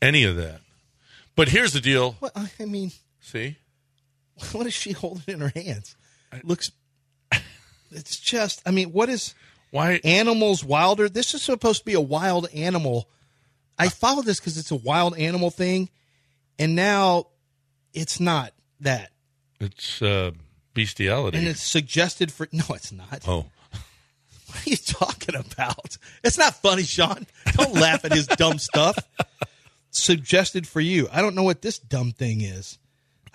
any 0.00 0.24
of 0.24 0.36
that. 0.36 0.60
But 1.36 1.48
here's 1.48 1.72
the 1.72 1.80
deal. 1.80 2.12
What? 2.18 2.32
I 2.36 2.64
mean, 2.64 2.92
See, 3.20 3.56
what 4.52 4.66
is 4.66 4.74
she 4.74 4.92
holding 4.92 5.22
in 5.34 5.40
her 5.40 5.52
hands? 5.54 5.96
It 6.32 6.44
looks. 6.44 6.72
It's 7.90 8.18
just. 8.18 8.62
I 8.66 8.70
mean, 8.70 8.92
what 8.92 9.08
is 9.08 9.34
why? 9.70 10.00
animals 10.02 10.64
wilder? 10.64 11.08
This 11.08 11.34
is 11.34 11.42
supposed 11.42 11.80
to 11.80 11.84
be 11.84 11.92
a 11.94 12.00
wild 12.00 12.48
animal. 12.54 13.08
I 13.78 13.88
follow 13.88 14.22
this 14.22 14.40
because 14.40 14.56
it's 14.58 14.70
a 14.70 14.76
wild 14.76 15.16
animal 15.18 15.50
thing, 15.50 15.88
and 16.62 16.74
now 16.76 17.26
it's 17.92 18.20
not 18.20 18.52
that, 18.80 19.10
It's 19.60 20.00
uh, 20.02 20.30
bestiality. 20.74 21.38
and 21.38 21.46
it's 21.48 21.62
suggested 21.62 22.32
for. 22.32 22.48
No, 22.52 22.64
it's 22.70 22.92
not. 22.92 23.22
oh, 23.28 23.46
What 24.46 24.66
are 24.66 24.70
you 24.70 24.76
talking 24.76 25.34
about? 25.36 25.96
It's 26.22 26.36
not 26.38 26.54
funny, 26.60 26.82
Sean. 26.82 27.26
Don't 27.52 27.74
laugh 27.74 28.04
at 28.04 28.12
his 28.12 28.26
dumb 28.26 28.58
stuff. 28.58 28.96
Suggested 29.90 30.66
for 30.66 30.80
you. 30.80 31.08
I 31.12 31.20
don't 31.20 31.34
know 31.34 31.42
what 31.42 31.60
this 31.62 31.78
dumb 31.78 32.12
thing 32.12 32.40
is. 32.40 32.78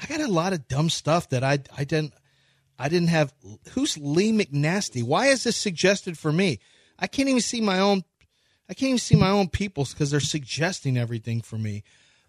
I 0.01 0.05
got 0.07 0.21
a 0.21 0.27
lot 0.27 0.53
of 0.53 0.67
dumb 0.67 0.89
stuff 0.89 1.29
that 1.29 1.43
I 1.43 1.59
I 1.77 1.83
didn't 1.83 2.13
I 2.79 2.89
didn't 2.89 3.09
have. 3.09 3.33
Who's 3.71 3.97
Lee 3.97 4.31
McNasty? 4.31 5.03
Why 5.03 5.27
is 5.27 5.43
this 5.43 5.55
suggested 5.57 6.17
for 6.17 6.31
me? 6.31 6.59
I 6.99 7.07
can't 7.07 7.29
even 7.29 7.41
see 7.41 7.61
my 7.61 7.79
own. 7.79 8.03
I 8.69 8.73
can't 8.73 8.89
even 8.89 8.99
see 8.99 9.15
my 9.15 9.29
own 9.29 9.47
people's 9.49 9.93
because 9.93 10.11
they're 10.11 10.19
suggesting 10.19 10.97
everything 10.97 11.41
for 11.41 11.57
me. 11.57 11.83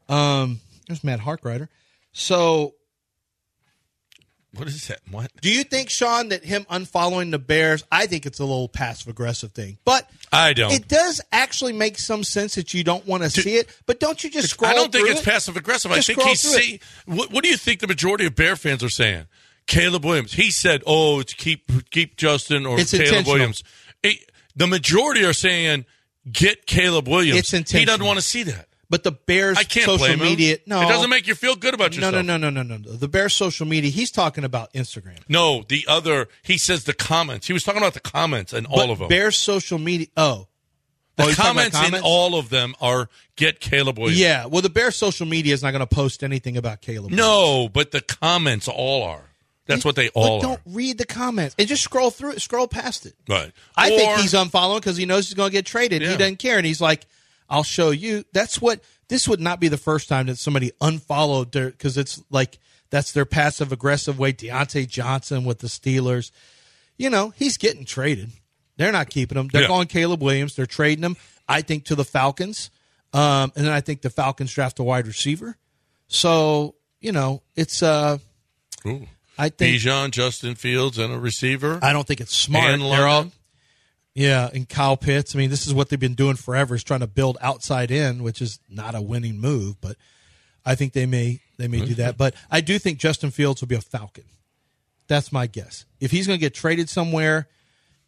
Um, 0.09 0.61
there's 0.88 1.05
Matt 1.05 1.20
Harkrider. 1.20 1.68
So 2.12 2.74
what 4.55 4.66
is 4.66 4.88
that? 4.88 5.01
What? 5.11 5.31
do 5.40 5.53
you 5.53 5.62
think, 5.62 5.90
Sean, 5.90 6.31
that 6.31 6.42
him 6.42 6.64
unfollowing 6.70 7.31
the 7.31 7.38
Bears? 7.38 7.85
I 7.92 8.07
think 8.07 8.24
it's 8.24 8.38
a 8.38 8.44
little 8.44 8.68
passive 8.68 9.09
aggressive 9.09 9.53
thing, 9.53 9.79
but 9.85 10.09
I 10.33 10.55
don't. 10.55 10.72
It 10.72 10.88
does 10.88 11.20
actually 11.31 11.74
make 11.74 11.98
some 11.98 12.24
sense 12.24 12.55
that 12.55 12.72
you 12.72 12.83
don't 12.83 13.07
want 13.07 13.22
to 13.22 13.31
see 13.31 13.57
it, 13.57 13.68
but 13.87 14.01
don't 14.01 14.22
you 14.24 14.31
just 14.31 14.51
scroll? 14.51 14.70
I 14.70 14.74
don't 14.74 14.90
think 14.90 15.09
it's 15.09 15.20
it? 15.20 15.24
passive 15.24 15.57
aggressive. 15.57 15.92
I 15.92 16.01
think 16.01 16.20
he's 16.22 16.40
see. 16.40 16.81
What, 17.07 17.31
what 17.31 17.44
do 17.44 17.51
you 17.51 17.57
think 17.57 17.81
the 17.81 17.87
majority 17.87 18.24
of 18.27 18.35
Bear 18.35 18.57
fans 18.57 18.83
are 18.83 18.88
saying? 18.88 19.27
Caleb 19.66 20.05
Williams. 20.05 20.33
He 20.33 20.51
said, 20.51 20.83
"Oh, 20.87 21.20
it's 21.20 21.35
keep 21.35 21.70
keep 21.90 22.16
Justin 22.16 22.64
or 22.64 22.81
It's 22.81 22.90
Caleb. 22.90 23.27
Williams." 23.27 23.62
It- 24.03 24.31
the 24.57 24.66
majority 24.66 25.24
are 25.24 25.35
saying, 25.35 25.85
"Get 26.31 26.66
Caleb 26.66 27.07
Williams." 27.07 27.53
It's 27.53 27.70
He 27.70 27.85
doesn't 27.85 28.05
want 28.05 28.18
to 28.18 28.24
see 28.24 28.44
that. 28.44 28.67
But 28.90 29.03
the 29.05 29.12
Bears 29.12 29.59
I 29.59 29.64
can't 29.64 29.85
social 29.85 30.16
media, 30.16 30.59
no, 30.64 30.81
it 30.81 30.88
doesn't 30.88 31.11
make 31.11 31.27
you 31.27 31.35
feel 31.35 31.57
good 31.57 31.74
about 31.74 31.94
yourself. 31.94 32.14
no, 32.14 32.22
no, 32.22 32.37
no, 32.38 32.48
no, 32.48 32.62
no. 32.62 32.77
no. 32.79 32.90
The 32.92 33.09
Bears 33.09 33.35
social 33.35 33.66
media. 33.66 33.90
He's 33.90 34.11
talking 34.11 34.44
about 34.44 34.72
Instagram. 34.72 35.18
No, 35.29 35.62
the 35.68 35.85
other. 35.87 36.29
He 36.42 36.57
says 36.57 36.85
the 36.85 36.94
comments. 36.94 37.46
He 37.46 37.53
was 37.53 37.62
talking 37.64 37.83
about 37.83 37.92
the 37.94 38.01
comments 38.01 38.53
and 38.55 38.66
all 38.66 38.90
of 38.90 38.98
them. 38.98 39.09
Bears 39.09 39.37
social 39.37 39.77
media. 39.79 40.07
Oh, 40.16 40.46
the 41.16 41.24
Oh, 41.24 41.33
comments, 41.37 41.77
in 41.87 41.96
all 42.03 42.37
of 42.38 42.48
them 42.48 42.74
are 42.81 43.11
get 43.37 43.61
Caleb 43.61 43.98
Williams. 43.98 44.18
Yeah. 44.20 44.46
Well, 44.46 44.62
the 44.62 44.70
Bears 44.70 44.96
social 44.96 45.27
media 45.27 45.53
is 45.53 45.62
not 45.62 45.72
going 45.72 45.81
to 45.81 45.87
post 45.87 46.22
anything 46.24 46.57
about 46.57 46.81
Caleb. 46.81 47.11
No, 47.11 47.68
but 47.70 47.90
the 47.90 48.01
comments 48.01 48.68
all 48.68 49.03
are. 49.03 49.24
That's 49.66 49.85
what 49.85 49.96
they 49.96 50.07
But 50.14 50.20
all 50.20 50.40
don't 50.40 50.59
are. 50.61 50.62
read 50.64 50.96
the 50.96 51.05
comments 51.05 51.55
and 51.59 51.68
just 51.68 51.83
scroll 51.85 52.11
through 52.11 52.31
it. 52.33 52.40
Scroll 52.40 52.68
past 52.68 53.05
it. 53.05 53.12
Right. 53.29 53.53
I 53.77 53.90
think 53.90 54.18
he's 54.20 54.33
unfollowing 54.33 54.77
because 54.77 54.96
he 54.96 55.05
knows 55.05 55.27
he's 55.27 55.35
going 55.35 55.51
to 55.51 55.53
get 55.53 55.66
traded. 55.66 56.01
Yeah. 56.01 56.12
He 56.12 56.16
doesn't 56.16 56.38
care, 56.38 56.57
and 56.57 56.64
he's 56.64 56.81
like, 56.81 57.05
"I'll 57.49 57.63
show 57.65 57.91
you." 57.91 58.25
That's 58.33 58.61
what 58.61 58.81
this 59.09 59.27
would 59.29 59.41
not 59.41 59.61
be 59.61 59.69
the 59.69 59.77
first 59.79 60.09
time 60.09 60.27
that 60.27 60.39
somebody 60.39 60.73
unfollowed 60.81 61.53
their 61.53 61.71
because 61.71 61.97
it's 61.97 62.23
like 62.31 62.59
that's 62.91 63.13
their 63.13 63.25
passive 63.25 63.73
aggressive 63.73 64.19
way. 64.19 64.33
Diontae 64.33 64.89
Johnson 64.89 65.45
with 65.45 65.59
the 65.61 65.67
Steelers, 65.69 66.31
you 66.97 67.11
know, 67.11 67.31
he's 67.37 67.57
getting 67.57 67.85
traded. 67.85 68.31
They're 68.77 68.93
not 68.93 69.11
keeping 69.11 69.37
him. 69.39 69.49
They're 69.49 69.63
Yeah. 69.63 69.69
going 69.69 69.89
Caleb 69.89 70.23
Williams. 70.23 70.55
They're 70.55 70.67
trading 70.67 71.05
him. 71.05 71.17
I 71.49 71.63
think 71.63 71.85
to 71.87 71.95
the 71.95 72.05
Falcons, 72.05 72.71
um, 73.13 73.53
and 73.57 73.65
then 73.67 73.73
I 73.73 73.81
think 73.81 74.03
the 74.03 74.11
Falcons 74.11 74.53
draft 74.53 74.79
a 74.79 74.83
wide 74.83 75.07
receiver. 75.07 75.57
So 76.09 76.75
you 77.01 77.13
know, 77.13 77.43
it's 77.57 77.83
uh, 77.83 78.19
Ooh. 78.87 79.07
I 79.39 79.51
think 79.51 79.81
Bijan, 79.81 80.11
Justin 80.11 80.57
Fields, 80.57 80.99
and 80.99 81.13
a 81.13 81.19
receiver. 81.19 81.79
I 81.81 81.93
don't 81.93 82.07
think 82.07 82.21
it's 82.21 82.35
smart. 82.37 82.71
And 82.71 82.83
They're 82.83 83.07
all. 83.07 83.31
Yeah, 84.18 84.50
and 84.52 84.68
Kyle 84.68 84.96
Pitts. 84.96 85.37
I 85.37 85.38
mean, 85.38 85.48
this 85.48 85.68
is 85.68 85.72
what 85.72 85.90
they've 85.90 86.00
been 86.00 86.14
doing 86.14 86.35
forever 86.35 86.74
is 86.74 86.83
trying 86.83 87.00
to 87.00 87.07
build 87.07 87.38
outside 87.40 87.92
in, 87.92 88.24
which 88.24 88.42
is 88.42 88.59
not 88.68 88.96
a 88.96 89.00
winning 89.00 89.38
move, 89.38 89.81
but 89.81 89.96
I 90.66 90.74
think 90.74 90.92
they 90.92 91.07
may 91.07 91.40
they 91.57 91.68
may 91.68 91.85
do 91.85 91.94
that. 91.94 92.18
But 92.18 92.35
I 92.50 92.61
do 92.61 92.81
think 92.81 92.98
Justin 92.98 93.31
Fields 93.31 93.61
will 93.61 93.68
be 93.68 93.76
a 93.76 93.81
Falcon. 93.81 94.24
That's 95.07 95.31
my 95.31 95.46
guess. 95.46 95.85
If 96.00 96.11
he's 96.11 96.26
going 96.26 96.37
to 96.37 96.40
get 96.40 96.52
traded 96.52 96.88
somewhere, 96.88 97.46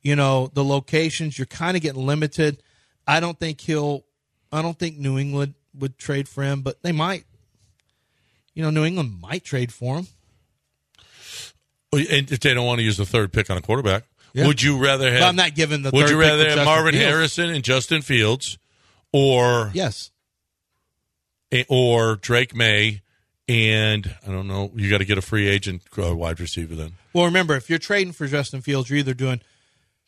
you 0.02 0.16
know, 0.16 0.50
the 0.52 0.64
locations 0.64 1.38
you're 1.38 1.46
kind 1.46 1.76
of 1.76 1.82
getting 1.82 2.04
limited. 2.04 2.60
I 3.06 3.20
don't 3.20 3.38
think 3.38 3.60
he'll. 3.60 4.04
I 4.50 4.62
don't 4.62 4.76
think 4.76 4.98
New 4.98 5.16
England 5.16 5.54
would 5.78 5.96
trade 5.96 6.28
for 6.28 6.42
him, 6.42 6.62
but 6.62 6.82
they 6.82 6.90
might. 6.90 7.24
You 8.52 8.64
know, 8.64 8.70
New 8.70 8.84
England 8.84 9.20
might 9.20 9.44
trade 9.44 9.72
for 9.72 9.98
him. 9.98 10.08
And 11.92 12.32
if 12.32 12.40
they 12.40 12.52
don't 12.52 12.66
want 12.66 12.80
to 12.80 12.84
use 12.84 12.96
the 12.96 13.06
third 13.06 13.32
pick 13.32 13.48
on 13.48 13.56
a 13.56 13.62
quarterback, 13.62 14.09
Yeah. 14.32 14.46
would 14.46 14.62
you 14.62 14.78
rather 14.78 15.10
have? 15.10 15.20
But 15.20 15.28
I'm 15.28 15.36
not 15.36 15.54
giving 15.54 15.82
the 15.82 15.90
Would 15.90 16.08
you 16.10 16.18
rather 16.20 16.48
have 16.48 16.64
Marvin 16.64 16.92
Fields. 16.92 17.04
Harrison 17.06 17.50
and 17.50 17.64
Justin 17.64 18.02
Fields, 18.02 18.58
or 19.12 19.70
Yes. 19.74 20.10
or 21.68 22.16
Drake 22.16 22.54
Maye? 22.54 23.02
And 23.48 24.14
I 24.26 24.30
don't 24.30 24.46
know. 24.46 24.70
You 24.76 24.88
got 24.88 24.98
to 24.98 25.04
get 25.04 25.18
a 25.18 25.22
free 25.22 25.48
agent 25.48 25.82
uh, 25.98 26.14
wide 26.14 26.38
receiver 26.38 26.76
then. 26.76 26.92
Well, 27.12 27.24
remember, 27.24 27.56
if 27.56 27.68
you're 27.68 27.80
trading 27.80 28.12
for 28.12 28.28
Justin 28.28 28.60
Fields, 28.60 28.88
you're 28.88 29.00
either 29.00 29.14
doing 29.14 29.40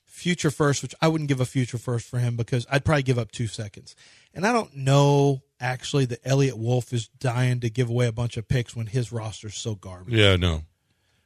future 0.05 0.53
first, 0.53 0.83
which 0.83 0.95
I 1.03 1.09
wouldn't 1.09 1.27
give 1.29 1.41
a 1.41 1.45
future 1.45 1.79
first 1.79 2.07
for 2.09 2.21
him 2.21 2.37
because 2.37 2.65
I'd 2.71 2.85
probably 2.85 3.03
give 3.03 3.19
up 3.19 3.33
two 3.33 3.49
seconds. 3.49 3.97
And 4.33 4.47
I 4.47 4.53
don't 4.53 4.77
know 4.77 5.43
actually 5.59 6.05
that 6.05 6.21
Eliot 6.25 6.57
Wolf 6.57 6.93
is 6.93 7.09
dying 7.09 7.59
to 7.61 7.71
give 7.71 7.89
away 7.91 8.07
a 8.07 8.13
bunch 8.13 8.37
of 8.37 8.47
picks 8.47 8.77
when 8.77 8.87
his 8.87 9.11
roster's 9.11 9.57
so 9.57 9.75
garbage? 9.75 10.15
Yeah, 10.15 10.37
no. 10.37 10.63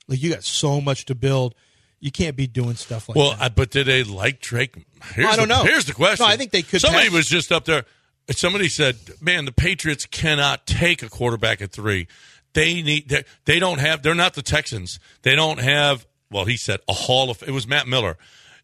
Like 0.08 0.22
you 0.22 0.30
got 0.32 0.44
so 0.44 0.80
much 0.80 1.04
to 1.06 1.14
build. 1.14 1.54
You 2.00 2.10
can't 2.12 2.36
be 2.36 2.46
doing 2.46 2.74
stuff 2.76 3.08
like 3.08 3.16
Well, 3.16 3.30
that. 3.30 3.40
I, 3.40 3.48
but 3.48 3.70
did 3.70 3.86
they 3.86 4.04
like 4.04 4.40
Drake? 4.40 4.74
Here's 5.14 5.28
I 5.28 5.36
don't 5.36 5.48
the, 5.48 5.56
know. 5.56 5.62
Here's 5.64 5.86
the 5.86 5.94
question. 5.94 6.24
No, 6.26 6.30
I 6.30 6.36
think 6.36 6.50
they 6.50 6.62
could 6.62 6.80
Somebody 6.80 7.06
pass- 7.06 7.14
was 7.14 7.26
just 7.26 7.50
up 7.52 7.64
there. 7.64 7.84
Somebody 8.30 8.68
said, 8.68 8.96
"Man, 9.20 9.44
the 9.44 9.52
Patriots 9.52 10.04
cannot 10.04 10.66
take 10.66 11.02
a 11.02 11.08
quarterback 11.08 11.62
at 11.62 11.70
three. 11.72 12.08
They 12.54 12.82
need. 12.82 13.08
They, 13.08 13.24
they 13.44 13.58
don't 13.58 13.78
have. 13.78 14.02
They're 14.02 14.14
not 14.14 14.34
the 14.34 14.42
Texans. 14.42 14.98
They 15.22 15.34
don't 15.36 15.58
have. 15.60 16.06
Well, 16.30 16.44
he 16.44 16.56
said 16.56 16.80
a 16.88 16.92
Hall 16.92 17.30
of. 17.30 17.42
It 17.42 17.52
was 17.52 17.66
Matt 17.68 17.86
Miller. 17.86 18.16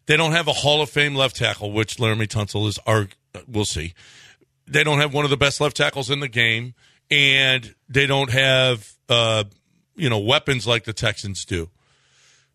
They 0.05 0.17
don't 0.17 0.33
have 0.33 0.47
a 0.49 0.53
Hall 0.53 0.81
of 0.81 0.89
Fame 0.89 1.15
left 1.15 1.37
tackle, 1.37 1.71
which 1.71 1.95
Laremy 1.95 2.27
Tunsil 2.27 2.67
is. 2.67 2.77
Our, 2.85 3.07
we'll 3.47 3.63
see. 3.65 3.93
They 4.67 4.83
don't 4.83 4.99
have 4.99 5.13
one 5.13 5.23
of 5.23 5.29
the 5.31 5.37
best 5.37 5.61
left 5.61 5.77
tackles 5.77 6.09
in 6.09 6.19
the 6.19 6.27
game, 6.27 6.73
and 7.09 7.73
they 7.87 8.05
don't 8.05 8.31
have, 8.31 8.91
uh, 9.07 9.45
you 9.95 10.09
know, 10.09 10.19
weapons 10.19 10.67
like 10.67 10.83
the 10.83 10.93
Texans 10.93 11.45
do. 11.45 11.69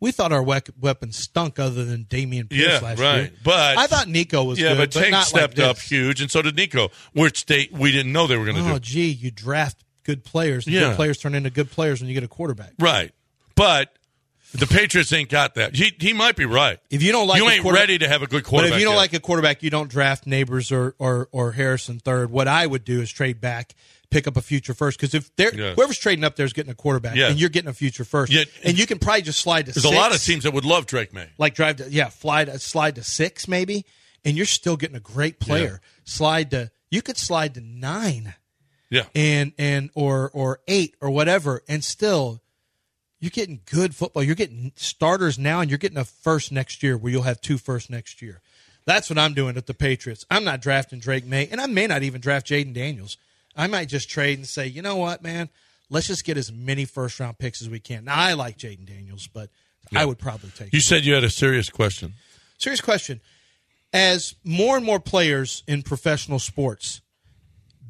We 0.01 0.13
thought 0.13 0.31
our 0.33 0.43
wec- 0.45 0.71
weapons 0.81 1.17
stunk 1.19 1.59
other 1.59 1.85
than 1.85 2.05
Dameon 2.05 2.49
Pierce 2.49 2.81
Yeah, 2.81 2.87
last 2.89 2.99
right. 3.01 3.17
year. 3.19 3.31
But 3.43 3.79
I 3.79 3.87
thought 3.89 4.07
Nico 4.09 4.45
was 4.45 4.59
yeah, 4.61 4.71
good, 4.75 4.79
but 4.79 4.91
Tank 4.93 5.11
not 5.11 5.27
stepped 5.27 5.59
like 5.59 5.67
up 5.67 5.79
huge, 5.79 6.21
and 6.21 6.31
so 6.31 6.41
did 6.43 6.55
Nico, 6.57 6.91
which 7.13 7.47
they 7.47 7.69
we 7.73 7.91
didn't 7.91 8.13
know 8.13 8.27
they 8.27 8.37
were 8.37 8.45
going 8.45 8.57
to 8.57 8.63
Oh, 8.63 8.69
do. 8.69 8.75
Oh, 8.75 8.79
gee, 8.79 9.09
you 9.11 9.31
draft 9.31 9.83
good 10.05 10.25
players. 10.25 10.67
Yeah. 10.67 10.81
Good 10.91 10.97
players 10.97 11.19
turn 11.19 11.35
into 11.35 11.51
good 11.51 11.71
players 11.71 12.01
when 12.01 12.09
you 12.09 12.15
get 12.15 12.23
a 12.23 12.29
quarterback. 12.29 12.75
Right, 12.79 13.13
but 13.57 13.93
the 14.55 14.67
Patriots 14.67 15.13
ain't 15.13 15.29
got 15.29 15.57
that. 15.57 15.75
He 15.75 15.93
he 15.99 16.13
might 16.13 16.37
be 16.37 16.45
right. 16.47 16.79
If 16.91 17.03
you 17.03 17.13
don't 17.13 17.27
like 17.27 17.43
you 17.43 17.49
ain't 17.51 17.65
ready 17.65 17.99
to 17.99 18.09
have 18.09 18.23
a 18.23 18.27
good 18.27 18.45
But 18.45 18.49
quarterback. 18.51 18.75
if 18.77 18.79
you 18.81 18.85
don't 18.87 18.95
yet. 18.95 18.99
like 19.01 19.13
a 19.15 19.21
quarterback, 19.21 19.63
you 19.63 19.71
don't 19.71 19.91
draft 19.91 20.27
Neighbors 20.27 20.71
or, 20.73 20.95
or, 20.99 21.29
or 21.33 21.53
Harrison 21.53 21.99
third. 21.99 22.31
What 22.31 22.49
I 22.49 22.67
would 22.67 22.85
do 22.85 23.01
is 23.03 23.11
trade 23.11 23.41
back, 23.43 23.75
pick 24.11 24.27
up 24.27 24.37
a 24.37 24.43
future 24.43 24.75
first. 24.75 24.99
Because 24.99 25.15
if 25.15 25.35
they're 25.37 25.55
Yeah. 25.55 25.75
whoever's 25.75 25.99
trading 25.99 26.25
up 26.25 26.37
there 26.37 26.47
is 26.47 26.53
getting 26.53 26.71
a 26.73 26.75
quarterback, 26.75 27.17
Yeah. 27.17 27.29
and 27.29 27.39
you're 27.39 27.49
getting 27.51 27.69
a 27.69 27.75
future 27.75 28.05
first, 28.05 28.33
Yeah. 28.33 28.45
and 28.65 28.79
you 28.79 28.87
can 28.87 28.99
probably 28.99 29.23
just 29.23 29.41
slide 29.41 29.67
to 29.67 29.73
there's 29.73 29.83
six, 29.83 29.95
a 29.95 29.97
lot 29.97 30.15
of 30.15 30.23
teams 30.23 30.45
that 30.45 30.53
would 30.53 30.65
love 30.65 30.87
Drake 30.87 31.13
Maye. 31.13 31.29
like 31.39 31.55
drive 31.55 31.77
to 31.77 31.91
yeah, 31.91 32.09
fly 32.09 32.45
to 32.45 32.59
slide 32.59 32.95
to 32.95 33.05
six 33.05 33.47
maybe, 33.47 33.85
and 34.25 34.37
you're 34.37 34.47
still 34.47 34.77
getting 34.77 34.97
a 34.97 35.01
great 35.01 35.39
player. 35.41 35.81
Slide 36.05 36.51
to 36.53 36.71
you 36.91 37.03
could 37.03 37.19
slide 37.19 37.55
to 37.55 37.61
nine 37.61 38.35
Yeah, 38.91 39.05
and 39.15 39.53
and 39.59 39.91
or 39.95 40.31
or 40.33 40.61
eight 40.67 40.95
or 41.01 41.11
whatever, 41.11 41.63
and 41.69 41.85
still 41.85 42.41
you're 43.21 43.31
getting 43.31 43.61
good 43.67 43.95
football. 43.95 44.23
You're 44.23 44.35
getting 44.37 44.73
starters 44.77 45.39
now, 45.39 45.61
and 45.61 45.69
you're 45.71 45.77
getting 45.77 45.99
a 45.99 46.05
first 46.05 46.51
next 46.53 46.83
year, 46.83 46.97
where 46.97 47.13
you'll 47.13 47.23
have 47.25 47.41
two 47.43 47.59
first 47.59 47.91
next 47.91 48.23
year. 48.23 48.41
That's 48.87 49.11
what 49.11 49.19
I'm 49.19 49.35
doing 49.35 49.59
at 49.59 49.67
the 49.67 49.75
Patriots. 49.75 50.25
I'm 50.31 50.45
not 50.45 50.63
drafting 50.63 50.99
Drake 51.01 51.27
Maye, 51.27 51.49
and 51.51 51.61
I 51.61 51.67
may 51.67 51.87
not 51.87 52.03
even 52.03 52.21
draft 52.23 52.47
Jayden 52.47 52.73
Daniels. 52.73 53.19
I 53.59 53.67
might 53.67 53.89
just 53.89 54.09
trade 54.09 54.39
and 54.39 54.47
say, 54.47 54.69
you 54.69 54.83
know 54.83 54.97
what, 54.97 55.23
man, 55.23 55.51
let's 55.91 56.07
just 56.07 56.25
get 56.25 56.37
as 56.37 56.53
many 56.53 56.85
first 56.85 57.19
round 57.19 57.39
picks 57.39 57.61
as 57.61 57.69
we 57.69 57.81
can. 57.81 58.05
Now 58.05 58.15
I 58.17 58.35
like 58.35 58.57
Jayden 58.57 58.87
Daniels, 58.87 59.27
but 59.27 59.51
I 59.95 60.05
would 60.05 60.19
probably 60.19 60.51
take. 60.51 60.73
you 60.73 60.79
him. 60.79 60.83
said 60.83 61.05
you 61.05 61.15
had 61.15 61.25
a 61.25 61.31
serious 61.31 61.69
question. 61.69 62.15
Serious 62.57 62.81
question: 62.81 63.21
As 63.93 64.35
more 64.45 64.77
and 64.77 64.87
more 64.87 65.01
players 65.01 65.65
in 65.67 65.83
professional 65.83 66.39
sports 66.39 67.01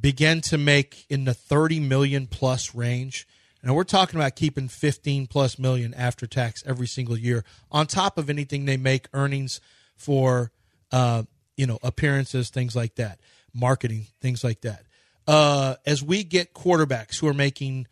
begin 0.01 0.41
to 0.41 0.59
make 0.59 1.07
in 1.09 1.25
the 1.25 1.35
30 1.35 1.81
million 1.81 2.27
plus 2.27 2.75
range. 2.75 3.27
And 3.63 3.75
we're 3.75 3.85
talking 3.85 4.19
about 4.19 4.37
keeping 4.37 4.69
15 4.69 5.27
plus 5.27 5.59
million 5.59 5.93
after 5.95 6.27
tax 6.27 6.63
every 6.65 6.87
single 6.87 7.19
year 7.19 7.45
on 7.71 7.87
top 7.87 8.17
of 8.17 8.31
anything 8.31 8.65
they 8.65 8.77
make 8.77 9.09
earnings 9.13 9.61
for, 9.97 10.53
uh, 10.93 11.25
you 11.57 11.67
know, 11.67 11.79
appearances, 11.83 12.51
things 12.51 12.77
like 12.77 12.95
that, 12.95 13.19
marketing, 13.53 14.07
things 14.21 14.45
like 14.45 14.61
that. 14.61 14.85
Uh, 15.29 15.75
as 15.85 16.03
we 16.03 16.25
get 16.25 16.55
quarterbacks 16.55 17.21
who 17.21 17.29
are 17.29 17.35
making, 17.35 17.87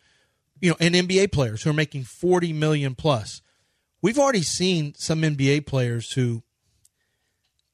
you 0.59 0.71
know, 0.71 0.75
and 0.79 0.95
NBA 0.95 1.31
players 1.31 1.61
who 1.61 1.69
are 1.69 1.73
making 1.73 2.03
40 2.03 2.51
million 2.51 2.95
plus, 2.95 3.43
we've 4.01 4.17
already 4.17 4.41
seen 4.41 4.95
some 4.95 5.21
NBA 5.21 5.67
players 5.67 6.11
who 6.13 6.41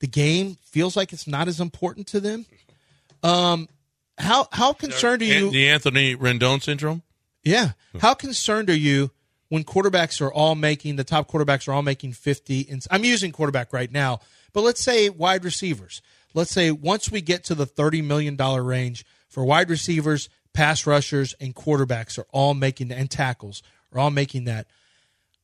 the 0.01 0.07
game 0.07 0.57
feels 0.61 0.97
like 0.97 1.13
it's 1.13 1.27
not 1.27 1.47
as 1.47 1.61
important 1.61 2.07
to 2.07 2.19
them. 2.19 2.45
Um, 3.23 3.69
how 4.17 4.49
how 4.51 4.73
concerned 4.73 5.21
are 5.21 5.25
you? 5.25 5.49
The 5.49 5.69
Anthony 5.69 6.13
Rendon 6.13 6.61
syndrome? 6.61 7.01
Yeah. 7.41 7.71
How 7.99 8.13
concerned 8.13 8.69
are 8.69 8.75
you 8.75 9.11
when 9.47 9.63
quarterbacks 9.63 10.19
are 10.19 10.31
all 10.31 10.55
making 10.55 10.97
the 10.97 11.05
top 11.05 11.29
quarterbacks 11.29 11.69
are 11.69 11.73
all 11.73 11.83
making 11.83 12.11
50 12.11 12.67
and 12.69 12.85
I'm 12.91 13.05
using 13.05 13.31
quarterback 13.31 13.71
right 13.71 13.91
now, 13.91 14.19
but 14.51 14.61
let's 14.61 14.83
say 14.83 15.09
wide 15.09 15.45
receivers. 15.45 16.01
Let's 16.33 16.51
say 16.51 16.71
once 16.71 17.09
we 17.09 17.21
get 17.21 17.45
to 17.45 17.55
the 17.55 17.65
30 17.65 18.01
million 18.01 18.35
dollar 18.35 18.61
range 18.61 19.05
for 19.33 19.43
wide 19.43 19.71
receivers, 19.71 20.29
pass 20.53 20.85
rushers 20.85 21.33
and 21.41 21.55
quarterbacks 21.55 22.19
are 22.19 22.27
all 22.31 22.53
making 22.53 22.91
and 22.91 23.09
tackles 23.09 23.63
are 23.91 23.99
all 23.99 24.11
making 24.11 24.43
that. 24.43 24.67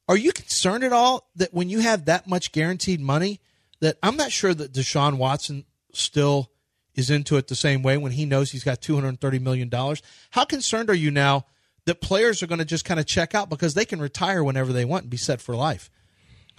Are 0.08 0.16
you 0.16 0.32
concerned 0.32 0.84
at 0.84 0.94
all 0.94 1.28
that 1.36 1.56
when 1.56 1.70
you 1.70 1.80
have 1.80 2.06
that 2.06 2.28
much 2.28 2.52
guaranteed 2.52 3.02
money 3.02 3.40
that 3.80 3.98
I'm 4.04 4.16
not 4.16 4.32
sure 4.32 4.54
that 4.54 4.74
Deshaun 4.74 5.18
Watson 5.18 5.66
still 5.92 6.52
is 6.94 7.10
into 7.10 7.36
it 7.38 7.48
the 7.48 7.56
same 7.56 7.82
way 7.82 7.98
when 7.98 8.12
he 8.12 8.26
knows 8.26 8.52
he's 8.52 8.64
got 8.64 8.80
$230 8.80 9.42
million. 9.42 9.72
How 10.30 10.46
concerned 10.46 10.92
are 10.92 10.96
you 10.96 11.10
now 11.10 11.48
that 11.86 12.00
players 12.00 12.44
are 12.44 12.48
going 12.48 12.60
to 12.60 12.66
just 12.66 12.86
kind 12.86 13.00
of 13.00 13.08
check 13.08 13.34
out 13.34 13.50
because 13.50 13.74
they 13.74 13.86
can 13.86 14.00
retire 14.00 14.44
whenever 14.44 14.72
they 14.72 14.86
want 14.86 15.04
and 15.04 15.10
be 15.10 15.18
set 15.18 15.42
for 15.42 15.56
life? 15.56 15.90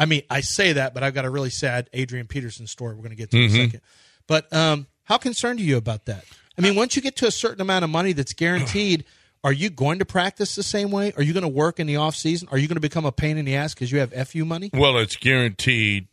I 0.01 0.07
mean, 0.07 0.23
I 0.29 0.41
say 0.41 0.73
that, 0.73 0.95
but 0.95 1.05
I've 1.05 1.15
got 1.15 1.27
a 1.27 1.31
really 1.31 1.51
sad 1.51 1.91
Adrian 1.93 2.27
Peterson 2.27 2.67
story 2.67 2.95
we're 2.95 3.03
going 3.03 3.11
to 3.11 3.17
get 3.17 3.31
to 3.31 3.37
in 3.37 3.45
a 3.45 3.51
second. 3.67 3.81
But 4.27 4.53
um, 4.53 4.89
how 5.05 5.19
concerned 5.19 5.61
are 5.61 5.65
you 5.65 5.77
about 5.77 6.07
that? 6.07 6.25
I 6.59 6.63
mean, 6.63 6.75
once 6.77 6.97
you 6.97 7.03
get 7.03 7.17
to 7.17 7.27
a 7.27 7.31
certain 7.31 7.61
amount 7.61 7.85
of 7.85 7.91
money 7.91 8.13
that's 8.13 8.33
guaranteed, 8.33 9.05
are 9.45 9.53
you 9.53 9.71
going 9.71 9.99
to 10.01 10.05
practice 10.05 10.55
the 10.55 10.63
same 10.63 10.91
way? 10.91 11.13
Are 11.17 11.23
you 11.23 11.33
going 11.33 11.43
to 11.43 11.49
work 11.49 11.81
in 11.81 11.87
the 11.87 11.97
off 11.97 12.15
season? 12.15 12.49
Are 12.51 12.59
you 12.59 12.69
going 12.69 12.77
to 12.77 12.81
become 12.81 13.05
a 13.07 13.13
pain 13.13 13.39
in 13.39 13.45
the 13.45 13.57
ass 13.57 13.75
because 13.75 13.91
you 13.91 14.01
have 14.01 14.13
FU 14.29 14.45
money? 14.45 14.71
Well, 14.73 14.99
it's 14.99 15.17
guaranteed, 15.17 16.09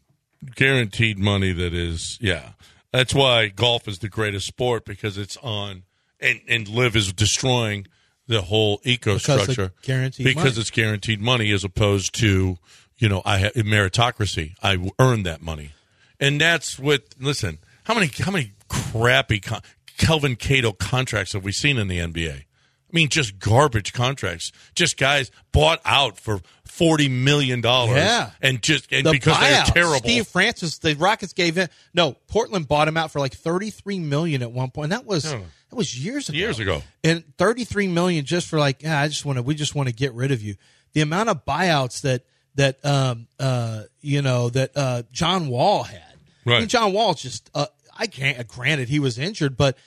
guaranteed 0.56 1.20
money. 1.20 1.52
That 1.52 1.74
is, 1.74 2.18
yeah. 2.22 2.52
That's 2.92 3.14
why 3.14 3.50
golf 3.50 3.88
is 3.88 4.00
the 4.00 4.10
greatest 4.10 4.48
sport 4.48 4.86
because 4.86 5.18
it's 5.18 5.38
on, 5.38 5.84
and 6.20 6.40
and 6.48 6.68
live 6.68 6.96
is 6.96 7.12
destroying 7.12 7.88
the 8.28 8.42
whole 8.42 8.80
ecosstructure 8.80 9.66
of 9.66 9.82
guaranteed 9.82 10.26
because 10.26 10.44
money. 10.44 10.62
it's 10.62 10.72
guaranteed 10.72 11.22
money 11.22 11.52
as 11.52 11.64
opposed 11.64 12.16
to 12.20 12.58
you 12.98 13.10
know 13.10 13.22
I 13.26 13.40
have 13.40 13.54
meritocracy. 13.54 14.54
I 14.64 14.90
earned 15.00 15.26
that 15.26 15.42
money, 15.42 15.72
and 16.20 16.40
that's 16.40 16.80
what. 16.80 17.04
Listen, 17.20 17.60
how 17.84 17.94
many 17.94 18.10
how 18.20 18.32
many 18.32 18.54
crappy 18.70 19.40
con- 19.42 19.62
Kelvin 19.98 20.36
Cato 20.36 20.72
contracts 20.72 21.34
have 21.34 21.44
we 21.44 21.52
seen 21.52 21.78
in 21.78 21.88
the 21.88 22.00
NBA? 22.00 22.44
I 22.90 22.94
mean, 22.94 23.10
just 23.10 23.38
garbage 23.38 23.92
contracts. 23.92 24.52
Just 24.74 24.98
guys 24.98 25.30
bought 25.52 25.82
out 25.84 26.18
for 26.18 26.40
forty 26.64 27.10
million 27.10 27.60
dollars. 27.60 27.98
Yeah. 27.98 28.32
and 28.42 28.62
just 28.64 28.94
and 28.94 29.06
the 29.06 29.12
because 29.12 29.38
they're 29.42 29.64
terrible. 29.66 29.98
Steve 29.98 30.26
Francis, 30.28 30.78
the 30.78 30.94
Rockets 30.96 31.34
gave 31.34 31.56
him 31.58 31.68
no. 31.94 32.14
Portland 32.28 32.68
bought 32.68 32.88
him 32.88 32.96
out 32.96 33.12
for 33.12 33.20
like 33.20 33.34
thirty 33.34 33.72
three 33.72 34.00
million 34.00 34.42
at 34.42 34.52
one 34.54 34.72
point. 34.72 34.86
And 34.86 34.92
that 34.94 35.06
was 35.06 35.24
that 35.24 35.76
was 35.76 36.02
years 36.02 36.30
ago. 36.30 36.38
Years 36.38 36.60
ago. 36.60 36.82
and 37.04 37.26
thirty 37.38 37.66
three 37.66 37.88
million 37.90 38.24
just 38.24 38.48
for 38.48 38.58
like, 38.58 38.84
yeah, 38.84 39.02
I 39.02 39.10
just 39.10 39.26
want 39.26 39.38
to. 39.38 39.44
We 39.44 39.54
just 39.54 39.76
want 39.76 39.90
to 39.90 39.94
get 39.96 40.14
rid 40.14 40.32
of 40.32 40.42
you. 40.42 40.56
The 40.94 41.02
amount 41.02 41.28
of 41.28 41.44
buyouts 41.44 42.02
that 42.02 42.24
that 42.56 42.84
um 42.86 43.28
uh 43.38 43.84
you 44.00 44.22
know 44.22 44.50
that 44.50 44.72
uh 44.78 45.04
John 45.12 45.50
Wall 45.50 45.84
had. 45.84 45.98
I 46.00 46.50
mean, 46.52 46.60
Right. 46.60 46.70
John 46.70 46.94
Wall's 46.94 47.22
just. 47.22 47.50
Uh, 47.54 47.66
I 47.98 48.08
can't. 48.08 48.48
Granted, 48.48 48.90
he 48.90 49.00
was 49.00 49.18
injured, 49.18 49.58
but. 49.58 49.78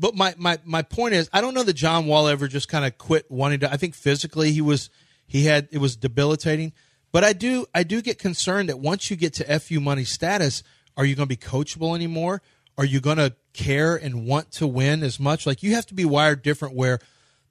But 0.00 0.14
my, 0.14 0.32
my, 0.38 0.60
my 0.64 0.82
point 0.82 1.14
is, 1.14 1.28
I 1.32 1.40
don't 1.40 1.54
know 1.54 1.64
that 1.64 1.72
John 1.72 2.06
Wall 2.06 2.28
ever 2.28 2.46
just 2.46 2.68
kind 2.68 2.84
of 2.84 2.96
quit 2.98 3.28
wanting 3.28 3.58
to. 3.58 3.72
I 3.72 3.76
think 3.76 3.96
physically 3.96 4.52
he 4.52 4.60
was 4.60 4.90
he 5.28 5.44
had 5.44 5.68
it 5.70 5.78
was 5.78 5.96
debilitating. 5.96 6.72
But 7.12 7.24
I 7.24 7.32
do 7.32 7.66
I 7.74 7.84
do 7.84 8.02
get 8.02 8.18
concerned 8.18 8.68
that 8.68 8.80
once 8.80 9.10
you 9.10 9.16
get 9.16 9.34
to 9.34 9.58
FU 9.60 9.80
money 9.80 10.04
status, 10.04 10.62
are 10.96 11.04
you 11.04 11.14
going 11.14 11.28
to 11.28 11.34
be 11.34 11.36
coachable 11.36 11.94
anymore? 11.94 12.42
Are 12.76 12.84
you 12.84 13.00
going 13.00 13.16
to 13.18 13.34
care 13.52 13.96
and 13.96 14.26
want 14.26 14.50
to 14.52 14.66
win 14.66 15.02
as 15.02 15.18
much? 15.18 15.46
Like 15.46 15.62
you 15.62 15.74
have 15.74 15.86
to 15.86 15.94
be 15.94 16.04
wired 16.04 16.42
different. 16.42 16.74
Where 16.74 16.98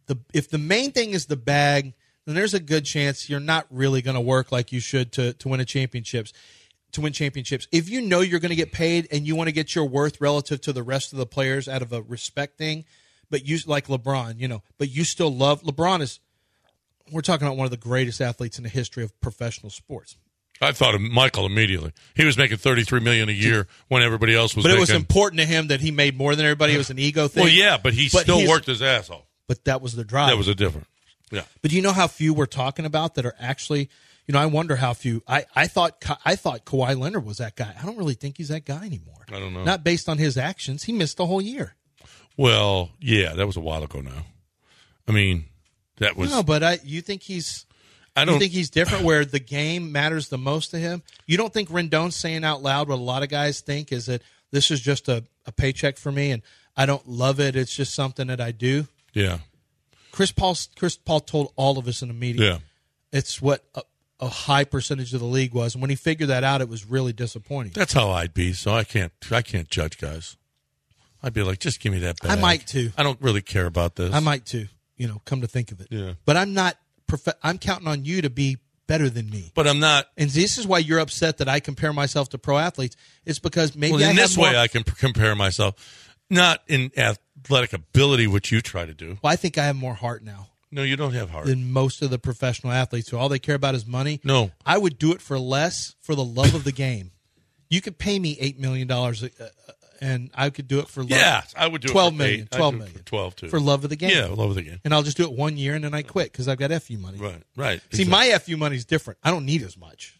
the 0.07 0.17
if 0.33 0.49
the 0.49 0.57
main 0.57 0.91
thing 0.91 1.11
is 1.11 1.25
the 1.25 1.37
bag, 1.37 1.93
then 2.25 2.35
there's 2.35 2.53
a 2.53 2.59
good 2.59 2.85
chance 2.85 3.29
you're 3.29 3.39
not 3.39 3.67
really 3.69 4.01
going 4.01 4.15
to 4.15 4.21
work 4.21 4.51
like 4.51 4.71
you 4.71 4.79
should 4.79 5.11
to 5.13 5.33
to 5.33 5.47
win 5.47 5.59
a 5.59 5.65
championships 5.65 6.33
to 6.93 7.01
win 7.01 7.13
championships. 7.13 7.67
If 7.71 7.89
you 7.89 8.01
know 8.01 8.21
you're 8.21 8.39
going 8.39 8.49
to 8.49 8.55
get 8.55 8.71
paid 8.71 9.07
and 9.11 9.27
you 9.27 9.35
want 9.35 9.47
to 9.47 9.53
get 9.53 9.75
your 9.75 9.85
worth 9.85 10.19
relative 10.21 10.61
to 10.61 10.73
the 10.73 10.83
rest 10.83 11.13
of 11.13 11.19
the 11.19 11.25
players 11.25 11.67
out 11.67 11.81
of 11.81 11.91
a 11.93 12.01
respect 12.01 12.57
thing, 12.57 12.85
but 13.29 13.45
you 13.45 13.59
like 13.65 13.87
LeBron, 13.87 14.39
you 14.39 14.47
know, 14.47 14.63
but 14.77 14.89
you 14.89 15.03
still 15.03 15.33
love 15.33 15.61
LeBron 15.63 16.01
is 16.01 16.19
we're 17.11 17.21
talking 17.21 17.47
about 17.47 17.57
one 17.57 17.65
of 17.65 17.71
the 17.71 17.77
greatest 17.77 18.21
athletes 18.21 18.57
in 18.57 18.63
the 18.63 18.69
history 18.69 19.03
of 19.03 19.19
professional 19.21 19.69
sports. 19.69 20.17
I 20.61 20.71
thought 20.71 20.95
of 20.95 21.01
Michael 21.01 21.45
immediately. 21.45 21.93
He 22.15 22.25
was 22.25 22.37
making 22.37 22.57
thirty 22.57 22.83
three 22.83 22.99
million 22.99 23.29
a 23.29 23.33
year 23.33 23.67
when 23.89 24.01
everybody 24.01 24.35
else 24.35 24.55
was. 24.55 24.63
But 24.63 24.69
making, 24.69 24.77
it 24.77 24.81
was 24.81 24.89
important 24.89 25.39
to 25.39 25.45
him 25.45 25.67
that 25.67 25.81
he 25.81 25.91
made 25.91 26.17
more 26.17 26.35
than 26.35 26.45
everybody. 26.45 26.73
It 26.73 26.77
was 26.77 26.89
an 26.89 26.97
ego 26.97 27.27
thing. 27.27 27.43
Well, 27.43 27.53
yeah, 27.53 27.77
but 27.77 27.93
he 27.93 28.09
But 28.11 28.23
still 28.23 28.47
worked 28.47 28.65
his 28.65 28.81
ass 28.81 29.09
off. 29.09 29.25
But 29.47 29.65
that 29.65 29.81
was 29.81 29.93
the 29.95 30.03
drive. 30.03 30.29
That 30.29 30.37
was 30.37 30.47
a 30.47 30.55
different. 30.55 30.87
Yeah, 31.31 31.43
But 31.61 31.71
do 31.71 31.75
you 31.75 31.81
know 31.81 31.91
how 31.91 32.07
few 32.07 32.33
we're 32.33 32.45
talking 32.45 32.85
about 32.85 33.15
that 33.15 33.25
are 33.25 33.35
actually, 33.37 33.89
you 34.27 34.33
know, 34.33 34.39
I 34.39 34.45
wonder 34.45 34.75
how 34.75 34.93
few. 34.93 35.23
I, 35.27 35.45
I 35.55 35.67
thought 35.67 36.03
I 36.25 36.35
thought 36.35 36.65
Kawhi 36.65 36.99
Leonard 36.99 37.25
was 37.25 37.37
that 37.37 37.55
guy. 37.55 37.73
I 37.81 37.85
don't 37.85 37.97
really 37.97 38.13
think 38.13 38.37
he's 38.37 38.49
that 38.49 38.65
guy 38.65 38.85
anymore. 38.85 39.25
I 39.31 39.39
don't 39.39 39.53
know. 39.53 39.63
Not 39.63 39.83
based 39.83 40.09
on 40.09 40.17
his 40.17 40.37
actions. 40.37 40.83
He 40.83 40.91
missed 40.91 41.17
the 41.17 41.25
whole 41.25 41.41
year. 41.41 41.75
Well, 42.35 42.91
yeah, 42.99 43.33
that 43.33 43.47
was 43.47 43.57
a 43.57 43.61
while 43.61 43.83
ago 43.83 44.01
now. 44.01 44.25
I 45.07 45.11
mean, 45.13 45.45
that 45.97 46.15
was. 46.17 46.29
No, 46.29 46.43
but 46.43 46.61
I, 46.63 46.79
you 46.83 47.01
think 47.01 47.23
he's. 47.23 47.65
I 48.15 48.25
don't 48.25 48.39
think 48.39 48.51
he's 48.51 48.71
different 48.71 49.03
where 49.03 49.25
the 49.25 49.39
game 49.39 49.91
matters 49.91 50.29
the 50.29 50.39
most 50.39 50.71
to 50.71 50.79
him? 50.79 51.03
You 51.27 51.37
don't 51.37 51.53
think 51.53 51.69
Rendon's 51.69 52.15
saying 52.15 52.43
out 52.43 52.63
loud 52.63 52.89
what 52.89 52.95
a 52.95 53.01
lot 53.01 53.21
of 53.21 53.29
guys 53.29 53.61
think 53.61 53.91
is 53.91 54.07
that 54.07 54.23
this 54.49 54.71
is 54.71 54.81
just 54.81 55.07
a, 55.07 55.23
a 55.45 55.51
paycheck 55.51 55.97
for 55.97 56.11
me 56.11 56.31
and 56.31 56.41
I 56.75 56.87
don't 56.87 57.07
love 57.07 57.39
it. 57.39 57.55
It's 57.55 57.75
just 57.75 57.93
something 57.93 58.25
that 58.27 58.41
I 58.41 58.51
do. 58.51 58.87
Yeah, 59.13 59.37
Chris 60.11 60.31
Paul 60.31 60.57
Chris 60.75 60.97
Paul 60.97 61.19
told 61.19 61.53
all 61.55 61.77
of 61.77 61.87
us 61.87 62.01
in 62.01 62.07
the 62.07 62.13
meeting. 62.15 62.41
yeah. 62.41 62.57
It's 63.11 63.39
what 63.41 63.63
uh, 63.73 63.81
a, 64.19 64.27
high 64.27 64.63
percentage 64.63 65.13
of 65.13 65.19
the 65.19 65.25
league 65.25 65.53
was. 65.53 65.75
And 65.75 65.81
when 65.81 65.89
he 65.89 65.95
figured 65.95 66.29
that 66.29 66.43
out, 66.43 66.61
it 66.61 66.69
was 66.69 66.85
really 66.85 67.13
disappointing. 67.13 67.73
That's 67.75 67.93
how 67.93 68.09
I'd 68.09 68.33
be. 68.33 68.53
So 68.53 68.73
I 68.73 68.83
can't. 68.83 69.11
I 69.31 69.41
can't 69.41 69.69
judge 69.69 69.97
guys. 69.97 70.37
I'd 71.21 71.33
be 71.33 71.43
like, 71.43 71.59
just 71.59 71.79
give 71.79 71.91
me 71.91 71.99
that. 71.99 72.19
Bag. 72.21 72.31
I 72.31 72.39
might 72.39 72.67
too. 72.67 72.91
I 72.97 73.03
don't 73.03 73.19
really 73.21 73.41
care 73.41 73.65
about 73.65 73.95
this. 73.95 74.13
I 74.13 74.19
might 74.19 74.45
too. 74.45 74.67
You 74.95 75.07
know, 75.07 75.21
come 75.25 75.41
to 75.41 75.47
think 75.47 75.71
of 75.71 75.81
it. 75.81 75.87
Yeah. 75.91 76.13
But 76.25 76.37
I'm 76.37 76.53
not. 76.53 76.77
Prof- 77.07 77.37
I'm 77.43 77.57
counting 77.57 77.87
on 77.87 78.05
you 78.05 78.21
to 78.21 78.29
be 78.29 78.57
better 78.87 79.09
than 79.09 79.29
me. 79.29 79.51
but 79.53 79.67
I'm 79.67 79.79
not. 79.79 80.07
And 80.17 80.29
this 80.29 80.57
is 80.57 80.65
why 80.65 80.79
you're 80.79 80.99
upset 80.99 81.37
that 81.37 81.49
I 81.49 81.59
compare 81.59 81.93
myself 81.93 82.29
to 82.29 82.37
pro 82.37 82.57
athletes. 82.57 82.95
It's 83.25 83.39
because 83.39 83.75
maybe 83.75 83.93
Well, 83.93 84.09
in 84.09 84.15
this 84.15 84.37
more, 84.37 84.47
way, 84.47 84.57
I 84.57 84.67
can 84.67 84.83
compare 84.83 85.35
myself, 85.35 86.15
not 86.29 86.61
in 86.67 86.91
athletic 86.97 87.73
ability, 87.73 88.27
which 88.27 88.51
you 88.51 88.61
try 88.61 88.85
to 88.85 88.93
do. 88.93 89.17
Well, 89.21 89.31
I 89.31 89.35
think 89.35 89.57
I 89.57 89.65
have 89.65 89.75
more 89.75 89.93
heart 89.93 90.23
now 90.23 90.47
No, 90.71 90.83
you 90.83 90.97
don't 90.97 91.13
have 91.13 91.29
heart. 91.29 91.45
than 91.45 91.71
most 91.71 92.01
of 92.01 92.09
the 92.09 92.19
professional 92.19 92.73
athletes 92.73 93.09
who 93.09 93.17
all 93.17 93.29
they 93.29 93.39
care 93.39 93.55
about 93.55 93.73
is 93.75 93.85
money. 93.85 94.19
No. 94.23 94.51
I 94.65 94.77
would 94.77 94.97
do 94.99 95.13
it 95.13 95.21
for 95.21 95.39
less 95.39 95.95
for 96.01 96.13
the 96.13 96.25
love 96.25 96.53
of 96.55 96.63
the 96.65 96.71
game. 96.73 97.11
You 97.69 97.81
could 97.81 97.97
pay 97.97 98.19
me 98.19 98.37
eight 98.39 98.59
million 98.59 98.87
dollars, 98.87 99.23
uh, 99.23 99.29
uh, 99.39 99.47
and 100.01 100.29
I 100.35 100.49
could 100.49 100.67
do 100.67 100.79
it 100.79 100.87
for 100.87 101.01
love. 101.01 101.09
yeah, 101.09 101.43
I 101.55 101.67
would 101.67 101.81
do 101.81 101.87
twelve 101.89 102.13
it 102.13 102.17
for 102.17 102.23
million, 102.23 102.39
eight. 102.41 102.47
I'd 102.53 102.57
twelve 102.57 102.73
do 102.73 102.75
it 102.75 102.79
million, 102.79 102.97
for 102.97 103.03
twelve 103.05 103.35
too. 103.35 103.47
for 103.49 103.59
love 103.59 103.83
of 103.83 103.89
the 103.89 103.95
game. 103.95 104.11
Yeah, 104.11 104.25
love 104.25 104.49
of 104.49 104.55
the 104.55 104.61
game. 104.61 104.79
and 104.85 104.93
I'll 104.93 105.03
just 105.03 105.17
do 105.17 105.23
it 105.23 105.31
one 105.31 105.57
year 105.57 105.75
and 105.75 105.83
then 105.83 105.93
I 105.93 106.01
quit 106.01 106.31
because 106.31 106.47
I've 106.47 106.57
got 106.57 106.71
fu 106.83 106.97
money. 106.97 107.17
Right, 107.17 107.41
right. 107.55 107.81
See, 107.91 108.03
my 108.05 108.37
fu 108.39 108.57
money 108.57 108.75
is 108.75 108.85
different. 108.85 109.19
I 109.23 109.31
don't 109.31 109.45
need 109.45 109.63
as 109.63 109.77
much. 109.77 110.17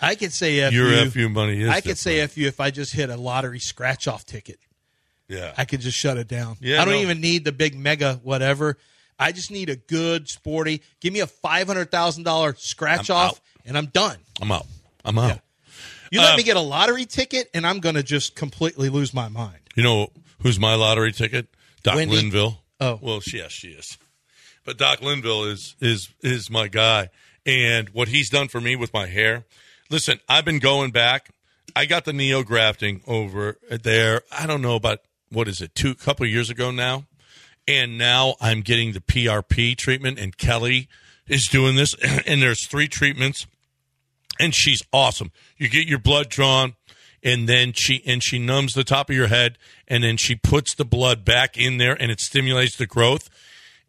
I 0.00 0.14
could 0.14 0.32
say 0.32 0.68
fu. 0.68 0.74
Your 0.74 1.06
FU 1.06 1.28
money 1.28 1.62
is 1.62 1.68
I 1.68 1.80
could 1.80 1.98
say 1.98 2.16
different. 2.16 2.32
fu 2.32 2.40
if 2.42 2.60
I 2.60 2.70
just 2.70 2.92
hit 2.92 3.08
a 3.10 3.16
lottery 3.16 3.58
scratch 3.60 4.06
off 4.08 4.24
ticket. 4.24 4.58
yeah. 5.28 5.52
I 5.56 5.64
could 5.64 5.80
just 5.80 5.96
shut 5.96 6.16
it 6.16 6.28
down. 6.28 6.56
Yeah, 6.60 6.82
I 6.82 6.84
don't 6.84 6.94
no. 6.94 7.00
even 7.00 7.20
need 7.20 7.44
the 7.44 7.52
big 7.52 7.76
mega 7.76 8.20
whatever. 8.22 8.78
I 9.18 9.32
just 9.32 9.50
need 9.50 9.70
a 9.70 9.76
good 9.76 10.28
sporty. 10.28 10.82
Give 11.00 11.12
me 11.12 11.20
a 11.20 11.26
five 11.26 11.66
hundred 11.66 11.90
thousand 11.90 12.24
dollar 12.24 12.54
scratch 12.56 13.10
I'm 13.10 13.16
off, 13.16 13.30
out. 13.32 13.40
and 13.64 13.78
I'm 13.78 13.86
done. 13.86 14.18
I'm 14.40 14.52
out. 14.52 14.66
I'm 15.04 15.18
out. 15.18 15.40
You 16.10 16.20
let 16.20 16.30
Um, 16.32 16.36
me 16.36 16.42
get 16.42 16.56
a 16.56 16.60
lottery 16.60 17.04
ticket, 17.06 17.48
and 17.54 17.66
I'm 17.66 17.80
going 17.80 17.94
to 17.96 18.02
just 18.02 18.34
completely 18.36 18.88
lose 18.90 19.12
my 19.12 19.28
mind. 19.28 19.58
You 19.74 19.82
know 19.82 20.08
who's 20.42 20.58
my 20.60 20.74
lottery 20.74 21.12
ticket? 21.12 21.48
Doc 21.82 21.96
Wendy. 21.96 22.16
Linville. 22.16 22.60
Oh. 22.80 22.98
well, 23.02 23.20
she, 23.20 23.38
yes, 23.38 23.52
she 23.52 23.68
is. 23.68 23.96
But 24.64 24.76
Doc 24.78 25.00
Linville 25.00 25.44
is 25.44 25.74
is 25.80 26.10
is 26.22 26.50
my 26.50 26.68
guy, 26.68 27.08
and 27.44 27.88
what 27.90 28.08
he's 28.08 28.28
done 28.30 28.48
for 28.48 28.60
me 28.60 28.76
with 28.76 28.92
my 28.92 29.06
hair. 29.06 29.44
Listen, 29.90 30.18
I've 30.28 30.44
been 30.44 30.58
going 30.58 30.90
back. 30.90 31.30
I 31.74 31.86
got 31.86 32.04
the 32.04 32.12
neo 32.12 32.42
grafting 32.42 33.02
over 33.06 33.58
there. 33.70 34.22
I 34.32 34.46
don't 34.46 34.62
know 34.62 34.74
about 34.76 35.00
what 35.30 35.46
is 35.48 35.60
it, 35.60 35.74
two 35.74 35.94
couple 35.94 36.24
of 36.24 36.30
years 36.30 36.50
ago 36.50 36.70
now, 36.70 37.04
and 37.68 37.98
now 37.98 38.36
I'm 38.40 38.60
getting 38.60 38.92
the 38.92 39.00
PRP 39.00 39.76
treatment, 39.76 40.18
and 40.18 40.36
Kelly 40.36 40.88
is 41.26 41.48
doing 41.48 41.76
this, 41.76 41.94
and 42.26 42.42
there's 42.42 42.66
three 42.66 42.88
treatments 42.88 43.46
and 44.38 44.54
she's 44.54 44.82
awesome. 44.92 45.32
You 45.56 45.68
get 45.68 45.86
your 45.86 45.98
blood 45.98 46.28
drawn, 46.28 46.74
and 47.22 47.48
then 47.48 47.72
she 47.72 48.02
and 48.06 48.22
she 48.22 48.38
numbs 48.38 48.74
the 48.74 48.84
top 48.84 49.10
of 49.10 49.16
your 49.16 49.28
head, 49.28 49.58
and 49.88 50.04
then 50.04 50.16
she 50.16 50.36
puts 50.36 50.74
the 50.74 50.84
blood 50.84 51.24
back 51.24 51.56
in 51.56 51.78
there, 51.78 52.00
and 52.00 52.10
it 52.10 52.20
stimulates 52.20 52.76
the 52.76 52.86
growth. 52.86 53.28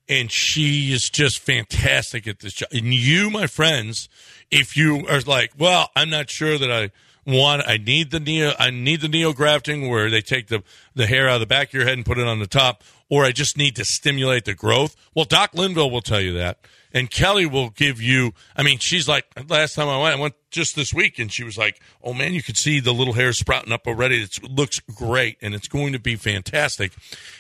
And 0.10 0.32
she 0.32 0.94
is 0.94 1.10
just 1.10 1.40
fantastic 1.40 2.28
at 2.28 2.40
this 2.40 2.54
job. 2.54 2.70
And 2.72 2.94
you, 2.94 3.30
my 3.30 3.46
friends, 3.46 4.08
if 4.50 4.78
you 4.78 5.06
are 5.06 5.20
like, 5.20 5.52
well, 5.58 5.90
I'm 5.98 6.10
not 6.10 6.30
sure 6.30 6.58
that 6.58 6.72
I 6.72 6.92
want, 7.30 7.68
I 7.68 7.76
need 7.76 8.12
the 8.12 8.22
neo, 8.22 8.54
I 8.58 8.70
need 8.70 9.02
the 9.02 9.10
neo 9.10 9.34
grafting 9.34 9.90
where 9.90 10.10
they 10.10 10.22
take 10.22 10.48
the 10.48 10.64
the 10.96 11.08
hair 11.08 11.28
out 11.28 11.36
of 11.36 11.40
the 11.42 11.46
back 11.46 11.70
of 11.70 11.74
your 11.74 11.84
head 11.84 11.98
and 11.98 12.06
put 12.06 12.18
it 12.18 12.26
on 12.26 12.40
the 12.40 12.48
top, 12.48 12.86
or 13.10 13.26
I 13.26 13.32
just 13.32 13.58
need 13.58 13.76
to 13.78 13.86
stimulate 13.86 14.46
the 14.46 14.54
growth. 14.54 14.96
Well, 15.16 15.26
Doc 15.26 15.52
Linville 15.54 15.92
will 15.92 16.02
tell 16.02 16.22
you 16.22 16.34
that. 16.34 16.60
And 16.94 17.12
Kelly 17.12 17.46
will 17.46 17.70
give 17.70 18.02
you, 18.02 18.32
I 18.56 18.64
mean, 18.64 18.80
she's 18.80 19.08
like, 19.08 19.26
last 19.50 19.76
time 19.76 19.90
I 19.90 20.02
went, 20.02 20.16
I 20.16 20.20
went 20.20 20.36
just 20.52 20.76
this 20.76 20.94
week, 20.94 21.20
and 21.20 21.32
she 21.32 21.44
was 21.44 21.58
like, 21.58 21.80
oh 22.02 22.14
man, 22.14 22.34
you 22.34 22.42
could 22.42 22.58
see 22.58 22.80
the 22.80 22.94
little 22.94 23.14
hair 23.14 23.34
sprouting 23.34 23.74
up 23.74 23.86
already. 23.88 24.24
It 24.24 24.42
looks 24.50 24.80
great, 24.80 25.38
and 25.42 25.54
it's 25.54 25.68
going 25.68 25.94
to 25.94 26.00
be 26.00 26.16
fantastic. 26.16 26.94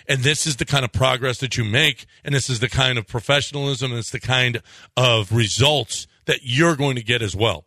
And 0.08 0.20
this 0.20 0.46
is 0.46 0.58
the 0.58 0.66
kind 0.66 0.84
of 0.84 0.92
progress 0.92 1.40
that 1.40 1.58
you 1.58 1.64
make, 1.64 2.06
and 2.24 2.36
this 2.36 2.50
is 2.50 2.60
the 2.60 2.70
kind 2.70 2.98
of 2.98 3.08
professionalism, 3.08 3.92
and 3.92 4.00
it's 4.00 4.12
the 4.12 4.20
kind 4.20 4.62
of 4.96 5.32
results 5.32 6.08
that 6.26 6.40
you're 6.44 6.76
going 6.76 6.98
to 6.98 7.04
get 7.04 7.22
as 7.22 7.36
well. 7.36 7.67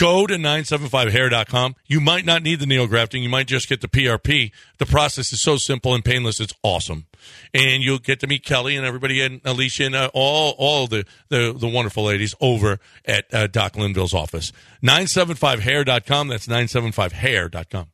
Go 0.00 0.26
to 0.26 0.36
975hair.com. 0.36 1.76
You 1.86 2.00
might 2.00 2.24
not 2.24 2.42
need 2.42 2.58
the 2.58 2.64
neografting. 2.64 3.22
You 3.22 3.28
might 3.28 3.46
just 3.46 3.68
get 3.68 3.82
the 3.82 3.88
PRP. 3.88 4.50
The 4.78 4.86
process 4.86 5.30
is 5.30 5.42
so 5.42 5.58
simple 5.58 5.94
and 5.94 6.02
painless. 6.02 6.40
It's 6.40 6.54
awesome. 6.62 7.04
And 7.52 7.82
you'll 7.82 7.98
get 7.98 8.18
to 8.20 8.26
meet 8.26 8.42
Kelly 8.42 8.76
and 8.76 8.86
everybody 8.86 9.20
and 9.20 9.42
Alicia 9.44 9.84
and 9.84 9.94
uh, 9.94 10.10
all, 10.14 10.54
all 10.56 10.86
the, 10.86 11.04
the, 11.28 11.54
the 11.54 11.68
wonderful 11.68 12.04
ladies 12.04 12.34
over 12.40 12.78
at 13.04 13.26
uh, 13.34 13.46
Doc 13.48 13.76
Linville's 13.76 14.14
office. 14.14 14.52
975hair.com. 14.82 16.28
That's 16.28 16.46
975hair.com. 16.46 17.88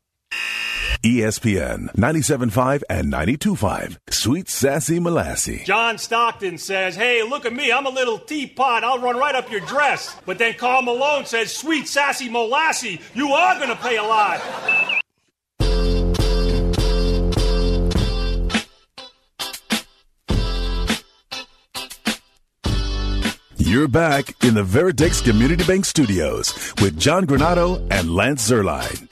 ESPN 1.03 1.93
97.5 1.95 2.83
and 2.89 3.13
92.5. 3.13 3.99
Sweet 4.11 4.49
Sassy 4.49 4.99
Molassie. 4.99 5.65
John 5.65 5.99
Stockton 5.99 6.59
says, 6.59 6.97
Hey, 6.97 7.23
look 7.23 7.45
at 7.45 7.53
me. 7.53 7.71
I'm 7.73 7.87
a 7.87 7.91
little 7.91 8.19
teapot. 8.19 8.85
I'll 8.85 8.99
run 8.99 9.17
right 9.17 9.35
up 9.35 9.51
your 9.51 9.61
dress. 9.61 10.17
But 10.27 10.39
then 10.39 10.55
Karl 10.55 10.83
Malone 10.83 11.27
says, 11.27 11.55
Sweet 11.55 11.87
Sassy 11.89 12.29
Molassie, 12.29 13.01
you 13.15 13.33
are 13.33 13.57
going 13.57 13.69
to 13.71 13.77
pay 13.77 13.97
a 13.97 14.03
lot. 14.03 14.43
You're 23.59 23.89
back 23.89 24.45
in 24.45 24.55
the 24.55 24.63
Veritex 24.63 25.25
Community 25.25 25.65
Bank 25.65 25.85
Studios 25.85 26.53
with 26.81 26.99
John 26.99 27.27
Granato 27.27 27.85
and 27.91 28.15
Lance 28.15 28.49
Zierlein. 28.49 29.09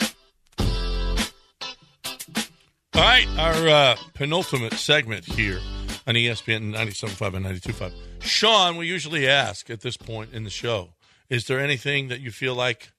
All 2.95 3.01
right, 3.01 3.27
our 3.39 3.69
uh, 3.69 3.97
penultimate 4.15 4.75
segment 4.75 5.25
here 5.25 5.59
on 6.07 6.15
ESPN 6.15 6.73
97.5 6.73 7.35
and 7.35 7.45
92.5. 7.45 7.93
Sean, 8.21 8.77
we 8.77 8.87
usually 8.87 9.27
ask 9.27 9.69
at 9.69 9.81
this 9.81 9.97
point 9.97 10.33
in 10.33 10.45
the 10.45 10.51
show, 10.51 10.91
is 11.29 11.47
there 11.49 11.59
anything 11.59 12.07
that 12.07 12.21
you 12.21 12.31
feel 12.31 12.55
like 12.55 12.93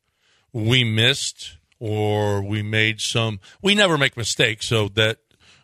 we 0.52 0.84
missed 0.84 1.56
or 1.80 2.42
we 2.42 2.62
made 2.62 3.00
some? 3.00 3.40
We 3.62 3.74
never 3.74 3.98
make 3.98 4.18
mistakes, 4.18 4.68
so 4.68 4.90
that. 4.90 5.20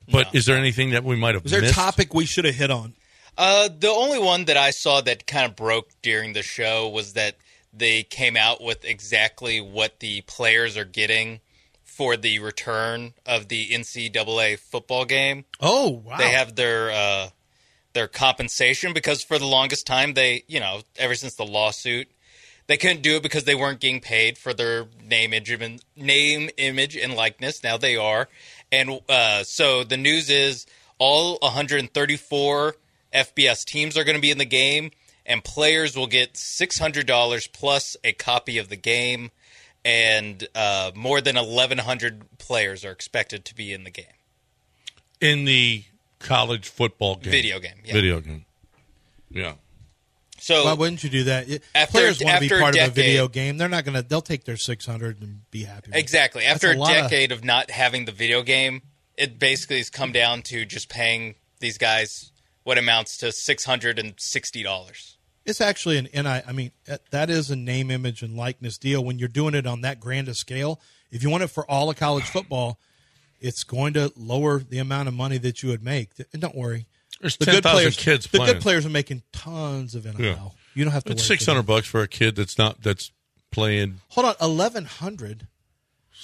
But 0.10 0.34
is 0.34 0.46
there 0.46 0.56
anything 0.56 0.92
that 0.92 1.04
we 1.04 1.18
might 1.18 1.36
have 1.36 1.44
Was 1.44 1.52
there 1.52 1.64
a 1.64 1.70
topic 1.70 2.14
we 2.14 2.26
should 2.26 2.46
have 2.46 2.56
hit 2.56 2.72
on? 2.72 2.94
Uh, 3.38 3.68
the 3.68 3.90
only 3.90 4.20
one 4.20 4.46
that 4.46 4.56
I 4.56 4.72
saw 4.72 5.02
that 5.02 5.28
kind 5.28 5.46
of 5.46 5.58
broke 5.58 5.90
during 6.02 6.32
the 6.32 6.42
show 6.42 6.88
was 6.88 7.14
that 7.14 7.36
they 7.74 8.04
came 8.04 8.38
out 8.38 8.64
with 8.64 8.86
exactly 8.86 9.60
what 9.60 10.00
the 10.00 10.22
players 10.22 10.78
are 10.78 10.86
getting 10.86 11.42
for 12.02 12.18
the 12.18 12.40
return 12.40 13.14
of 13.28 13.48
the 13.48 13.70
NCAA 13.70 14.58
football 14.58 15.06
game. 15.06 15.46
Oh, 15.60 16.02
wow. 16.04 16.18
They 16.18 16.30
have 16.30 16.56
their 16.56 16.90
uh, 16.90 17.30
their 17.94 18.08
compensation 18.08 18.92
because 18.92 19.24
for 19.24 19.38
the 19.38 19.46
longest 19.46 19.86
time 19.86 20.16
they, 20.16 20.44
you 20.48 20.60
know, 20.60 20.82
ever 20.98 21.14
since 21.14 21.36
the 21.36 21.46
lawsuit, 21.46 22.08
they 22.66 22.78
couldn't 22.78 23.04
do 23.04 23.18
it 23.18 23.22
because 23.22 23.44
they 23.44 23.54
weren't 23.54 23.80
getting 23.80 24.02
paid 24.02 24.40
for 24.40 24.52
their 24.52 24.88
name, 25.04 25.32
image, 25.32 25.52
and 25.52 25.80
name, 25.96 26.50
image, 26.58 26.98
and 26.98 27.14
likeness. 27.14 27.64
Now 27.64 27.78
they 27.78 27.96
are, 27.98 28.28
and 28.72 29.00
uh, 29.08 29.44
so 29.44 29.84
the 29.84 29.98
news 29.98 30.32
is 30.32 30.66
all 30.98 31.38
134 31.44 32.76
FBS 33.14 33.64
teams 33.64 33.96
are 33.96 34.04
going 34.04 34.18
to 34.18 34.22
be 34.22 34.32
in 34.32 34.40
the 34.40 34.46
game, 34.46 34.90
and 35.24 35.44
players 35.44 35.96
will 35.96 36.08
get 36.08 36.34
$600 36.34 37.54
plus 37.54 37.96
a 38.04 38.14
copy 38.14 38.58
of 38.58 38.70
the 38.70 38.76
game, 38.76 39.30
and 39.84 40.48
uh, 40.56 40.92
more 40.96 41.22
than 41.22 41.36
1,100 41.36 42.38
players 42.38 42.86
are 42.86 42.92
expected 42.92 43.46
to 43.46 43.56
be 43.56 43.74
in 43.74 43.84
the 43.84 43.92
game. 43.92 44.06
in 45.20 45.46
the 45.46 45.84
college 46.20 46.68
football 46.70 47.16
game. 47.16 47.32
Video 47.32 47.60
game, 47.60 47.76
yeah. 47.84 47.94
Video 47.94 48.20
game. 48.22 48.46
Yeah. 49.30 49.54
So 50.40 50.66
Why 50.66 50.74
wouldn't 50.74 51.04
you 51.04 51.10
do 51.10 51.24
that? 51.26 51.48
After- 51.76 51.92
Players 51.92 52.20
want 52.24 52.36
to 52.36 52.40
be 52.42 52.46
after 52.48 52.58
a 52.58 52.60
part 52.62 52.78
of 52.78 52.88
a 52.88 52.92
video 52.92 53.28
game. 53.28 53.58
They're 53.58 53.70
not 53.70 53.86
going 53.86 53.96
to. 53.96 54.02
They'll 54.02 54.22
take 54.22 54.44
their 54.44 54.58
six 54.58 54.86
hundred 54.86 55.22
and 55.22 55.42
be 55.52 55.64
happy. 55.66 55.92
with. 55.92 55.98
Exactly. 56.00 56.46
After 56.46 56.72
a, 56.72 56.76
lot 56.76 56.96
of- 56.98 57.04
decade 57.04 57.32
of, 57.32 57.44
not 57.44 57.70
having 57.70 58.06
the 58.06 58.12
video 58.12 58.42
game, 58.42 58.82
it 59.18 59.38
basically 59.38 59.78
has 59.78 59.90
come 59.92 60.12
down 60.12 60.42
to 60.44 60.66
just 60.66 60.90
paying 60.90 61.36
these 61.60 61.78
guys 61.78 62.32
what 62.64 62.78
amounts 62.80 63.18
to 63.18 63.32
six 63.32 63.66
hundred 63.66 64.00
and 64.00 64.14
sixty 64.18 64.64
dollars. 64.64 65.18
It's 65.46 65.62
actually 65.62 65.98
an 65.98 66.08
and 66.14 66.28
I 66.28 66.44
I 66.48 66.52
mean 66.52 66.72
that- 66.86 67.10
that 67.12 67.30
is 67.30 67.50
a 67.50 67.56
name, 67.56 67.90
image, 67.92 68.22
and 68.22 68.36
likeness 68.36 68.78
deal. 68.78 69.04
When 69.04 69.18
you're 69.20 69.28
doing 69.28 69.56
it 69.56 69.66
on 69.66 69.82
that 69.82 70.00
grand 70.00 70.28
a 70.28 70.34
scale, 70.36 70.80
if 71.12 71.24
you 71.24 71.30
want 71.30 71.44
it 71.44 71.48
for 71.48 71.70
all 71.70 71.90
of 71.90 71.96
college 71.98 72.26
football, 72.26 72.80
it's 73.40 73.64
going 73.64 73.94
to 73.94 74.14
lower 74.16 74.60
the 74.60 74.78
amount 74.78 75.08
of 75.08 75.14
money 75.16 75.38
that 75.40 75.64
you 75.64 75.70
would 75.70 75.84
make. 75.84 76.10
And 76.32 76.42
don't 76.42 76.56
worry, 76.56 76.86
There's 77.20 77.38
the 77.38 77.46
10,000 77.46 77.64
good 77.64 77.72
players, 77.72 77.98
kids 77.98 78.28
the 78.28 78.38
playing. 78.38 78.54
good 78.54 78.62
players 78.62 78.86
are 78.86 78.90
making 78.90 79.24
tons 79.34 79.96
of 79.96 80.06
NIL. 80.06 80.16
Yeah. 80.20 80.50
You 80.76 80.84
don't 80.86 80.94
have 80.94 81.04
to. 81.06 81.14
It's 81.14 81.24
six 81.26 81.46
hundred 81.46 81.64
bucks 81.64 81.88
for 81.88 82.02
a 82.02 82.08
kid 82.08 82.36
that's 82.36 82.58
not 82.58 82.82
that's 82.82 83.12
playing 83.52 84.00
Hold 84.10 84.28
on, 84.28 84.36
eleven 84.40 84.86
hundred. 84.86 85.48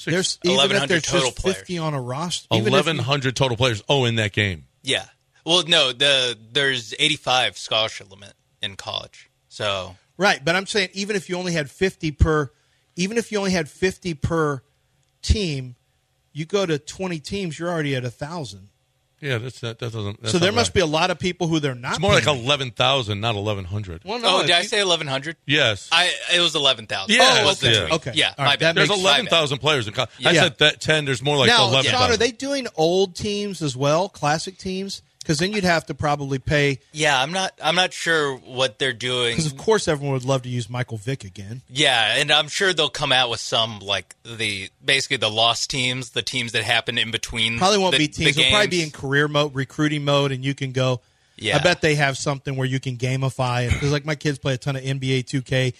There's 0.06 0.38
even 0.43 0.56
if 0.58 0.60
1,100 0.69 0.88
there's 0.89 1.03
total 1.03 1.32
just 1.32 1.41
fifty 1.41 1.77
on 1.80 1.93
a 1.95 2.01
roster. 2.01 2.47
even 2.53 2.71
eleven 2.71 2.97
hundred 2.99 3.36
total 3.36 3.58
players. 3.58 3.82
Oh, 3.89 4.06
in 4.06 4.15
that 4.15 4.32
game. 4.32 4.67
Yeah. 4.84 5.06
Well, 5.45 5.63
no, 5.67 5.91
the 5.91 6.38
there's 6.51 6.93
85 6.99 7.58
scholarship 7.58 8.12
limit 8.12 8.34
in 8.62 8.76
college. 8.76 9.30
So 9.50 9.96
Right, 10.17 10.43
but 10.43 10.56
I'm 10.56 10.65
saying 10.65 10.89
even 10.93 11.15
if 11.15 11.30
you 11.30 11.38
only 11.38 11.54
had 11.54 11.70
50 11.70 12.12
per, 12.12 12.52
even 12.96 13.17
if 13.17 13.32
you 13.32 13.38
only 13.38 13.52
had 13.52 13.70
50 13.70 14.15
per 14.15 14.63
team, 15.22 15.76
you 16.34 16.46
go 16.46 16.65
to 16.65 16.80
20 16.80 17.20
teams, 17.20 17.60
you're 17.60 17.70
already 17.70 17.96
at 17.96 18.04
a 18.04 18.10
thousand. 18.10 18.70
Yeah, 19.20 19.39
that's 19.39 19.60
that. 19.62 19.80
That 19.80 19.91
doesn't. 19.91 20.22
That's 20.22 20.32
So 20.32 20.38
there 20.38 20.52
must 20.52 20.70
right. 20.70 20.76
be 20.76 20.80
a 20.82 20.86
lot 20.86 21.10
of 21.10 21.17
people 21.17 21.48
who 21.48 21.60
they're 21.60 21.74
not. 21.74 21.93
It's 21.93 22.00
more 22.00 22.13
like 22.13 22.28
eleven 22.28 22.70
thousand, 22.70 23.20
not 23.20 23.34
eleven 23.34 23.65
hundred. 23.65 24.04
Well, 24.06 24.20
no, 24.20 24.38
oh, 24.38 24.41
did 24.43 24.52
I 24.52 24.62
say 24.62 24.78
1100? 24.78 25.38
Yes. 25.48 25.89
I 25.91 26.13
it 26.36 26.39
was 26.39 26.54
11,000. 26.54 27.15
Yeah, 27.15 27.41
it 27.41 27.46
was 27.46 27.63
okay. 27.63 27.74
this 27.74 27.84
week. 27.84 27.93
Okay. 27.93 28.12
Yeah, 28.13 28.36
my 28.38 28.46
right, 28.46 28.60
bad. 28.60 28.76
There's 28.76 28.91
eleven 28.91 29.26
thousand 29.26 29.58
players 29.58 29.88
in 29.88 29.96
college. 29.96 30.12
I 30.24 30.36
said 30.36 30.60
that 30.60 30.82
ten. 30.82 31.06
There's 31.06 31.24
more 31.24 31.36
like 31.36 31.48
now, 31.48 31.67
eleven 31.67 31.91
Sean, 31.91 32.12
are 32.12 32.17
they 32.17 32.30
doing 32.30 32.67
old 32.76 33.15
teams 33.15 33.63
as 33.63 33.76
well, 33.76 34.08
classic 34.08 34.60
teams? 34.60 35.02
Because 35.27 35.39
then 35.39 35.51
you'd 35.51 35.65
have 35.65 35.85
to 35.87 35.93
probably 35.93 36.39
pay. 36.39 36.79
Yeah, 36.93 37.21
I'm 37.21 37.33
not 37.33 37.51
I'm 37.61 37.75
not 37.75 37.91
sure 37.91 38.37
what 38.37 38.79
they're 38.79 38.93
doing. 38.93 39.35
Because 39.35 39.51
of 39.51 39.57
course 39.57 39.89
everyone 39.89 40.13
would 40.13 40.23
love 40.23 40.43
to 40.43 40.49
use 40.49 40.69
Michael 40.69 40.97
Vick 40.97 41.25
again. 41.25 41.63
Yeah, 41.69 42.15
and 42.15 42.31
I'm 42.31 42.47
sure 42.47 42.71
they'll 42.71 42.87
come 42.87 43.11
out 43.11 43.29
with 43.29 43.41
some 43.41 43.79
like 43.79 44.15
the 44.23 44.69
basically 44.83 45.17
the 45.17 45.29
lost 45.29 45.69
teams, 45.69 46.11
the 46.11 46.21
teams 46.21 46.53
that 46.53 46.63
happened 46.63 46.97
in 46.97 47.11
between. 47.11 47.57
Probably 47.57 47.77
won't 47.77 47.91
the, 47.91 47.97
be 47.97 48.07
teams. 48.07 48.35
The 48.35 48.41
It'll 48.43 48.51
probably 48.51 48.67
be 48.69 48.83
in 48.83 48.91
career 48.91 49.27
mode, 49.27 49.53
recruiting 49.53 50.05
mode, 50.05 50.31
and 50.31 50.45
you 50.45 50.55
can 50.55 50.71
go. 50.71 51.01
Yeah. 51.35 51.57
I 51.57 51.59
bet 51.59 51.81
they 51.81 51.95
have 51.95 52.17
something 52.17 52.55
where 52.55 52.65
you 52.65 52.79
can 52.79 52.95
gamify 52.95 53.67
it. 53.67 53.73
Because 53.73 53.91
like 53.91 54.05
my 54.05 54.15
kids 54.15 54.39
play 54.39 54.53
a 54.53 54.57
ton 54.57 54.77
of 54.77 54.81
NBA 54.81 55.25
2K, 55.25 55.73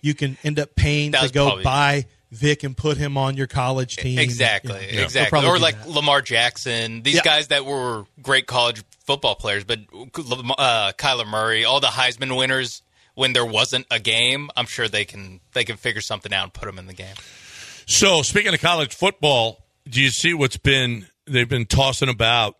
you 0.00 0.14
can 0.14 0.38
end 0.44 0.60
up 0.60 0.76
paying 0.76 1.10
to 1.10 1.28
go 1.28 1.46
probably- 1.46 1.64
buy 1.64 2.06
Vick 2.32 2.64
and 2.64 2.74
put 2.74 2.96
him 2.96 3.16
on 3.18 3.36
your 3.36 3.46
college 3.46 3.96
team. 3.96 4.18
Exactly, 4.18 4.88
You 4.90 4.96
know, 4.96 5.02
exactly. 5.04 5.28
probably 5.30 5.50
Or 5.50 5.58
like 5.58 5.78
that. 5.78 5.88
Lamar 5.90 6.22
Jackson, 6.22 7.02
these 7.02 7.16
Yeah. 7.16 7.22
guys 7.22 7.48
that 7.48 7.66
were 7.66 8.06
great 8.22 8.46
college 8.46 8.82
football 9.04 9.34
players, 9.34 9.64
but 9.64 9.80
uh, 9.92 10.92
Kyler 10.98 11.26
Murray, 11.26 11.64
all 11.66 11.78
the 11.80 11.88
Heisman 11.88 12.36
winners. 12.36 12.82
When 13.14 13.34
there 13.34 13.44
wasn't 13.44 13.86
a 13.90 14.00
game, 14.00 14.48
I'm 14.56 14.64
sure 14.64 14.88
they 14.88 15.04
can 15.04 15.40
they 15.52 15.64
can 15.64 15.76
figure 15.76 16.00
something 16.00 16.32
out 16.32 16.44
and 16.44 16.52
put 16.54 16.64
them 16.64 16.78
in 16.78 16.86
the 16.86 16.94
game. 16.94 17.14
So 17.84 18.22
speaking 18.22 18.54
of 18.54 18.60
college 18.62 18.94
football, 18.94 19.66
do 19.86 20.00
you 20.00 20.08
see 20.08 20.32
what's 20.32 20.56
been 20.56 21.06
they've 21.26 21.46
been 21.48 21.66
tossing 21.66 22.08
about? 22.08 22.56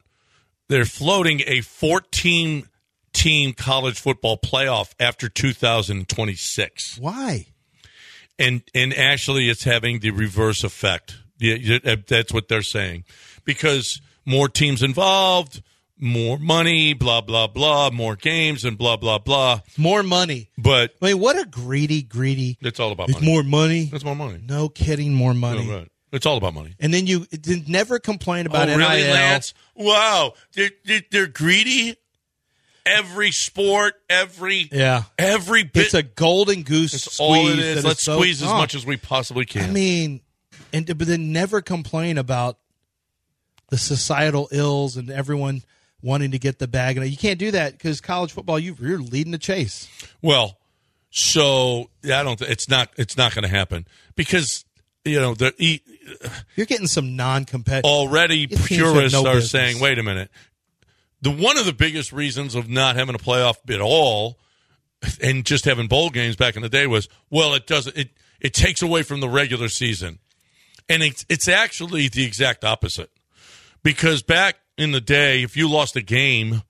They're 0.69 0.85
floating 0.85 1.41
a 1.47 1.63
14 1.63 2.69
team 3.15 3.53
college 3.55 3.99
football 3.99 4.37
playoff 4.37 4.93
after 5.01 5.31
2026. 5.31 6.99
Why? 6.99 7.47
And 8.39 8.63
and 8.75 8.95
actually 8.95 9.49
it's 9.49 9.65
having 9.65 10.01
the 10.01 10.11
reverse 10.11 10.65
effect. 10.65 11.17
Yeah, 11.39 11.79
that's 12.07 12.33
what 12.33 12.49
they're 12.49 12.63
saying 12.63 13.05
because 13.45 14.01
more 14.25 14.49
teams 14.49 14.83
involved, 14.83 15.63
more 15.99 16.39
money, 16.39 16.95
blah 16.95 17.21
blah 17.21 17.47
blah, 17.49 17.91
more 17.91 18.17
games 18.17 18.65
and 18.65 18.79
blah 18.79 18.97
blah 18.97 19.19
blah. 19.19 19.61
More 19.77 20.03
money. 20.03 20.51
But 20.57 20.95
I 21.03 21.07
mean, 21.07 21.19
what 21.21 21.39
a 21.39 21.45
greedy, 21.45 22.03
greedy. 22.03 22.59
it's 22.61 22.79
all 22.79 22.93
about 22.93 23.09
It's 23.09 23.21
money. 23.21 23.33
more 23.33 23.43
money. 23.43 23.91
It's 23.93 24.05
more 24.05 24.17
money. 24.17 24.41
No 24.47 24.69
kidding, 24.69 25.15
more 25.15 25.35
money. 25.35 25.67
No, 25.67 25.79
right. 25.79 25.89
It's 26.13 26.27
all 26.27 26.37
about 26.37 26.53
money. 26.53 26.75
And 26.79 26.93
then 26.93 27.07
you 27.07 27.27
never 27.67 27.99
complain 27.99 28.45
about 28.45 28.69
oh, 28.69 28.77
really, 28.77 29.03
NIL. 29.03 29.15
Lance? 29.15 29.55
Wow, 29.75 30.35
they're, 30.55 30.71
they're, 30.85 31.03
they're 31.11 31.27
greedy. 31.27 31.97
Every 32.85 33.31
sport, 33.31 33.95
every 34.11 34.69
Yeah. 34.73 35.05
every 35.19 35.63
bit. 35.63 35.85
It's 35.87 35.95
a 35.95 36.03
golden 36.03 36.63
goose 36.63 36.95
It's 36.95 37.05
squeeze. 37.05 37.21
all 37.21 37.49
it 37.49 37.59
is. 37.59 37.77
is 37.79 37.85
Let's 37.85 38.03
so- 38.03 38.17
squeeze 38.19 38.43
as 38.43 38.49
much 38.49 38.75
as 38.75 38.85
we 38.85 38.97
possibly 38.97 39.45
can. 39.45 39.63
I 39.65 39.73
mean, 39.73 40.21
and 40.73 40.87
but 40.87 41.07
then 41.07 41.33
never 41.33 41.61
complain 41.63 42.19
about 42.19 42.59
the 43.71 43.79
societal 43.79 44.49
ills 44.53 44.97
and 44.97 45.11
everyone 45.11 45.63
wanting 46.03 46.33
to 46.33 46.39
get 46.39 46.59
the 46.59 46.67
bag. 46.67 46.97
And 46.97 47.09
you 47.09 47.17
can't 47.17 47.39
do 47.39 47.53
that 47.53 47.73
because 47.73 48.01
college 48.01 48.33
football, 48.33 48.59
you, 48.59 48.77
you're 48.81 48.99
leading 48.99 49.31
the 49.33 49.39
chase. 49.39 49.89
Well, 50.21 50.59
so 51.11 51.89
I 52.05 52.23
don't. 52.23 52.39
Th- 52.39 52.51
it's 52.51 52.69
not. 52.69 52.91
It's 52.97 53.17
not 53.17 53.35
going 53.35 53.43
to 53.45 53.49
happen 53.49 53.87
because 54.17 54.65
you 55.05 55.21
know 55.21 55.35
the 55.35 55.53
You're 56.57 56.67
getting 56.67 56.87
some 56.89 57.17
non-competitive. 57.17 57.85
already 57.85 58.47
purists 58.49 59.13
no 59.13 59.21
are 59.27 59.35
business. 59.35 59.51
saying, 59.51 59.79
"Wait 59.81 59.99
a 59.99 60.03
minute." 60.03 60.31
The 61.23 61.31
one 61.31 61.57
of 61.57 61.65
the 61.67 61.73
biggest 61.73 62.13
reasons 62.13 62.55
of 62.55 62.69
not 62.69 62.97
having 62.97 63.15
a 63.15 63.19
playoff 63.19 63.57
at 63.73 63.81
all 63.81 64.39
and 65.21 65.45
just 65.45 65.65
having 65.65 65.87
bowl 65.87 66.11
games 66.11 66.37
back 66.37 66.57
in 66.57 66.63
the 66.63 66.69
day 66.69 66.87
was, 66.87 67.09
well, 67.31 67.55
it 67.55 67.67
doesn't. 67.67 67.97
It 67.97 68.11
it 68.41 68.55
takes 68.55 68.83
away 68.83 69.03
from 69.05 69.21
the 69.21 69.29
regular 69.29 69.69
season, 69.69 70.19
and 70.89 71.03
it's 71.03 71.25
it's 71.29 71.49
actually 71.49 72.09
the 72.09 72.25
exact 72.25 72.65
opposite 72.65 73.11
because 73.83 74.23
back 74.23 74.57
in 74.77 74.93
the 74.93 75.01
day, 75.01 75.43
if 75.43 75.57
you 75.57 75.69
lost 75.69 75.97
a 75.97 76.03
game 76.03 76.63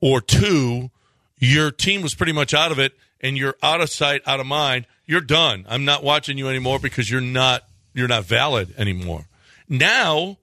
or 0.00 0.20
two, 0.20 0.90
your 1.38 1.70
team 1.70 2.02
was 2.02 2.14
pretty 2.14 2.32
much 2.32 2.54
out 2.54 2.70
of 2.70 2.78
it, 2.78 2.92
and 3.20 3.36
you're 3.36 3.56
out 3.62 3.80
of 3.80 3.90
sight, 3.90 4.22
out 4.26 4.40
of 4.40 4.46
mind. 4.46 4.86
You're 5.06 5.20
done. 5.20 5.66
I'm 5.68 5.84
not 5.84 6.04
watching 6.04 6.38
you 6.38 6.48
anymore 6.48 6.78
because 6.78 7.10
you're 7.10 7.20
not 7.20 7.64
you're 7.92 8.08
not 8.08 8.24
valid 8.24 8.74
anymore. 8.78 9.26
Now, 9.68 10.38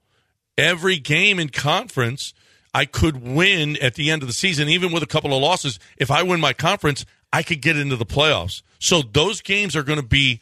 every 0.57 0.97
game 0.97 1.39
in 1.39 1.49
conference, 1.49 2.33
I 2.73 2.85
could 2.85 3.21
win 3.21 3.77
at 3.77 3.95
the 3.95 4.11
end 4.11 4.21
of 4.21 4.27
the 4.27 4.33
season, 4.33 4.69
even 4.69 4.91
with 4.91 5.03
a 5.03 5.07
couple 5.07 5.33
of 5.33 5.41
losses. 5.41 5.79
If 5.97 6.11
I 6.11 6.23
win 6.23 6.39
my 6.39 6.53
conference, 6.53 7.05
I 7.31 7.43
could 7.43 7.61
get 7.61 7.77
into 7.77 7.95
the 7.95 8.05
playoffs. 8.05 8.61
So 8.79 9.01
those 9.01 9.41
games 9.41 9.75
are 9.75 9.83
going 9.83 9.99
to 9.99 10.05
be 10.05 10.41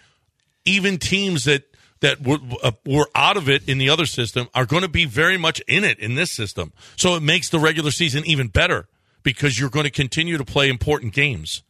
even 0.65 0.97
teams 0.97 1.45
that 1.45 1.63
that 2.01 2.21
were, 2.21 2.37
uh, 2.61 2.71
were 2.85 3.09
out 3.15 3.37
of 3.37 3.49
it 3.49 3.67
in 3.67 3.77
the 3.77 3.89
other 3.89 4.05
system 4.05 4.47
are 4.53 4.65
going 4.65 4.81
to 4.81 4.89
be 4.89 5.05
very 5.05 5.37
much 5.37 5.59
in 5.61 5.83
it 5.83 5.97
in 5.97 6.15
this 6.15 6.31
system. 6.31 6.73
So 6.97 7.15
it 7.15 7.23
makes 7.23 7.49
the 7.49 7.57
regular 7.57 7.89
season 7.89 8.23
even 8.25 8.47
better 8.47 8.87
because 9.23 9.59
you're 9.59 9.69
going 9.69 9.85
to 9.85 9.91
continue 9.91 10.37
to 10.37 10.45
play 10.45 10.69
important 10.69 11.13
games. 11.13 11.63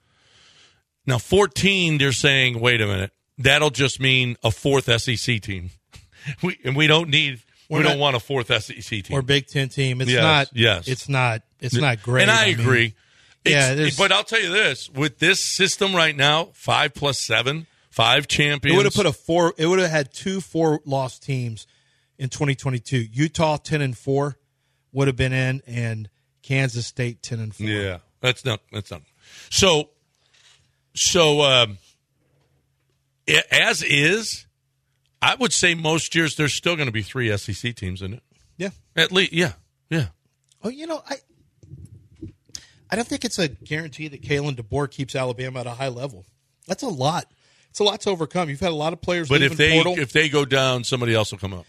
Now, 1.05 1.19
14, 1.19 1.99
they're 1.99 2.11
saying, 2.11 2.59
wait 2.59 2.81
a 2.81 2.87
minute, 2.87 3.11
that'll 3.37 3.69
just 3.69 3.99
mean 3.99 4.35
a 4.43 4.51
fourth 4.51 4.89
SEC 5.01 5.41
team. 5.41 5.71
We, 6.41 6.57
and 6.63 6.75
we 6.75 6.87
don't 6.87 7.09
need, 7.09 7.43
We're 7.69 7.79
we 7.79 7.83
don't 7.83 7.99
want 7.99 8.15
a 8.15 8.19
fourth 8.19 8.47
SEC 8.63 9.03
team. 9.03 9.03
or 9.11 9.21
Big 9.21 9.47
Ten 9.47 9.69
team. 9.69 10.01
It's 10.01 10.11
Yes, 10.11 10.21
not. 10.23 10.49
yes. 10.53 10.87
It's 10.87 11.09
not. 11.09 11.41
It's 11.59 11.75
not 11.75 12.03
great. 12.03 12.23
And 12.23 12.31
I, 12.31 12.47
mean, 12.47 12.59
agree. 12.59 12.93
yeah, 13.43 13.89
but 13.97 14.11
I'll 14.11 14.23
tell 14.23 14.41
you 14.41 14.51
this: 14.51 14.89
with 14.89 15.17
this 15.19 15.43
system 15.43 15.95
right 15.95 16.15
now, 16.15 16.49
five 16.53 16.93
plus 16.93 17.19
seven, 17.19 17.65
five 17.89 18.27
champions. 18.27 18.73
It 18.73 18.77
would 18.77 18.85
have 18.85 18.93
put 18.93 19.05
a 19.07 19.13
four. 19.13 19.53
It 19.57 19.65
would 19.65 19.79
have 19.79 19.89
had 19.89 20.13
two 20.13 20.41
four 20.41 20.81
lost 20.85 21.23
teams 21.23 21.65
in 22.17 22.29
2022. 22.29 22.97
Utah 23.11 23.57
10 23.57 23.81
and 23.81 23.97
four 23.97 24.37
would 24.91 25.07
have 25.07 25.15
been 25.17 25.33
in, 25.33 25.61
and 25.65 26.09
Kansas 26.43 26.85
State 26.85 27.21
10 27.23 27.39
and 27.39 27.55
four. 27.55 27.65
Yeah, 27.67 27.97
that's 28.21 28.45
not 28.45 28.59
that's 28.71 28.91
not. 28.91 29.01
So, 29.49 29.89
so 30.93 31.41
um, 31.41 31.77
as 33.51 33.81
is, 33.83 34.45
I 35.25 35.35
would 35.35 35.51
say 35.53 35.73
most 35.73 36.13
years 36.13 36.35
there's 36.35 36.53
still 36.53 36.75
going 36.75 36.87
to 36.87 36.91
be 36.91 37.01
three 37.01 37.35
SEC 37.37 37.75
teams 37.75 38.01
in 38.01 38.13
it. 38.13 38.23
Yeah. 38.57 38.69
At 38.95 39.11
least, 39.11 39.33
yeah, 39.33 39.53
yeah. 39.89 40.07
Oh, 40.63 40.69
you 40.69 40.85
know, 40.87 41.01
I 41.09 41.15
I 42.89 42.95
don't 42.95 43.07
think 43.07 43.25
it's 43.25 43.39
a 43.39 43.47
guarantee 43.47 44.07
that 44.09 44.21
Kalen 44.21 44.55
DeBoer 44.55 44.89
keeps 44.89 45.15
Alabama 45.15 45.61
at 45.61 45.67
a 45.67 45.71
high 45.71 45.87
level. 45.87 46.25
That's 46.67 46.83
a 46.83 46.87
lot. 46.87 47.25
It's 47.71 47.79
a 47.79 47.83
lot 47.83 48.01
to 48.01 48.09
overcome. 48.11 48.49
You've 48.49 48.59
had 48.59 48.71
a 48.71 48.75
lot 48.75 48.93
of 48.93 49.01
players. 49.01 49.27
But 49.27 49.41
if 49.41 49.57
they 49.57 49.73
portal. 49.73 49.99
if 49.99 50.11
they 50.13 50.29
go 50.29 50.45
down, 50.45 50.83
somebody 50.83 51.13
else 51.13 51.31
will 51.31 51.39
come 51.39 51.53
up. 51.53 51.65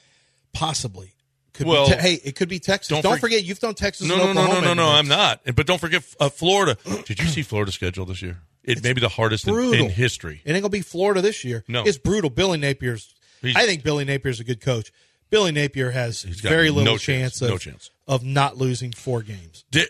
possibly, 0.53 1.15
could 1.53 1.67
Well, 1.67 1.89
be 1.89 1.95
te- 1.95 2.01
hey, 2.01 2.15
it 2.23 2.37
could 2.37 2.49
be 2.49 2.59
Texas. 2.59 2.89
don't 2.89 3.03
Don't, 3.03 3.17
forg- 3.17 3.21
forget, 3.21 3.43
you've 3.43 3.59
done 3.59 3.75
Texas. 3.75 4.07
No, 4.07 4.17
no, 4.17 4.33
no, 4.33 4.47
no, 4.47 4.61
no, 4.61 4.75
no. 4.75 4.87
I'm 4.89 5.09
not. 5.09 5.41
But 5.57 5.67
don't 5.67 5.81
forget 5.81 6.05
uh, 6.21 6.29
Florida. 6.29 6.77
Did 7.07 7.19
you 7.21 7.27
see 7.27 7.43
Florida's 7.43 7.75
schedule 7.75 8.05
this 8.05 8.23
year? 8.23 8.39
It 8.63 8.83
may 8.83 8.93
be 8.93 9.01
the 9.01 9.09
hardest 9.09 9.49
in, 9.49 9.55
in 9.75 9.91
history. 9.91 10.43
It 10.45 10.53
ain't 10.53 10.63
gonna 10.63 10.71
be 10.71 10.81
Florida 10.81 11.23
this 11.23 11.45
year. 11.45 11.65
No. 11.69 11.85
it's 11.85 11.99
brutal. 11.99 12.31
Billy 12.31 12.59
Napier's. 12.59 13.15
He's- 13.47 13.57
I 13.63 13.67
think 13.67 13.83
Billy 13.83 14.05
Napier's 14.05 14.41
a 14.41 14.45
good 14.45 14.61
coach. 14.61 14.93
Billy 15.31 15.51
Napier 15.53 15.91
has 15.91 16.23
very 16.23 16.71
little 16.71 16.85
no 16.95 16.99
chance. 16.99 17.39
chance, 17.39 17.43
of 17.43 17.51
No 17.51 17.59
chance. 17.59 17.91
of 18.07 18.23
not 18.25 18.57
losing 18.57 18.93
four 18.93 19.23
games. 19.23 19.65
Di- 19.71 19.87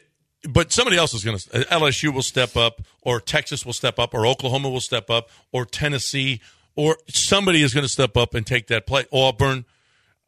but 0.49 0.73
somebody 0.73 0.97
else 0.97 1.13
is 1.13 1.25
going 1.25 1.37
to. 1.37 1.49
LSU 1.71 2.13
will 2.15 2.23
step 2.23 2.57
up, 2.57 2.81
or 3.03 3.21
Texas 3.21 3.67
will 3.67 3.73
step 3.73 3.99
up, 3.99 4.15
or 4.15 4.27
Oklahoma 4.27 4.71
will 4.71 4.81
step 4.81 5.11
up, 5.11 5.29
or 5.53 5.67
Tennessee, 5.67 6.41
or 6.75 6.97
somebody 7.09 7.63
is 7.63 7.75
going 7.75 7.85
to 7.85 7.89
step 7.89 8.17
up 8.17 8.33
and 8.35 8.47
take 8.47 8.69
that 8.69 8.87
play. 8.87 9.05
Auburn. 9.13 9.65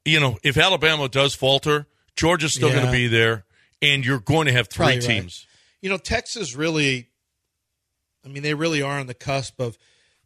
You 0.04 0.20
know, 0.20 0.38
if 0.42 0.56
Alabama 0.58 1.08
does 1.08 1.34
falter, 1.34 1.86
Georgia's 2.16 2.54
still 2.54 2.70
going 2.70 2.84
to 2.86 2.92
be 2.92 3.06
there, 3.06 3.44
and 3.80 4.04
you're 4.04 4.20
going 4.20 4.46
to 4.46 4.52
have 4.52 4.68
three 4.68 4.84
Probably 4.86 4.96
right. 4.98 5.06
teams. 5.06 5.46
You 5.80 5.88
know, 5.90 5.98
Texas 5.98 6.54
really. 6.56 7.08
I 8.24 8.28
mean, 8.28 8.42
they 8.42 8.54
really 8.54 8.82
are 8.82 8.98
on 8.98 9.06
the 9.06 9.14
cusp 9.14 9.58
of. 9.60 9.78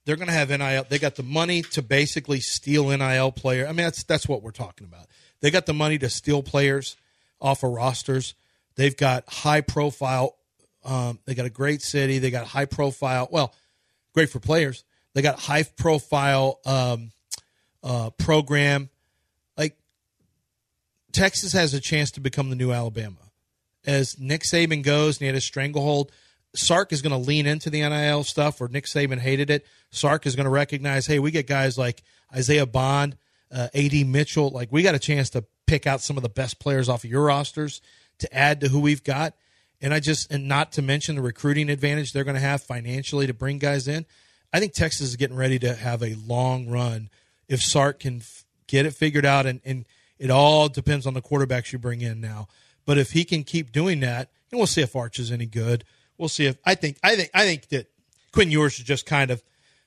They're 0.04 0.16
going 0.16 0.28
to 0.28 0.34
have 0.34 0.50
nil. 0.50 0.84
They 0.88 0.98
got 0.98 1.14
the 1.16 1.22
money 1.22 1.62
to 1.62 1.82
basically 1.82 2.40
steal 2.40 2.88
nil 2.88 3.32
player. 3.32 3.64
I 3.66 3.68
mean, 3.68 3.84
that's 3.84 4.02
that's 4.02 4.28
what 4.28 4.42
we're 4.42 4.50
talking 4.50 4.86
about. 4.86 5.06
They 5.40 5.50
got 5.50 5.66
the 5.66 5.74
money 5.74 5.98
to 5.98 6.08
steal 6.08 6.42
players 6.42 6.96
off 7.40 7.62
of 7.62 7.72
rosters. 7.72 8.34
They've 8.76 8.96
got 8.96 9.28
high 9.28 9.60
profile. 9.60 10.36
Um, 10.84 11.20
they 11.24 11.34
got 11.34 11.46
a 11.46 11.50
great 11.50 11.82
city. 11.82 12.18
They 12.18 12.30
got 12.30 12.46
high 12.46 12.64
profile. 12.64 13.28
Well, 13.30 13.54
great 14.14 14.30
for 14.30 14.40
players. 14.40 14.84
They 15.14 15.22
got 15.22 15.38
high 15.38 15.64
profile 15.64 16.60
um, 16.64 17.12
uh, 17.82 18.10
program. 18.10 18.88
Like 19.56 19.76
Texas 21.12 21.52
has 21.52 21.74
a 21.74 21.80
chance 21.80 22.10
to 22.12 22.20
become 22.20 22.50
the 22.50 22.56
new 22.56 22.72
Alabama. 22.72 23.16
As 23.84 24.18
Nick 24.18 24.42
Saban 24.42 24.82
goes, 24.82 25.16
and 25.16 25.22
he 25.22 25.26
had 25.26 25.34
a 25.34 25.40
stranglehold. 25.40 26.12
Sark 26.54 26.92
is 26.92 27.02
going 27.02 27.12
to 27.12 27.28
lean 27.28 27.46
into 27.46 27.70
the 27.70 27.80
NIL 27.80 28.24
stuff, 28.24 28.60
where 28.60 28.68
Nick 28.68 28.84
Saban 28.84 29.18
hated 29.18 29.50
it. 29.50 29.66
Sark 29.90 30.26
is 30.26 30.36
going 30.36 30.44
to 30.44 30.50
recognize, 30.50 31.06
hey, 31.06 31.18
we 31.18 31.30
get 31.30 31.46
guys 31.46 31.78
like 31.78 32.02
Isaiah 32.34 32.66
Bond, 32.66 33.16
uh, 33.50 33.68
AD 33.74 34.06
Mitchell. 34.06 34.50
Like 34.50 34.70
we 34.70 34.82
got 34.82 34.94
a 34.94 34.98
chance 34.98 35.30
to 35.30 35.44
pick 35.66 35.86
out 35.86 36.00
some 36.00 36.16
of 36.16 36.22
the 36.22 36.28
best 36.28 36.58
players 36.58 36.88
off 36.88 37.04
of 37.04 37.10
your 37.10 37.24
rosters 37.24 37.80
to 38.18 38.34
add 38.34 38.60
to 38.60 38.68
who 38.68 38.80
we've 38.80 39.04
got. 39.04 39.34
And 39.80 39.92
I 39.92 40.00
just, 40.00 40.30
and 40.30 40.46
not 40.46 40.72
to 40.72 40.82
mention 40.82 41.16
the 41.16 41.22
recruiting 41.22 41.68
advantage 41.68 42.12
they're 42.12 42.24
going 42.24 42.36
to 42.36 42.40
have 42.40 42.62
financially 42.62 43.26
to 43.26 43.34
bring 43.34 43.58
guys 43.58 43.88
in. 43.88 44.06
I 44.52 44.60
think 44.60 44.74
Texas 44.74 45.08
is 45.08 45.16
getting 45.16 45.36
ready 45.36 45.58
to 45.60 45.74
have 45.74 46.02
a 46.02 46.14
long 46.14 46.68
run 46.68 47.08
if 47.48 47.62
Sark 47.62 48.00
can 48.00 48.18
f- 48.18 48.44
get 48.66 48.86
it 48.86 48.94
figured 48.94 49.24
out. 49.24 49.46
And, 49.46 49.60
and 49.64 49.86
it 50.18 50.30
all 50.30 50.68
depends 50.68 51.06
on 51.06 51.14
the 51.14 51.22
quarterbacks 51.22 51.72
you 51.72 51.78
bring 51.78 52.00
in 52.00 52.20
now. 52.20 52.48
But 52.84 52.98
if 52.98 53.12
he 53.12 53.24
can 53.24 53.42
keep 53.42 53.72
doing 53.72 54.00
that, 54.00 54.30
and 54.50 54.58
we'll 54.58 54.66
see 54.66 54.82
if 54.82 54.94
Arch 54.94 55.18
is 55.18 55.32
any 55.32 55.46
good. 55.46 55.84
We'll 56.22 56.28
see 56.28 56.46
if 56.46 56.56
I 56.64 56.76
think 56.76 56.98
I 57.02 57.16
think 57.16 57.30
I 57.34 57.44
think 57.44 57.68
that 57.70 57.90
Quinn 58.30 58.52
Ewers 58.52 58.78
is 58.78 58.84
just 58.84 59.06
kind 59.06 59.32
of 59.32 59.42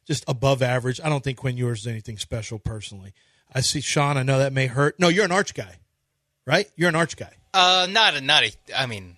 just 0.06 0.26
above 0.28 0.62
average. 0.62 1.00
I 1.02 1.08
don't 1.08 1.24
think 1.24 1.38
Quinn 1.38 1.56
Ewers 1.56 1.80
is 1.80 1.88
anything 1.88 2.18
special 2.18 2.60
personally. 2.60 3.14
I 3.54 3.62
see 3.62 3.80
Sean. 3.80 4.18
I 4.18 4.24
know 4.24 4.38
that 4.40 4.52
may 4.52 4.68
hurt. 4.68 5.00
No, 5.00 5.08
you're 5.08 5.24
an 5.24 5.32
Arch 5.32 5.54
guy, 5.54 5.78
right? 6.46 6.70
You're 6.76 6.90
an 6.90 6.96
Arch 6.96 7.16
guy. 7.16 7.32
Uh, 7.54 7.88
not 7.90 8.18
a, 8.18 8.22
not 8.22 8.44
a. 8.44 8.52
I 8.76 8.86
mean, 8.86 9.16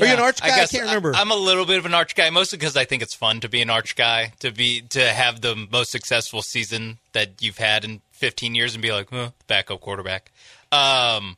Are 0.00 0.06
you 0.06 0.12
an 0.12 0.18
Arch 0.18 0.40
guy? 0.40 0.48
I 0.48 0.56
guess 0.56 0.72
can't 0.72 0.86
remember. 0.86 1.14
I, 1.14 1.20
am 1.20 1.30
a 1.30 1.36
little 1.36 1.66
bit 1.66 1.78
of 1.78 1.86
an 1.86 1.94
Arch 1.94 2.16
guy, 2.16 2.28
mostly 2.30 2.58
because 2.58 2.76
I 2.76 2.84
think 2.84 3.00
it's 3.00 3.14
fun 3.14 3.38
to 3.42 3.48
be 3.48 3.62
an 3.62 3.70
Arch 3.70 3.94
guy, 3.94 4.32
to 4.40 4.50
be 4.50 4.80
to 4.88 5.08
have 5.08 5.42
the 5.42 5.54
most 5.70 5.92
successful 5.92 6.42
season 6.42 6.98
that 7.12 7.40
you've 7.40 7.58
had 7.58 7.84
in 7.84 8.00
15 8.10 8.56
years, 8.56 8.74
and 8.74 8.82
be 8.82 8.90
like, 8.90 9.08
huh, 9.10 9.30
backup 9.46 9.80
quarterback. 9.80 10.32
Um, 10.72 11.36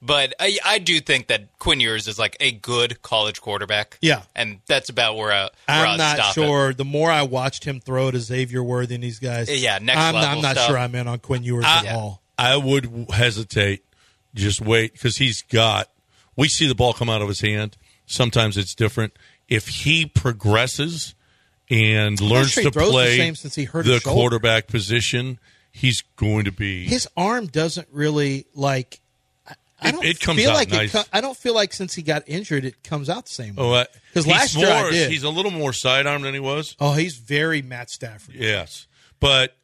but 0.00 0.34
I, 0.38 0.58
I 0.64 0.78
do 0.78 1.00
think 1.00 1.26
that 1.28 1.58
Quinn 1.58 1.80
Ewers 1.80 2.06
is 2.08 2.18
like 2.18 2.36
a 2.40 2.52
good 2.52 3.02
college 3.02 3.40
quarterback. 3.40 3.98
Yeah. 4.00 4.22
and 4.36 4.60
that's 4.66 4.88
about 4.88 5.16
where, 5.16 5.32
I, 5.32 5.42
where 5.42 5.50
I'm 5.66 5.88
I'll 5.90 5.96
not 5.98 6.16
stop 6.16 6.30
it. 6.30 6.34
sure. 6.34 6.72
The 6.72 6.84
more 6.84 7.10
I 7.10 7.22
watched 7.22 7.64
him 7.64 7.80
throw 7.80 8.10
to 8.10 8.18
Xavier 8.20 8.62
Worthy 8.62 8.94
and 8.94 9.04
these 9.04 9.18
guys, 9.18 9.50
Yeah, 9.62 9.78
next 9.82 9.98
I'm, 9.98 10.14
level 10.14 10.28
I'm 10.36 10.42
not 10.42 10.56
stuff. 10.56 10.68
sure 10.68 10.78
I'm 10.78 10.94
in 10.94 11.08
on 11.08 11.18
Quinn 11.18 11.42
Ewers 11.42 11.64
I, 11.66 11.86
at 11.86 11.94
all. 11.94 12.22
I 12.38 12.56
would 12.56 13.06
hesitate. 13.10 13.84
Just 14.34 14.60
wait 14.60 14.92
because 14.92 15.16
he's 15.16 15.42
got. 15.42 15.88
We 16.36 16.48
see 16.48 16.68
the 16.68 16.74
ball 16.74 16.92
come 16.92 17.08
out 17.10 17.22
of 17.22 17.28
his 17.28 17.40
hand. 17.40 17.76
Sometimes 18.06 18.56
it's 18.56 18.74
different. 18.74 19.14
If 19.48 19.66
he 19.68 20.06
progresses 20.06 21.14
and 21.70 22.20
learns 22.20 22.50
sure 22.52 22.64
to 22.64 22.70
throws 22.70 22.86
the 22.88 22.92
play 22.92 23.16
same 23.16 23.34
since 23.34 23.54
he 23.54 23.64
hurt 23.64 23.84
the 23.86 24.00
quarterback 24.04 24.68
position, 24.68 25.40
he's 25.72 26.02
going 26.16 26.44
to 26.44 26.52
be. 26.52 26.84
His 26.86 27.08
arm 27.16 27.46
doesn't 27.46 27.88
really 27.90 28.46
like. 28.54 29.00
I, 29.80 29.88
It- 29.88 29.92
don't 29.92 30.04
it 30.04 30.20
comes 30.20 30.40
feel 30.40 30.50
out 30.50 30.54
like 30.56 30.70
nice. 30.70 30.94
it. 30.94 31.08
I 31.12 31.20
don't 31.20 31.36
feel 31.36 31.54
like 31.54 31.72
since 31.72 31.94
he 31.94 32.02
got 32.02 32.24
injured, 32.26 32.64
it 32.64 32.82
comes 32.82 33.08
out 33.08 33.26
the 33.26 33.32
same 33.32 33.54
way. 33.54 33.64
Oh, 33.64 33.72
uh, 33.72 33.84
because 34.08 34.24
he's 34.24 34.34
last 34.34 34.56
year 34.56 34.70
I 34.70 34.90
did. 34.90 35.10
He's 35.10 35.22
a 35.22 35.30
little 35.30 35.50
more 35.52 35.72
sidearm 35.72 36.22
than 36.22 36.34
he 36.34 36.40
was. 36.40 36.74
oh, 36.80 36.94
he's 36.94 37.16
very 37.16 37.62
Matt 37.62 37.88
Stafford. 37.90 38.34
Yes, 38.34 38.86
but 39.20 39.56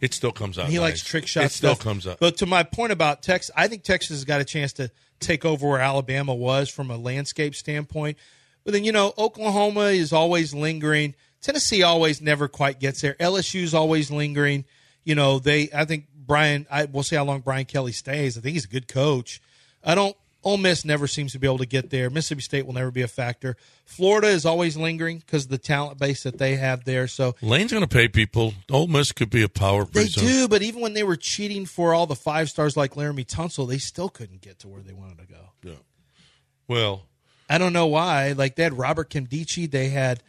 it 0.00 0.14
still 0.14 0.32
comes 0.32 0.58
out. 0.58 0.66
He 0.66 0.76
nice. 0.76 0.82
likes 0.82 1.04
trick 1.04 1.26
shots. 1.26 1.46
It 1.46 1.56
still 1.56 1.74
stuff. 1.74 1.84
comes 1.84 2.06
out. 2.06 2.18
But 2.18 2.38
to 2.38 2.46
my 2.46 2.62
point 2.62 2.92
about 2.92 3.22
Texas, 3.22 3.50
I 3.56 3.68
think 3.68 3.82
Texas 3.82 4.16
has 4.16 4.24
got 4.24 4.40
a 4.40 4.44
chance 4.44 4.72
to 4.74 4.90
take 5.20 5.44
over 5.44 5.68
where 5.68 5.78
Alabama 5.80 6.34
was 6.34 6.68
from 6.68 6.90
a 6.90 6.96
landscape 6.96 7.54
standpoint. 7.54 8.16
But 8.64 8.72
then 8.72 8.84
you 8.84 8.92
know, 8.92 9.12
Oklahoma 9.18 9.86
is 9.86 10.12
always 10.12 10.54
lingering. 10.54 11.14
Tennessee 11.42 11.82
always 11.82 12.20
never 12.22 12.48
quite 12.48 12.80
gets 12.80 13.00
there. 13.02 13.14
LSU's 13.14 13.74
always 13.74 14.10
lingering. 14.10 14.64
You 15.04 15.14
know, 15.16 15.38
they. 15.40 15.68
I 15.74 15.84
think 15.84 16.06
Brian. 16.26 16.66
I 16.70 16.84
we'll 16.84 17.02
see 17.02 17.16
how 17.16 17.24
long 17.24 17.40
Brian 17.40 17.64
Kelly 17.64 17.92
stays. 17.92 18.36
I 18.36 18.40
think 18.40 18.54
he's 18.54 18.64
a 18.64 18.68
good 18.68 18.88
coach. 18.88 19.40
I 19.84 19.94
don't. 19.94 20.16
Ole 20.44 20.56
Miss 20.56 20.84
never 20.84 21.06
seems 21.06 21.32
to 21.32 21.38
be 21.38 21.46
able 21.46 21.58
to 21.58 21.66
get 21.66 21.90
there. 21.90 22.10
Mississippi 22.10 22.40
State 22.42 22.66
will 22.66 22.72
never 22.72 22.90
be 22.90 23.02
a 23.02 23.08
factor. 23.08 23.56
Florida 23.84 24.26
is 24.26 24.44
always 24.44 24.76
lingering 24.76 25.18
because 25.18 25.44
of 25.44 25.50
the 25.50 25.58
talent 25.58 25.98
base 25.98 26.24
that 26.24 26.38
they 26.38 26.56
have 26.56 26.84
there. 26.84 27.06
So 27.06 27.36
Lane's 27.42 27.70
going 27.70 27.84
to 27.84 27.88
pay 27.88 28.08
people. 28.08 28.54
Ole 28.68 28.88
Miss 28.88 29.12
could 29.12 29.30
be 29.30 29.42
a 29.42 29.48
power. 29.48 29.84
they 29.84 30.06
soon. 30.06 30.26
do, 30.26 30.48
but 30.48 30.62
even 30.62 30.80
when 30.80 30.94
they 30.94 31.04
were 31.04 31.14
cheating 31.14 31.64
for 31.64 31.94
all 31.94 32.06
the 32.06 32.16
five 32.16 32.50
stars 32.50 32.76
like 32.76 32.94
Laremy 32.94 33.24
Tunsil, 33.24 33.68
they 33.68 33.78
still 33.78 34.08
couldn't 34.08 34.40
get 34.40 34.58
to 34.60 34.68
where 34.68 34.82
they 34.82 34.92
wanted 34.92 35.18
to 35.18 35.26
go. 35.26 35.50
Yeah. 35.62 35.74
Well, 36.66 37.06
I 37.48 37.58
don't 37.58 37.72
know 37.72 37.86
why. 37.86 38.32
Like 38.32 38.56
they 38.56 38.64
had 38.64 38.76
Robert 38.76 39.10
Nkemdiche, 39.10 39.70
they 39.70 39.90
had 39.90 40.24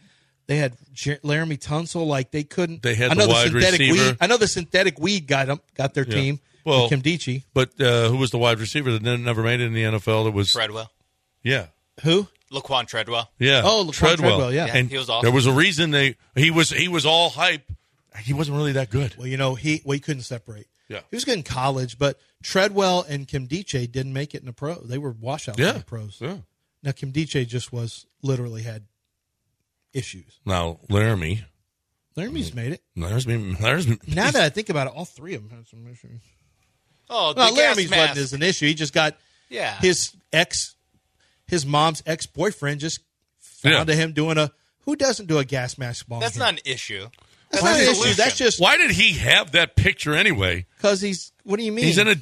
they 0.46 0.56
had 0.56 0.76
Jer- 0.92 1.18
Laremy 1.24 1.58
Tunsil. 1.58 2.06
Like 2.06 2.30
they 2.30 2.44
couldn't. 2.44 2.82
They 2.82 2.94
had 2.94 3.10
I 3.10 3.14
know 3.14 3.26
the 3.26 3.32
wide 3.32 3.50
synthetic 3.50 3.80
receiver. 3.80 4.08
weed. 4.10 4.16
I 4.20 4.26
know 4.26 4.36
the 4.36 4.48
synthetic 4.48 4.98
weed 4.98 5.26
got 5.26 5.46
them, 5.46 5.60
got 5.74 5.94
their 5.94 6.06
Yeah. 6.06 6.14
team. 6.14 6.40
Well, 6.64 6.88
Kim 6.88 7.02
Nkemdiche. 7.02 7.42
but 7.52 7.78
uh, 7.80 8.08
who 8.08 8.16
was 8.16 8.30
the 8.30 8.38
wide 8.38 8.58
receiver 8.58 8.90
that 8.96 9.02
never 9.02 9.42
made 9.42 9.60
it 9.60 9.64
in 9.64 9.74
the 9.74 9.82
NFL? 9.82 10.24
That 10.24 10.30
was 10.32 10.50
Treadwell, 10.50 10.90
yeah, 11.42 11.66
Who? 12.02 12.26
Laquan 12.50 12.86
Treadwell. 12.86 13.30
yeah. 13.38 13.60
Oh, 13.64 13.84
Laquan 13.86 14.16
Treadwell, 14.16 14.50
yeah. 14.52 14.66
Yeah, 14.66 14.76
and 14.76 14.88
he 14.88 14.96
was 14.96 15.10
awesome. 15.10 15.24
There 15.26 15.34
was 15.34 15.44
a 15.46 15.52
reason 15.52 15.90
they 15.90 16.16
he 16.34 16.50
was 16.50 16.70
he 16.70 16.88
was 16.88 17.04
all 17.04 17.28
hype. 17.30 17.70
He 18.20 18.32
wasn't 18.32 18.56
really 18.56 18.72
that 18.72 18.88
good. 18.90 19.14
Well, 19.18 19.26
you 19.26 19.36
know 19.36 19.56
he 19.56 19.82
well, 19.84 19.92
he 19.94 20.00
couldn't 20.00 20.22
separate. 20.22 20.66
Yeah. 20.88 21.00
He 21.10 21.16
was 21.16 21.24
good 21.26 21.36
in 21.38 21.42
college, 21.42 21.98
but 21.98 22.18
Treadwell 22.42 23.04
and 23.08 23.26
Nkemdiche 23.26 23.90
didn't 23.92 24.12
make 24.12 24.34
it 24.34 24.40
in 24.40 24.46
the 24.46 24.52
pro. 24.52 24.74
They 24.76 24.98
were 24.98 25.10
washouts 25.12 25.58
Yeah. 25.58 25.70
in 25.72 25.78
the 25.78 25.84
pros. 25.84 26.16
Yeah. 26.20 26.36
Now 26.82 26.92
Nkemdiche 26.92 27.46
just 27.46 27.72
was 27.72 28.06
literally 28.22 28.62
had 28.62 28.84
issues. 29.94 30.40
Now 30.44 30.80
Laremy, 30.90 31.44
Laremy's 32.16 32.52
made 32.54 32.72
it. 32.72 32.82
there's 32.96 33.26
me, 33.26 33.56
there's 33.60 33.88
me. 33.88 33.98
Now 34.08 34.30
that 34.30 34.42
I 34.42 34.48
think 34.50 34.68
about 34.68 34.86
it, 34.88 34.92
all 34.94 35.04
three 35.04 35.34
of 35.34 35.42
them 35.48 35.56
had 35.56 35.66
some 35.68 35.86
issues. 35.86 36.20
Oh, 37.08 37.32
the 37.32 37.38
Well, 37.40 37.54
gas 37.54 37.76
Laremy's 37.76 37.90
mask. 37.90 38.00
wasn't 38.10 38.18
as 38.18 38.32
an 38.32 38.42
issue. 38.42 38.66
He 38.66 38.74
just 38.74 38.92
got 38.92 39.16
Yeah. 39.48 39.78
his 39.80 40.14
ex, 40.32 40.74
his 41.46 41.64
mom's 41.66 42.02
ex 42.06 42.26
boyfriend 42.26 42.80
just 42.80 43.00
found 43.40 43.88
Yeah. 43.88 43.94
him 43.94 44.12
doing 44.12 44.38
a. 44.38 44.50
Who 44.80 44.96
doesn't 44.96 45.26
do 45.26 45.38
a 45.38 45.44
gas 45.44 45.78
mask 45.78 46.06
bomb? 46.08 46.20
That's 46.20 46.36
not 46.36 46.52
an 46.54 46.60
issue. 46.64 47.08
That's 47.50 47.62
That's 47.62 47.64
not 47.64 47.74
a 47.80 47.90
an 48.00 48.06
issue. 48.06 48.14
That's 48.14 48.36
just 48.38 48.60
Why 48.60 48.76
did 48.76 48.90
he 48.90 49.12
have 49.14 49.52
that 49.52 49.76
picture 49.76 50.14
anyway? 50.14 50.66
because 50.76 51.00
he's. 51.00 51.32
What 51.44 51.58
do 51.58 51.64
you 51.64 51.72
mean? 51.72 51.84
He's 51.84 51.98
in 51.98 52.08
a. 52.08 52.16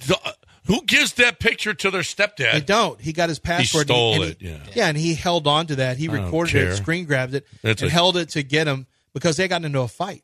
Who 0.66 0.82
gives 0.84 1.14
that 1.14 1.40
picture 1.40 1.74
to 1.74 1.90
their 1.90 2.02
stepdad? 2.02 2.52
They 2.52 2.60
don't. 2.60 3.00
He 3.00 3.12
got 3.12 3.28
his 3.28 3.38
password. 3.40 3.82
and 3.82 3.88
stole 3.88 4.22
and 4.22 4.30
it, 4.32 4.36
yeah. 4.40 4.58
yeah, 4.74 4.86
and 4.88 4.96
he 4.96 5.14
held 5.14 5.46
on 5.46 5.66
to 5.66 5.76
that. 5.76 5.96
He 5.96 6.08
I 6.08 6.12
recorded 6.12 6.54
it, 6.54 6.76
screen 6.76 7.04
grabbed 7.04 7.34
it, 7.34 7.46
That's 7.62 7.82
and 7.82 7.90
a- 7.90 7.92
held 7.94 8.16
it 8.16 8.28
to 8.30 8.42
get 8.42 8.66
him 8.68 8.86
because 9.12 9.36
they 9.36 9.48
got 9.48 9.64
into 9.64 9.80
a 9.80 9.88
fight. 9.88 10.22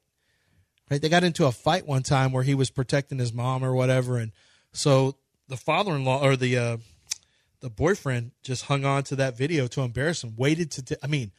Right? 0.91 1.03
They 1.03 1.09
got 1.09 1.25
into 1.25 1.45
a 1.47 1.53
fight 1.53 1.87
one 1.87 2.03
time 2.03 2.33
where 2.33 2.45
he 2.45 2.55
was 2.55 2.71
protecting 2.71 3.19
his 3.19 3.33
mom 3.33 3.65
or 3.65 3.75
whatever, 3.75 4.17
and 4.17 4.33
so 4.73 5.17
the 5.49 5.57
father-in-law 5.57 6.25
or 6.25 6.37
the 6.37 6.57
uh, 6.57 6.77
the 7.61 7.69
boyfriend 7.69 8.31
just 8.43 8.67
hung 8.67 8.85
on 8.85 9.03
to 9.05 9.17
that 9.17 9.37
video 9.37 9.67
to 9.67 9.83
embarrass 9.83 10.23
him. 10.25 10.35
Waited 10.37 10.71
to. 10.73 10.83
T- 10.85 10.97
I 11.03 11.09
mean, 11.09 11.33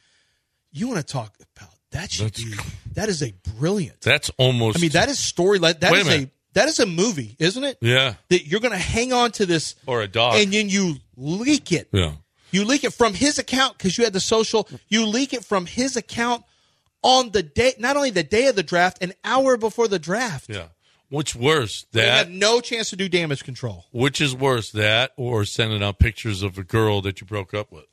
you 0.70 0.86
want 0.88 0.98
to 1.00 1.12
talk 1.12 1.34
about 1.56 1.70
that? 1.92 2.12
Should 2.12 2.34
That's- 2.34 2.44
be 2.44 2.72
that 2.94 3.08
is 3.08 3.22
a 3.22 3.32
brilliant. 3.58 4.02
That's 4.02 4.30
almost. 4.36 4.78
I 4.78 4.80
mean, 4.82 4.90
that 4.90 5.08
is 5.08 5.18
story. 5.18 5.58
That 5.58 5.82
a 5.82 5.92
is 5.94 6.06
a, 6.06 6.10
minute. 6.10 6.30
That 6.54 6.68
is 6.68 6.78
a 6.78 6.86
movie, 6.86 7.36
isn't 7.38 7.62
it? 7.64 7.78
Yeah. 7.80 8.14
That 8.28 8.46
you're 8.46 8.60
going 8.60 8.72
to 8.72 8.78
hang 8.78 9.12
on 9.12 9.32
to 9.32 9.46
this 9.46 9.74
Or 9.86 10.02
a 10.02 10.08
dog. 10.08 10.36
and 10.36 10.52
then 10.52 10.68
you 10.68 10.96
leak 11.16 11.72
it. 11.72 11.88
Yeah. 11.92 12.12
You 12.50 12.64
leak 12.64 12.82
it 12.84 12.92
from 12.92 13.14
his 13.14 13.38
account 13.38 13.78
because 13.78 13.96
you 13.96 14.04
had 14.04 14.12
the 14.12 14.20
social. 14.20 14.68
You 14.88 15.06
leak 15.06 15.32
it 15.32 15.44
from 15.44 15.66
his 15.66 15.96
account 15.96 16.42
on 17.02 17.30
the 17.30 17.42
day, 17.42 17.74
not 17.78 17.96
only 17.96 18.10
the 18.10 18.24
day 18.24 18.46
of 18.48 18.56
the 18.56 18.62
draft, 18.64 19.02
an 19.02 19.12
hour 19.24 19.56
before 19.56 19.86
the 19.88 19.98
draft. 20.00 20.48
Yeah. 20.50 20.66
Which 21.08 21.34
worse, 21.34 21.86
They 21.92 22.02
that 22.02 22.26
had 22.26 22.30
no 22.30 22.60
chance 22.60 22.90
to 22.90 22.96
do 22.96 23.08
damage 23.08 23.42
control. 23.44 23.86
which 23.92 24.20
is 24.20 24.34
worse, 24.34 24.70
that 24.72 25.12
or 25.16 25.44
sending 25.44 25.82
out 25.82 25.98
pictures 25.98 26.42
of 26.42 26.56
a 26.58 26.62
girl 26.62 27.00
that 27.02 27.20
you 27.20 27.26
broke 27.26 27.52
up 27.54 27.72
with? 27.72 27.86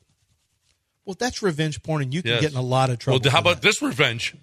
Well, 1.04 1.16
that's 1.18 1.42
revenge 1.42 1.82
porn, 1.82 2.02
and 2.02 2.12
you 2.14 2.22
can 2.22 2.32
Yes. 2.32 2.40
get 2.42 2.50
in 2.52 2.56
a 2.58 2.62
lot 2.62 2.90
of 2.90 2.98
trouble. 2.98 3.20
Well, 3.22 3.32
how 3.32 3.38
about 3.40 3.62
this 3.62 3.80
revenge? 3.82 4.34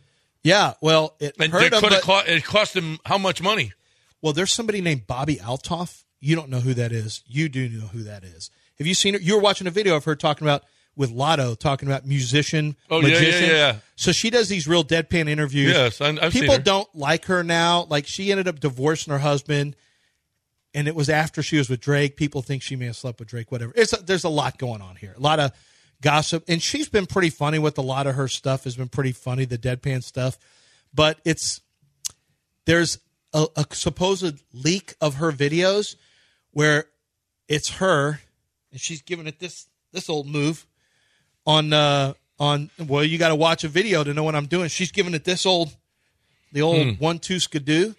Yeah, 0.43 0.73
well, 0.81 1.15
it 1.19 1.35
And 1.39 1.51
hurt 1.53 1.73
him, 1.73 1.79
but- 1.81 2.01
cost, 2.01 2.27
it 2.27 2.43
cost 2.43 2.75
him 2.75 2.99
how 3.05 3.17
much 3.17 3.41
money? 3.41 3.71
Well, 4.21 4.33
there's 4.33 4.51
somebody 4.53 4.81
named 4.81 5.07
Bobbi 5.07 5.39
Althoff. 5.39 6.03
You 6.19 6.35
don't 6.35 6.49
know 6.49 6.59
who 6.61 6.73
that 6.73 6.91
is. 6.91 7.23
You 7.27 7.49
do 7.49 7.69
know 7.69 7.87
who 7.87 8.03
that 8.03 8.23
is. 8.23 8.49
Have 8.79 8.87
you 8.87 8.93
seen 8.93 9.13
her? 9.13 9.19
You 9.19 9.35
were 9.35 9.41
watching 9.41 9.67
a 9.67 9.71
video 9.71 9.95
of 9.95 10.05
her 10.05 10.15
talking 10.15 10.47
about 10.47 10.63
with 10.97 11.11
Lotto, 11.11 11.55
talking 11.55 11.89
about 11.89 12.05
musician, 12.05 12.75
Oh, 12.89 13.01
yeah, 13.01 13.19
yeah, 13.19 13.39
yeah. 13.51 13.75
So 13.97 14.11
she 14.13 14.29
does 14.29 14.47
these 14.47 14.65
real 14.67 14.83
deadpan 14.83 15.27
interviews. 15.27 15.73
Yes, 15.73 15.99
I- 15.99 16.07
I've 16.21 16.31
seen 16.31 16.43
People 16.43 16.57
don't 16.59 16.87
like 16.95 17.25
her 17.25 17.43
now. 17.43 17.85
Like 17.89 18.07
she 18.07 18.31
ended 18.31 18.47
up 18.47 18.59
divorcing 18.61 19.11
her 19.11 19.19
husband, 19.19 19.75
and 20.73 20.87
it 20.87 20.95
was 20.95 21.09
after 21.09 21.43
she 21.43 21.57
was 21.57 21.69
with 21.69 21.81
Drake. 21.81 22.15
People 22.17 22.41
think 22.41 22.61
she 22.63 22.75
may 22.77 22.85
have 22.85 22.95
slept 22.95 23.19
with 23.19 23.27
Drake. 23.27 23.51
Whatever. 23.51 23.73
It's 23.75 23.91
there's 23.99 24.23
a 24.23 24.29
lot 24.29 24.57
going 24.57 24.81
on 24.81 24.95
here. 24.95 25.13
A 25.17 25.19
lot 25.21 25.39
of 25.41 25.51
gossip, 26.01 26.45
and 26.47 26.61
she's 26.63 26.87
been 26.89 27.05
pretty 27.05 27.29
funny 27.29 27.59
with 27.59 27.77
a 27.77 27.81
lot 27.81 28.07
of 28.07 28.15
her 28.15 28.29
stuff. 28.29 28.63
Has 28.63 28.77
been 28.77 28.89
pretty 28.89 29.11
funny, 29.11 29.43
the 29.45 29.57
deadpan 29.57 30.01
stuff, 30.01 30.37
but 30.93 31.19
it's 31.25 31.59
there's 32.65 32.99
a, 33.35 33.45
a 33.55 33.65
supposed 33.71 34.41
leak 34.53 34.95
of 34.99 35.15
her 35.15 35.31
videos 35.31 35.95
where 36.51 36.85
it's 37.47 37.75
her, 37.75 38.21
and 38.71 38.81
she's 38.81 39.03
giving 39.03 39.27
it 39.27 39.39
this 39.39 39.67
this 39.91 40.09
old 40.09 40.25
move 40.27 40.65
on 41.45 41.71
uh 41.73 42.13
on. 42.39 42.69
Well, 42.79 43.03
you 43.03 43.17
got 43.19 43.27
to 43.29 43.35
watch 43.35 43.63
a 43.63 43.67
video 43.67 44.03
to 44.03 44.13
know 44.13 44.23
what 44.23 44.35
I'm 44.35 44.47
doing. 44.47 44.69
She's 44.69 44.91
giving 44.91 45.13
it 45.13 45.23
this 45.25 45.45
old, 45.45 45.75
the 46.51 46.61
old 46.63 46.87
Hmm. 46.87 47.03
one 47.03 47.19
two 47.19 47.39
skidoo, 47.39 47.93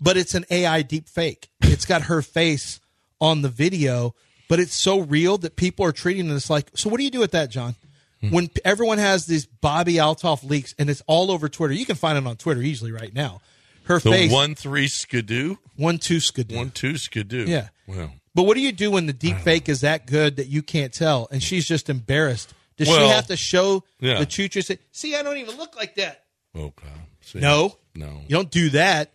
but 0.00 0.16
it's 0.16 0.34
an 0.34 0.44
AI 0.50 0.82
deep 0.82 1.08
fake. 1.08 1.50
It's 1.62 1.84
got 1.84 2.02
her 2.02 2.22
face 2.22 2.80
on 3.20 3.42
the 3.42 3.48
video, 3.48 4.14
but 4.48 4.58
it's 4.60 4.74
so 4.74 5.00
real 5.00 5.36
that 5.38 5.56
people 5.56 5.84
are 5.84 5.92
treating 5.92 6.28
this 6.28 6.48
like. 6.48 6.70
So, 6.74 6.88
what 6.88 6.96
do 6.98 7.04
you 7.04 7.10
do 7.10 7.20
with 7.20 7.32
that, 7.32 7.50
John? 7.50 7.74
When 8.22 8.50
everyone 8.66 8.98
has 8.98 9.24
these 9.24 9.46
Bobbi 9.46 9.94
Althoff 9.94 10.46
leaks 10.46 10.74
and 10.78 10.90
it's 10.90 11.02
all 11.06 11.30
over 11.30 11.48
Twitter, 11.48 11.72
you 11.72 11.86
can 11.86 11.96
find 11.96 12.18
it 12.18 12.26
on 12.26 12.36
Twitter 12.36 12.60
easily 12.60 12.92
right 12.92 13.14
now. 13.14 13.40
Her 13.84 13.98
The 13.98 14.10
face, 14.10 14.32
one 14.32 14.54
three 14.54 14.88
skidoo, 14.88 15.56
one 15.76 15.98
two 15.98 16.20
skidoo. 16.20 16.56
one 16.56 16.70
two 16.70 16.96
skidoo. 16.96 17.46
Yeah. 17.46 17.68
Well, 17.86 18.12
But 18.34 18.44
what 18.44 18.54
do 18.54 18.60
you 18.60 18.72
do 18.72 18.90
when 18.92 19.06
the 19.06 19.12
deep 19.12 19.36
uh. 19.36 19.40
fake 19.40 19.68
is 19.68 19.80
that 19.80 20.06
good 20.06 20.36
that 20.36 20.46
you 20.46 20.62
can't 20.62 20.92
tell 20.92 21.28
and 21.30 21.42
she's 21.42 21.66
just 21.66 21.88
embarrassed? 21.90 22.54
Does 22.76 22.88
Well, 22.88 23.08
she 23.08 23.14
have 23.14 23.26
to 23.26 23.36
show 23.36 23.84
yeah. 24.00 24.18
the 24.20 24.26
choo-choo? 24.26 24.62
Say, 24.62 24.78
See, 24.92 25.14
I 25.16 25.22
don't 25.22 25.36
even 25.38 25.56
look 25.56 25.76
like 25.76 25.96
that. 25.96 26.24
Oh, 26.54 26.66
okay. 26.66 26.86
See? 27.20 27.40
No, 27.40 27.76
no. 27.94 28.22
you 28.26 28.36
don't 28.36 28.50
do 28.50 28.70
that. 28.70 29.12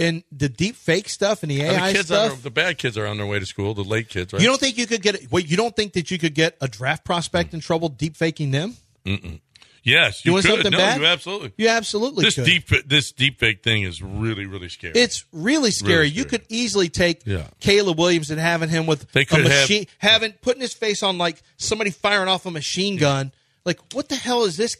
And 0.00 0.22
the 0.30 0.48
deep 0.48 0.76
fake 0.76 1.08
stuff 1.08 1.42
and 1.42 1.50
the 1.50 1.60
And 1.62 1.76
AI 1.76 1.88
the 1.88 1.98
kids, 1.98 2.10
on 2.12 2.16
stuff. 2.16 2.28
their, 2.28 2.42
the 2.42 2.50
bad 2.50 2.78
kids 2.78 2.96
are 2.96 3.06
on 3.06 3.16
their 3.16 3.26
way 3.26 3.38
to 3.40 3.46
school. 3.46 3.74
The 3.74 3.82
late 3.82 4.08
kids, 4.08 4.32
right? 4.32 4.40
You 4.40 4.48
don't 4.48 4.60
think 4.60 4.78
you 4.78 4.86
could 4.86 5.02
get? 5.02 5.30
Wait, 5.32 5.48
you 5.50 5.56
don't 5.56 5.74
think 5.74 5.94
that 5.94 6.10
you 6.12 6.18
could 6.18 6.34
get 6.34 6.56
a 6.60 6.68
draft 6.68 7.04
prospect 7.04 7.50
mm. 7.50 7.54
in 7.54 7.60
trouble 7.60 7.88
deep 7.88 8.16
faking 8.16 8.50
them? 8.52 8.76
Mm-mm. 9.04 9.40
Yes, 9.84 10.24
you 10.24 10.32
Doing 10.32 10.42
could. 10.42 10.50
something 10.50 10.72
no, 10.72 10.78
bad? 10.78 11.00
you 11.00 11.06
absolutely. 11.06 11.52
You 11.56 11.68
absolutely 11.68 12.24
This 12.24 12.34
could. 12.34 12.44
deep 12.44 12.68
this 12.86 13.12
deep 13.12 13.38
fake 13.38 13.62
thing 13.62 13.82
is 13.82 14.02
really 14.02 14.44
really 14.46 14.68
scary. 14.68 14.94
It's 14.96 15.24
really 15.32 15.70
scary. 15.70 15.94
Really 16.04 16.08
You 16.10 16.24
could 16.24 16.42
easily 16.48 16.88
take 16.88 17.22
Yeah. 17.24 17.46
Caleb 17.60 17.98
Williams 17.98 18.30
and 18.30 18.40
having 18.40 18.68
him 18.68 18.86
with 18.86 19.10
They 19.12 19.22
a 19.22 19.24
could 19.24 19.46
have- 19.46 19.62
machine, 19.62 19.86
having 19.98 20.32
putting 20.42 20.60
his 20.60 20.74
face 20.74 21.02
on 21.02 21.16
like 21.18 21.42
somebody 21.56 21.90
firing 21.90 22.28
off 22.28 22.44
a 22.46 22.50
machine 22.50 22.96
gun. 22.96 23.32
Like, 23.64 23.78
what 23.92 24.08
the 24.08 24.16
hell 24.16 24.44
is 24.44 24.56
this, 24.56 24.74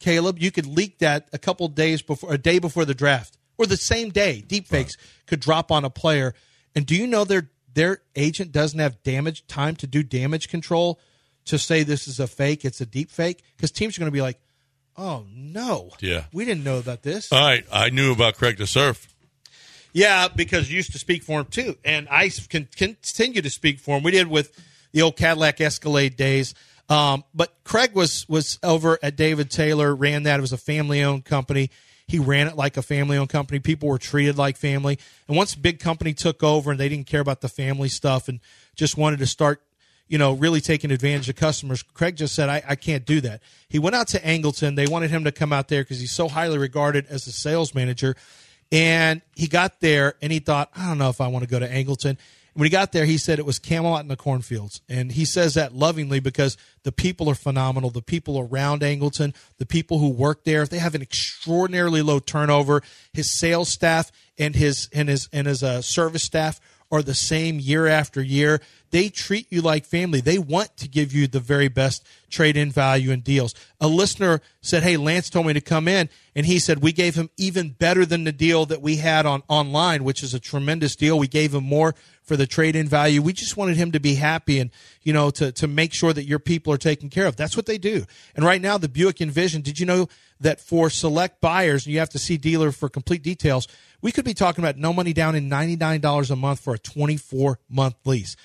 Caleb? 0.00 0.38
You 0.40 0.50
could 0.50 0.66
leak 0.66 0.98
that 0.98 1.28
a 1.32 1.38
couple 1.38 1.66
days 1.68 2.02
before, 2.02 2.32
a 2.32 2.38
day 2.38 2.58
before 2.58 2.84
the 2.84 2.94
draft, 2.94 3.36
or 3.56 3.66
the 3.66 3.76
same 3.76 4.10
day. 4.10 4.40
deep 4.46 4.68
Deepfakes 4.68 4.96
could 5.26 5.40
drop 5.40 5.72
on 5.72 5.84
a 5.84 5.90
player. 5.90 6.34
And 6.74 6.84
do 6.86 6.94
you 6.94 7.06
know 7.06 7.24
their 7.24 7.50
their 7.72 8.00
agent 8.16 8.52
doesn't 8.52 8.78
have 8.78 9.02
damage 9.02 9.46
time 9.46 9.76
to 9.76 9.86
do 9.86 10.02
damage 10.02 10.48
control 10.48 11.00
to 11.48 11.58
say 11.58 11.82
this 11.82 12.08
is 12.08 12.20
a 12.20 12.26
fake, 12.26 12.64
it's 12.64 12.80
a 12.80 12.86
deep 12.86 13.10
fake? 13.10 13.42
Because 13.56 13.70
teams 13.70 13.96
are 13.96 14.00
going 14.00 14.10
to 14.10 14.14
be 14.14 14.22
like, 14.22 14.38
oh 14.96 15.24
no, 15.32 15.90
Yeah. 16.00 16.24
we 16.32 16.44
didn't 16.44 16.64
know 16.64 16.78
about 16.78 17.02
this. 17.02 17.32
All 17.32 17.40
right, 17.40 17.64
I 17.72 17.90
knew 17.90 18.12
about 18.12 18.36
Craig 18.36 18.56
the 18.58 18.66
Surf. 18.66 19.14
Yeah, 19.92 20.28
because 20.28 20.70
you 20.70 20.76
used 20.76 20.92
to 20.92 20.98
speak 20.98 21.22
for 21.22 21.40
him 21.40 21.46
too, 21.46 21.76
and 21.84 22.08
I 22.10 22.30
can 22.48 22.68
continue 22.76 23.40
to 23.42 23.50
speak 23.50 23.80
for 23.80 23.96
him. 23.96 24.02
We 24.02 24.10
did 24.10 24.28
with 24.28 24.52
the 24.92 25.02
old 25.02 25.16
Cadillac 25.16 25.60
Escalade 25.60 26.16
days. 26.16 26.54
Um, 26.90 27.24
but 27.34 27.52
Craig 27.64 27.92
was 27.94 28.26
was 28.28 28.58
over 28.62 28.98
at 29.02 29.16
David 29.16 29.50
Taylor, 29.50 29.94
ran 29.94 30.22
that. 30.24 30.38
It 30.38 30.40
was 30.40 30.52
a 30.52 30.58
family 30.58 31.02
owned 31.02 31.24
company. 31.24 31.70
He 32.06 32.18
ran 32.18 32.46
it 32.46 32.56
like 32.56 32.78
a 32.78 32.82
family 32.82 33.18
owned 33.18 33.28
company. 33.28 33.58
People 33.60 33.88
were 33.90 33.98
treated 33.98 34.38
like 34.38 34.56
family. 34.56 34.98
And 35.26 35.36
once 35.36 35.52
a 35.54 35.58
big 35.58 35.78
company 35.80 36.14
took 36.14 36.42
over 36.42 36.70
and 36.70 36.80
they 36.80 36.88
didn't 36.88 37.06
care 37.06 37.20
about 37.20 37.42
the 37.42 37.48
family 37.50 37.90
stuff 37.90 38.28
and 38.28 38.40
just 38.76 38.96
wanted 38.96 39.18
to 39.18 39.26
start, 39.26 39.60
you 40.08 40.18
know, 40.18 40.32
really 40.32 40.60
taking 40.60 40.90
advantage 40.90 41.28
of 41.28 41.36
customers, 41.36 41.82
Craig 41.82 42.16
just 42.16 42.34
said, 42.34 42.48
I, 42.48 42.62
I 42.66 42.74
can't 42.74 43.04
do 43.04 43.20
that. 43.20 43.42
He 43.68 43.78
went 43.78 43.94
out 43.94 44.08
to 44.08 44.20
Angleton. 44.20 44.74
They 44.74 44.86
wanted 44.86 45.10
him 45.10 45.24
to 45.24 45.32
come 45.32 45.52
out 45.52 45.68
there 45.68 45.82
because 45.82 46.00
he's 46.00 46.12
so 46.12 46.28
highly 46.28 46.58
regarded 46.58 47.06
as 47.08 47.26
a 47.26 47.32
sales 47.32 47.74
manager. 47.74 48.16
And 48.72 49.22
he 49.34 49.46
got 49.46 49.80
there 49.80 50.14
and 50.20 50.32
he 50.32 50.38
thought, 50.38 50.70
I 50.74 50.86
don't 50.86 50.98
know 50.98 51.10
if 51.10 51.20
I 51.20 51.28
want 51.28 51.44
to 51.44 51.50
go 51.50 51.58
to 51.58 51.68
Angleton. 51.68 52.16
When 52.54 52.64
he 52.64 52.70
got 52.70 52.90
there, 52.90 53.04
he 53.04 53.18
said 53.18 53.38
it 53.38 53.46
was 53.46 53.60
Camelot 53.60 54.00
in 54.00 54.08
the 54.08 54.16
cornfields. 54.16 54.80
And 54.88 55.12
he 55.12 55.24
says 55.24 55.54
that 55.54 55.74
lovingly 55.74 56.18
because 56.18 56.56
the 56.82 56.90
people 56.90 57.28
are 57.30 57.36
phenomenal. 57.36 57.90
The 57.90 58.02
people 58.02 58.38
around 58.38 58.80
Angleton, 58.80 59.32
the 59.58 59.66
people 59.66 60.00
who 60.00 60.08
work 60.08 60.42
there, 60.44 60.66
they 60.66 60.78
have 60.78 60.96
an 60.96 61.02
extraordinarily 61.02 62.02
low 62.02 62.18
turnover. 62.18 62.82
His 63.12 63.38
sales 63.38 63.68
staff 63.68 64.10
and 64.38 64.56
his 64.56 64.88
and 64.92 65.08
his 65.08 65.28
and 65.32 65.46
his 65.46 65.62
uh, 65.62 65.82
service 65.82 66.24
staff 66.24 66.60
are 66.90 67.02
the 67.02 67.14
same 67.14 67.60
year 67.60 67.86
after 67.86 68.22
year. 68.22 68.60
They 68.90 69.10
treat 69.10 69.46
you 69.50 69.60
like 69.60 69.84
family. 69.84 70.20
They 70.22 70.38
want 70.38 70.76
to 70.78 70.88
give 70.88 71.12
you 71.12 71.26
the 71.26 71.40
very 71.40 71.68
best 71.68 72.06
trade 72.30 72.56
in 72.56 72.70
value 72.70 73.10
and 73.10 73.22
deals. 73.22 73.54
A 73.80 73.88
listener 73.88 74.40
said, 74.62 74.82
Hey, 74.82 74.96
Lance 74.96 75.28
told 75.28 75.46
me 75.46 75.52
to 75.52 75.60
come 75.60 75.88
in. 75.88 76.08
And 76.34 76.46
he 76.46 76.58
said, 76.58 76.82
We 76.82 76.92
gave 76.92 77.14
him 77.14 77.28
even 77.36 77.70
better 77.70 78.06
than 78.06 78.24
the 78.24 78.32
deal 78.32 78.64
that 78.66 78.80
we 78.80 78.96
had 78.96 79.26
on 79.26 79.42
online, 79.48 80.04
which 80.04 80.22
is 80.22 80.32
a 80.32 80.40
tremendous 80.40 80.96
deal. 80.96 81.18
We 81.18 81.28
gave 81.28 81.54
him 81.54 81.64
more 81.64 81.94
for 82.22 82.36
the 82.36 82.46
trade 82.46 82.76
in 82.76 82.88
value. 82.88 83.20
We 83.20 83.32
just 83.34 83.56
wanted 83.56 83.76
him 83.76 83.92
to 83.92 84.00
be 84.00 84.14
happy 84.14 84.58
and, 84.58 84.70
you 85.02 85.12
know, 85.12 85.30
to, 85.30 85.52
to 85.52 85.66
make 85.66 85.92
sure 85.92 86.12
that 86.12 86.24
your 86.24 86.38
people 86.38 86.72
are 86.72 86.78
taken 86.78 87.10
care 87.10 87.26
of. 87.26 87.36
That's 87.36 87.56
what 87.56 87.66
they 87.66 87.78
do. 87.78 88.04
And 88.34 88.44
right 88.44 88.60
now, 88.60 88.78
the 88.78 88.88
Buick 88.88 89.20
Envision, 89.20 89.62
did 89.62 89.78
you 89.78 89.86
know 89.86 90.08
that 90.40 90.60
for 90.60 90.88
select 90.88 91.40
buyers, 91.40 91.84
and 91.84 91.92
you 91.92 91.98
have 91.98 92.10
to 92.10 92.18
see 92.18 92.36
dealer 92.36 92.70
for 92.70 92.88
complete 92.88 93.22
details, 93.22 93.66
we 94.00 94.12
could 94.12 94.24
be 94.24 94.34
talking 94.34 94.62
about 94.64 94.76
no 94.76 94.92
money 94.92 95.12
down 95.12 95.34
in 95.34 95.50
$99 95.50 96.30
a 96.30 96.36
month 96.36 96.60
for 96.60 96.74
a 96.74 96.78
24 96.78 97.58
month 97.68 97.94
lease. 98.04 98.36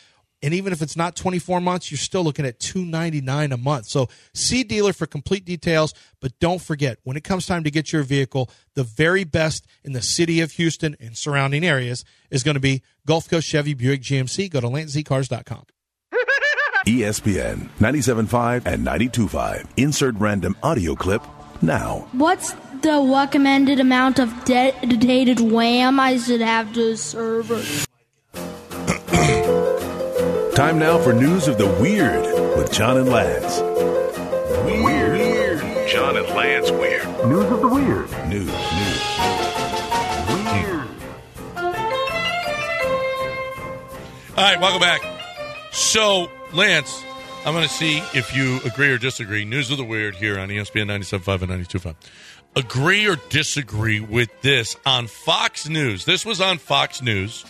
And 0.43 0.53
even 0.53 0.73
if 0.73 0.81
it's 0.81 0.97
not 0.97 1.15
24 1.15 1.61
months, 1.61 1.89
you're 1.89 1.97
still 1.97 2.21
looking 2.21 2.45
at 2.45 2.59
299 2.59 3.53
a 3.53 3.57
month. 3.57 3.85
So 3.85 4.09
see 4.33 4.63
dealer 4.63 4.91
for 4.91 5.05
complete 5.05 5.45
details, 5.45 5.93
but 6.19 6.37
don't 6.39 6.61
forget 6.61 6.99
when 7.03 7.15
it 7.15 7.23
comes 7.23 7.45
time 7.45 7.63
to 7.63 7.71
get 7.71 7.93
your 7.93 8.03
vehicle, 8.03 8.49
the 8.75 8.83
very 8.83 9.23
best 9.23 9.65
in 9.85 9.93
the 9.93 10.01
city 10.01 10.41
of 10.41 10.51
Houston 10.51 10.97
and 10.99 11.17
surrounding 11.17 11.63
areas 11.63 12.03
is 12.29 12.43
going 12.43 12.55
to 12.55 12.61
be 12.61 12.83
Gulf 13.07 13.29
Coast 13.29 13.47
Chevy 13.47 13.73
Buick 13.73 14.01
GMC. 14.01 14.51
Go 14.51 14.59
to 14.59 14.67
lantzcars.com. 14.67 15.63
ESPN 16.85 17.69
97.5 17.79 18.65
and 18.65 18.85
92.5. 18.85 19.65
Insert 19.77 20.15
random 20.17 20.57
audio 20.61 20.93
clip 20.95 21.23
now. 21.61 22.05
What's 22.11 22.53
the 22.83 23.01
recommended 23.01 23.79
amount 23.79 24.19
of 24.19 24.43
dedicated 24.43 25.39
wham 25.39 25.99
I 25.99 26.17
should 26.17 26.41
have 26.41 26.73
to 26.73 26.91
a 26.91 26.97
server? 26.97 27.63
Time 30.55 30.77
now 30.77 30.99
for 30.99 31.13
news 31.13 31.47
of 31.47 31.57
the 31.57 31.67
weird 31.81 32.23
with 32.57 32.71
John 32.71 32.97
and 32.97 33.09
Lance. 33.09 33.59
Weird. 34.65 35.61
John 35.87 36.17
and 36.17 36.27
Lance 36.27 36.71
Weird. 36.71 37.05
News 37.27 37.51
of 37.51 37.61
the 37.61 37.67
weird. 37.67 38.09
News. 38.27 38.47
News. 38.47 39.03
All 44.35 44.43
right, 44.43 44.59
welcome 44.59 44.81
back. 44.81 45.01
So, 45.71 46.27
Lance, 46.53 47.03
I'm 47.45 47.53
going 47.53 47.67
to 47.67 47.73
see 47.73 47.99
if 48.13 48.35
you 48.35 48.59
agree 48.65 48.89
or 48.89 48.97
disagree. 48.97 49.45
News 49.45 49.69
of 49.69 49.77
the 49.77 49.83
weird 49.83 50.15
here 50.15 50.39
on 50.39 50.49
ESPN 50.49 50.87
97.5 50.87 51.43
and 51.43 51.51
92.5. 51.65 51.95
Agree 52.55 53.07
or 53.07 53.15
disagree 53.29 53.99
with 53.99 54.29
this 54.41 54.75
on 54.85 55.07
Fox 55.07 55.67
News? 55.67 56.05
This 56.05 56.23
was 56.23 56.39
on 56.39 56.59
Fox 56.59 57.01
News, 57.01 57.45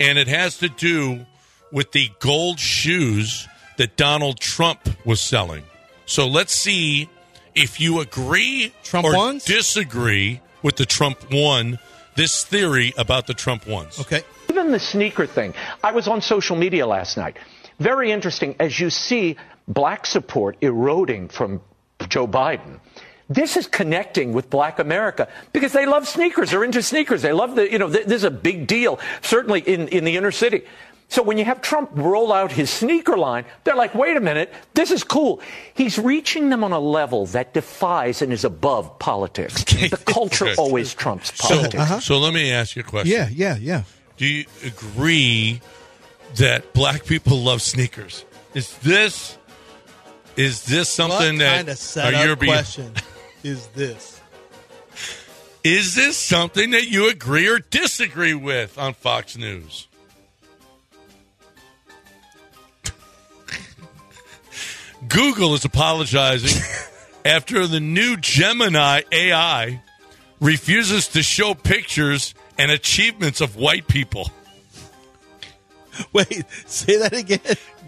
and 0.00 0.18
it 0.18 0.26
has 0.26 0.58
to 0.58 0.70
do 0.70 1.26
with 1.70 1.92
the 1.92 2.10
gold 2.18 2.58
shoes 2.58 3.46
that 3.76 3.96
Donald 3.96 4.40
Trump 4.40 4.88
was 5.04 5.20
selling. 5.20 5.64
So 6.06 6.26
let's 6.26 6.54
see 6.54 7.10
if 7.54 7.78
you 7.78 8.00
agree 8.00 8.72
Trump 8.82 9.06
or 9.06 9.14
ones? 9.14 9.44
disagree 9.44 10.40
with 10.62 10.76
the 10.76 10.86
Trump 10.86 11.30
one, 11.30 11.78
this 12.16 12.42
theory 12.42 12.94
about 12.96 13.26
the 13.26 13.34
Trump 13.34 13.66
ones. 13.66 14.00
Okay. 14.00 14.22
Even 14.48 14.72
the 14.72 14.78
sneaker 14.80 15.26
thing. 15.26 15.52
I 15.84 15.92
was 15.92 16.08
on 16.08 16.22
social 16.22 16.56
media 16.56 16.86
last 16.86 17.18
night. 17.18 17.36
Very 17.78 18.10
interesting 18.10 18.56
as 18.58 18.80
you 18.80 18.88
see 18.88 19.36
black 19.68 20.06
support 20.06 20.56
eroding 20.62 21.28
from 21.28 21.60
Joe 22.08 22.26
Biden. 22.26 22.80
This 23.28 23.56
is 23.56 23.66
connecting 23.66 24.32
with 24.32 24.48
black 24.48 24.78
America 24.78 25.28
because 25.52 25.72
they 25.72 25.84
love 25.86 26.08
sneakers. 26.08 26.50
They're 26.50 26.64
into 26.64 26.82
sneakers. 26.82 27.20
They 27.22 27.32
love 27.32 27.56
the, 27.56 27.70
you 27.70 27.78
know, 27.78 27.90
th- 27.90 28.06
this 28.06 28.16
is 28.16 28.24
a 28.24 28.30
big 28.30 28.66
deal, 28.66 28.98
certainly 29.22 29.60
in, 29.60 29.88
in 29.88 30.04
the 30.04 30.16
inner 30.16 30.30
city. 30.30 30.62
So 31.10 31.22
when 31.22 31.38
you 31.38 31.44
have 31.46 31.62
Trump 31.62 31.90
roll 31.94 32.32
out 32.34 32.52
his 32.52 32.68
sneaker 32.70 33.16
line, 33.16 33.44
they're 33.64 33.74
like, 33.76 33.94
wait 33.94 34.16
a 34.16 34.20
minute, 34.20 34.52
this 34.74 34.90
is 34.90 35.04
cool. 35.04 35.40
He's 35.74 35.98
reaching 35.98 36.50
them 36.50 36.62
on 36.64 36.72
a 36.72 36.78
level 36.78 37.24
that 37.26 37.54
defies 37.54 38.20
and 38.20 38.30
is 38.32 38.44
above 38.44 38.98
politics. 38.98 39.64
The 39.88 39.96
culture 40.04 40.48
always 40.58 40.92
trumps 40.94 41.32
So, 41.36 41.48
politics. 41.54 42.04
so 42.04 42.14
uh-huh. 42.16 42.24
let 42.24 42.34
me 42.34 42.50
ask 42.52 42.76
you 42.76 42.80
a 42.80 42.84
question. 42.84 43.10
Yeah, 43.12 43.28
yeah, 43.30 43.56
yeah. 43.56 43.82
Do 44.18 44.26
you 44.26 44.44
agree 44.64 45.60
that 46.36 46.72
black 46.74 47.06
people 47.06 47.38
love 47.38 47.62
sneakers? 47.62 48.24
Is 48.54 48.76
this 48.78 49.36
is 50.36 50.64
this 50.66 50.88
something 50.88 51.34
what 51.36 51.38
that 51.38 51.56
kind 51.56 51.68
of 51.68 51.78
set 51.78 52.14
are 52.14 52.26
you 52.26 52.32
up 52.32 52.40
being- 52.40 52.52
question 52.52 52.92
is 53.42 53.66
this? 53.68 54.20
Is 55.64 55.94
this 55.94 56.16
something 56.16 56.70
that 56.70 56.88
you 56.88 57.10
agree 57.10 57.48
or 57.48 57.58
disagree 57.58 58.34
with 58.34 58.78
on 58.78 58.94
Fox 58.94 59.36
News? 59.36 59.88
Google 65.06 65.54
is 65.54 65.64
apologizing 65.64 66.62
after 67.24 67.66
the 67.66 67.80
new 67.80 68.16
Gemini 68.16 69.02
AI 69.12 69.82
refuses 70.40 71.08
to 71.08 71.22
show 71.22 71.54
pictures 71.54 72.34
and 72.58 72.70
achievements 72.70 73.40
of 73.40 73.56
white 73.56 73.86
people. 73.88 74.30
Wait, 76.12 76.44
say 76.66 76.96
that 76.98 77.12
again. 77.12 77.40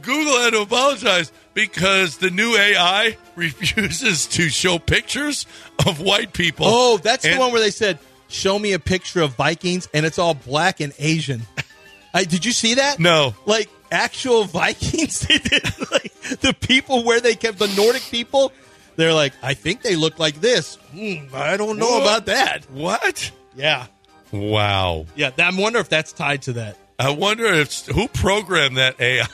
Google 0.03 0.39
had 0.41 0.51
to 0.51 0.63
apologize 0.63 1.33
because 1.55 2.19
the 2.19 2.31
new 2.31 2.55
AI 2.57 3.17
refuses 3.37 4.27
to 4.29 4.49
show 4.49 4.79
pictures 4.79 5.47
of 5.87 6.01
white 6.01 6.33
people. 6.33 6.67
Oh, 6.69 6.99
that's 6.99 7.25
the 7.25 7.37
one 7.39 7.53
where 7.53 7.61
they 7.61 7.71
said, 7.71 7.99
"Show 8.29 8.59
me 8.59 8.73
a 8.73 8.79
picture 8.79 9.21
of 9.23 9.35
Vikings," 9.35 9.89
and 9.95 10.05
it's 10.07 10.19
all 10.19 10.35
black 10.35 10.81
and 10.81 10.93
Asian. 10.99 11.43
I, 12.15 12.25
did 12.25 12.45
you 12.45 12.53
see 12.53 12.75
that? 12.75 12.99
No. 12.99 13.35
Like 13.47 13.69
actual 13.93 14.45
Vikings, 14.45 15.21
they 15.21 15.39
did 15.39 15.63
like 15.93 16.13
the 16.41 16.55
people 16.61 17.05
where 17.05 17.21
they 17.21 17.35
kept 17.35 17.59
the 17.59 17.69
Nordic 17.77 18.03
people. 18.03 18.53
They're 18.97 19.15
like, 19.15 19.33
I 19.43 19.55
think 19.55 19.83
they 19.83 19.97
look 19.97 20.19
like 20.19 20.41
this. 20.41 20.75
Hmm, 20.93 21.27
I 21.33 21.57
don't 21.57 21.79
know 21.79 21.89
What? 21.91 22.03
about 22.03 22.27
that. 22.27 22.71
What? 22.71 23.31
Yeah, 23.57 23.87
Wow. 24.33 25.07
yeah. 25.17 25.31
I 25.39 25.51
wonder 25.57 25.79
if 25.79 25.89
that's 25.89 26.13
tied 26.13 26.43
to 26.43 26.53
that. 26.55 26.77
I 26.99 27.11
wonder 27.11 27.47
if 27.47 27.87
who 27.87 28.09
programmed 28.09 28.77
that 28.77 29.01
AI. 29.01 29.27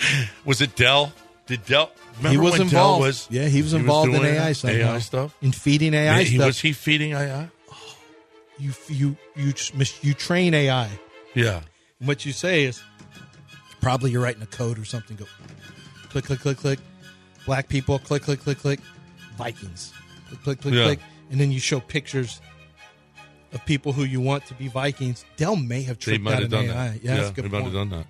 was 0.44 0.60
it 0.60 0.76
Dell? 0.76 1.12
Did 1.46 1.64
Dell? 1.66 1.90
Remember 2.18 2.30
he 2.30 2.36
was 2.38 2.52
when 2.52 2.62
involved. 2.62 3.00
Dell 3.00 3.06
was? 3.06 3.26
yeah, 3.30 3.46
he 3.46 3.62
was 3.62 3.72
involved 3.74 4.12
in 4.14 4.20
doing 4.20 4.34
AI 4.34 4.52
somehow. 4.52 4.94
AI 4.94 4.98
stuff. 5.00 5.36
in 5.42 5.52
feeding 5.52 5.94
AI 5.94 6.22
he, 6.22 6.36
stuff. 6.36 6.46
was 6.46 6.60
he 6.60 6.72
feeding 6.72 7.12
AI? 7.12 7.48
you 8.58 8.72
you 8.88 9.16
you 9.36 9.52
just- 9.52 10.04
you 10.04 10.14
train 10.14 10.52
AI. 10.54 10.88
Yeah. 11.34 11.62
And 11.98 12.08
what 12.08 12.24
you 12.26 12.32
say 12.32 12.64
is 12.64 12.82
probably 13.80 14.10
you're 14.10 14.22
writing 14.22 14.42
a 14.42 14.46
code 14.46 14.78
or 14.78 14.84
something. 14.84 15.16
Go 15.16 15.24
click, 16.10 16.24
click, 16.24 16.40
click, 16.40 16.58
click. 16.58 16.78
Black 17.46 17.68
people, 17.68 17.98
click, 17.98 18.22
click, 18.22 18.40
click, 18.40 18.58
click. 18.58 18.80
Vikings, 19.38 19.92
click, 20.28 20.42
click, 20.42 20.60
click, 20.60 20.74
Yeah. 20.74 20.84
click. 20.84 20.98
And 21.30 21.40
then 21.40 21.50
you 21.50 21.58
show 21.60 21.80
pictures 21.80 22.40
of 23.52 23.64
people 23.64 23.92
who 23.92 24.04
you 24.04 24.20
want 24.20 24.44
to 24.46 24.54
be 24.54 24.68
Vikings. 24.68 25.24
Dell 25.36 25.56
may 25.56 25.82
have 25.82 25.98
They 25.98 26.04
tricked 26.12 26.24
might 26.24 26.34
out 26.34 26.42
have 26.42 26.50
done 26.50 26.64
AI. 26.66 26.88
that. 26.90 27.02
Yeah, 27.04 27.16
that's 27.16 27.30
a 27.30 27.32
good 27.32 27.44
they 27.44 27.48
might 27.48 27.62
point. 27.62 27.74
have 27.74 27.88
done 27.88 27.98
that. 27.98 28.06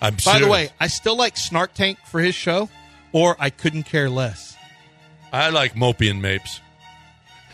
I'm 0.00 0.16
By 0.24 0.38
the 0.38 0.48
way, 0.48 0.70
I 0.78 0.86
still 0.86 1.16
like 1.16 1.36
Snark 1.36 1.74
Tank 1.74 1.98
for 2.06 2.20
his 2.20 2.34
show, 2.34 2.68
or 3.12 3.36
I 3.38 3.50
couldn't 3.50 3.84
care 3.84 4.08
less. 4.08 4.56
I 5.32 5.50
like 5.50 5.74
Mopey 5.74 6.10
and 6.10 6.22
Mapes. 6.22 6.60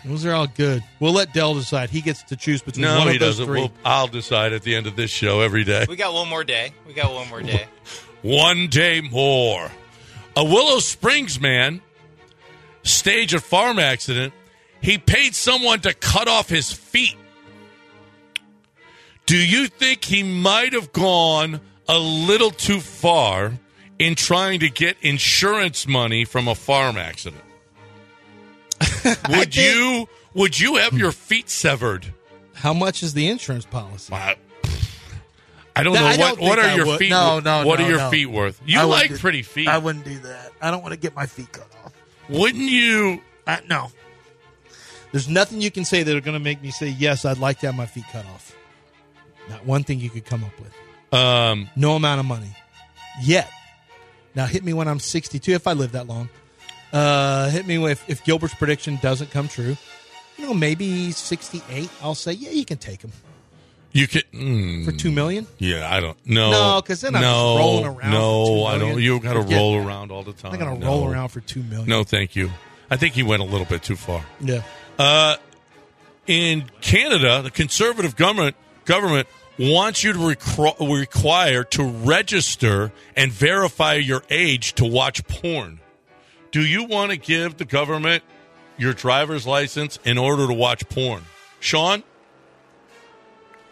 Those 0.04 0.26
are 0.26 0.32
all 0.34 0.46
good. 0.46 0.84
We'll 1.00 1.14
let 1.14 1.32
Dell 1.32 1.54
decide. 1.54 1.88
He 1.88 2.02
gets 2.02 2.22
to 2.24 2.36
choose 2.36 2.60
between 2.60 2.82
No, 2.82 2.98
one 2.98 3.08
he 3.08 3.14
of 3.14 3.20
those 3.20 3.38
doesn't. 3.38 3.46
three. 3.46 3.60
Well, 3.62 3.72
I'll 3.86 4.06
decide 4.06 4.52
at 4.52 4.62
the 4.62 4.74
end 4.76 4.86
of 4.86 4.96
this 4.96 5.10
show 5.10 5.40
every 5.40 5.64
day. 5.64 5.86
We 5.88 5.96
got 5.96 6.12
one 6.12 6.28
more 6.28 6.44
day. 6.44 6.74
We 6.86 6.92
got 6.92 7.12
one 7.14 7.28
more 7.28 7.42
day. 7.42 7.66
One 8.22 8.68
day 8.68 9.02
more. 9.02 9.70
A 10.34 10.42
Willow 10.42 10.78
Springs 10.78 11.38
man 11.38 11.82
staged 12.82 13.34
a 13.34 13.40
farm 13.40 13.78
accident. 13.78 14.32
He 14.80 14.96
paid 14.96 15.34
someone 15.34 15.80
to 15.80 15.92
cut 15.92 16.26
off 16.26 16.48
his 16.48 16.72
feet. 16.72 17.16
Do 19.26 19.36
you 19.36 19.66
think 19.66 20.04
he 20.04 20.22
might 20.22 20.72
have 20.72 20.90
gone 20.92 21.60
a 21.88 21.98
little 21.98 22.50
too 22.50 22.80
far 22.80 23.52
in 23.98 24.14
trying 24.14 24.60
to 24.60 24.68
get 24.70 24.96
insurance 25.02 25.86
money 25.86 26.24
from 26.24 26.48
a 26.48 26.54
farm 26.54 26.96
accident? 26.96 27.42
would 29.30 29.54
you 29.54 30.08
would 30.34 30.58
you 30.58 30.76
have 30.76 30.94
your 30.94 31.12
feet 31.12 31.48
severed? 31.48 32.12
How 32.54 32.72
much 32.74 33.02
is 33.02 33.14
the 33.14 33.28
insurance 33.28 33.64
policy? 33.64 34.12
I, 34.12 34.36
I 35.76 35.82
don't 35.82 35.94
know 35.94 36.04
I 36.04 36.16
what 36.16 36.36
don't 36.36 36.40
what 36.40 36.58
think 36.58 36.58
are 36.58 36.70
I 36.70 36.74
your 36.76 36.86
would. 36.86 36.98
feet. 36.98 37.10
No, 37.10 37.34
worth? 37.36 37.44
no, 37.44 37.66
What 37.66 37.78
no, 37.78 37.84
are 37.84 37.88
your 37.88 37.98
no. 37.98 38.10
feet 38.10 38.26
worth? 38.26 38.60
You 38.64 38.82
like 38.84 39.10
do- 39.10 39.18
pretty 39.18 39.42
feet. 39.42 39.68
I 39.68 39.78
wouldn't 39.78 40.04
do 40.04 40.18
that. 40.20 40.52
I 40.60 40.70
don't 40.70 40.82
want 40.82 40.92
to 40.92 40.98
get 40.98 41.14
my 41.14 41.26
feet 41.26 41.52
cut 41.52 41.68
off. 41.84 41.92
Wouldn't 42.28 42.62
you? 42.70 43.20
Uh, 43.46 43.58
no. 43.68 43.90
There's 45.12 45.28
nothing 45.28 45.60
you 45.60 45.70
can 45.70 45.84
say 45.84 46.02
that 46.02 46.16
are 46.16 46.20
going 46.20 46.34
to 46.34 46.40
make 46.42 46.60
me 46.62 46.70
say 46.70 46.88
yes. 46.88 47.24
I'd 47.24 47.38
like 47.38 47.60
to 47.60 47.66
have 47.66 47.74
my 47.76 47.86
feet 47.86 48.04
cut 48.10 48.24
off. 48.26 48.56
Not 49.48 49.64
one 49.66 49.84
thing 49.84 50.00
you 50.00 50.10
could 50.10 50.24
come 50.24 50.42
up 50.42 50.58
with. 50.58 50.72
Um, 51.14 51.68
No 51.76 51.96
amount 51.96 52.20
of 52.20 52.26
money 52.26 52.50
yet. 53.22 53.50
Now 54.34 54.46
hit 54.46 54.64
me 54.64 54.72
when 54.72 54.88
I'm 54.88 54.98
62 54.98 55.52
if 55.52 55.66
I 55.66 55.72
live 55.72 55.92
that 55.92 56.06
long. 56.06 56.28
Uh, 56.92 57.50
hit 57.50 57.66
me 57.66 57.84
if, 57.90 58.08
if 58.08 58.24
Gilbert's 58.24 58.54
prediction 58.54 58.98
doesn't 59.02 59.30
come 59.30 59.48
true. 59.48 59.76
You 60.36 60.46
know, 60.46 60.54
maybe 60.54 61.12
68. 61.12 61.88
I'll 62.02 62.14
say 62.14 62.32
yeah, 62.32 62.50
you 62.50 62.64
can 62.64 62.78
take 62.78 63.02
him 63.02 63.12
You 63.92 64.08
could 64.08 64.24
mm, 64.32 64.84
for 64.84 64.92
two 64.92 65.12
million. 65.12 65.46
Yeah, 65.58 65.88
I 65.92 66.00
don't. 66.00 66.16
Know. 66.26 66.50
No, 66.50 66.82
because 66.82 67.00
then 67.00 67.14
I'm 67.14 67.22
just 67.22 67.32
no, 67.32 67.56
rolling 67.58 67.86
around 67.86 68.10
No, 68.10 68.64
I 68.64 68.78
don't. 68.78 69.00
You 69.00 69.20
got 69.20 69.34
to 69.34 69.40
roll 69.40 69.78
that. 69.78 69.86
around 69.86 70.10
all 70.10 70.24
the 70.24 70.32
time. 70.32 70.52
I'm 70.52 70.58
to 70.58 70.78
No. 70.78 70.86
roll 70.86 71.08
around 71.10 71.28
for 71.28 71.40
two 71.40 71.62
million. 71.62 71.88
No, 71.88 72.02
thank 72.04 72.34
you. 72.34 72.50
I 72.90 72.96
think 72.96 73.14
he 73.14 73.22
went 73.22 73.42
a 73.42 73.46
little 73.46 73.66
bit 73.66 73.82
too 73.82 73.96
far. 73.96 74.24
Yeah. 74.40 74.62
Uh, 74.98 75.36
in 76.26 76.64
Canada, 76.80 77.42
the 77.42 77.50
conservative 77.50 78.16
government 78.16 78.56
government 78.84 79.28
wants 79.58 80.02
you 80.02 80.12
to 80.12 80.18
recro- 80.18 80.98
require 81.00 81.64
to 81.64 81.84
register 81.84 82.92
and 83.16 83.30
verify 83.32 83.94
your 83.94 84.22
age 84.30 84.74
to 84.74 84.84
watch 84.84 85.26
porn. 85.26 85.80
Do 86.50 86.64
you 86.64 86.84
want 86.84 87.10
to 87.10 87.16
give 87.16 87.56
the 87.56 87.64
government 87.64 88.22
your 88.78 88.92
driver's 88.92 89.46
license 89.46 89.98
in 90.04 90.18
order 90.18 90.46
to 90.46 90.52
watch 90.52 90.88
porn? 90.88 91.22
Sean? 91.60 92.02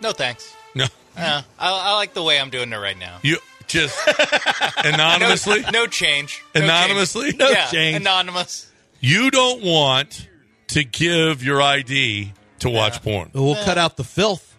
No 0.01 0.13
thanks. 0.13 0.55
No. 0.75 0.85
Uh, 1.17 1.43
I, 1.59 1.71
I 1.71 1.95
like 1.95 2.15
the 2.15 2.23
way 2.23 2.41
I'm 2.41 2.51
doing 2.51 2.73
it 2.73 2.77
right 2.77 2.99
now. 2.99 3.19
You 3.23 3.39
just 3.67 3.99
anonymously? 4.85 5.61
No, 5.63 5.71
no 5.71 5.87
change. 5.87 6.43
No 6.55 6.63
Anonymously? 6.63 7.31
change. 7.31 7.39
No 7.39 7.51
yeah, 7.51 7.67
change. 7.67 7.97
Anonymous. 7.97 8.71
You 9.01 9.31
don't 9.31 9.63
want 9.63 10.29
to 10.69 10.85
give 10.85 11.43
your 11.45 11.61
ID 11.61 12.33
to 12.61 12.71
watch 12.71 13.03
porn. 13.03 13.31
We'll 13.35 13.55
cut 13.65 13.79
out 13.79 13.97
the 13.97 14.05
filth. 14.05 14.52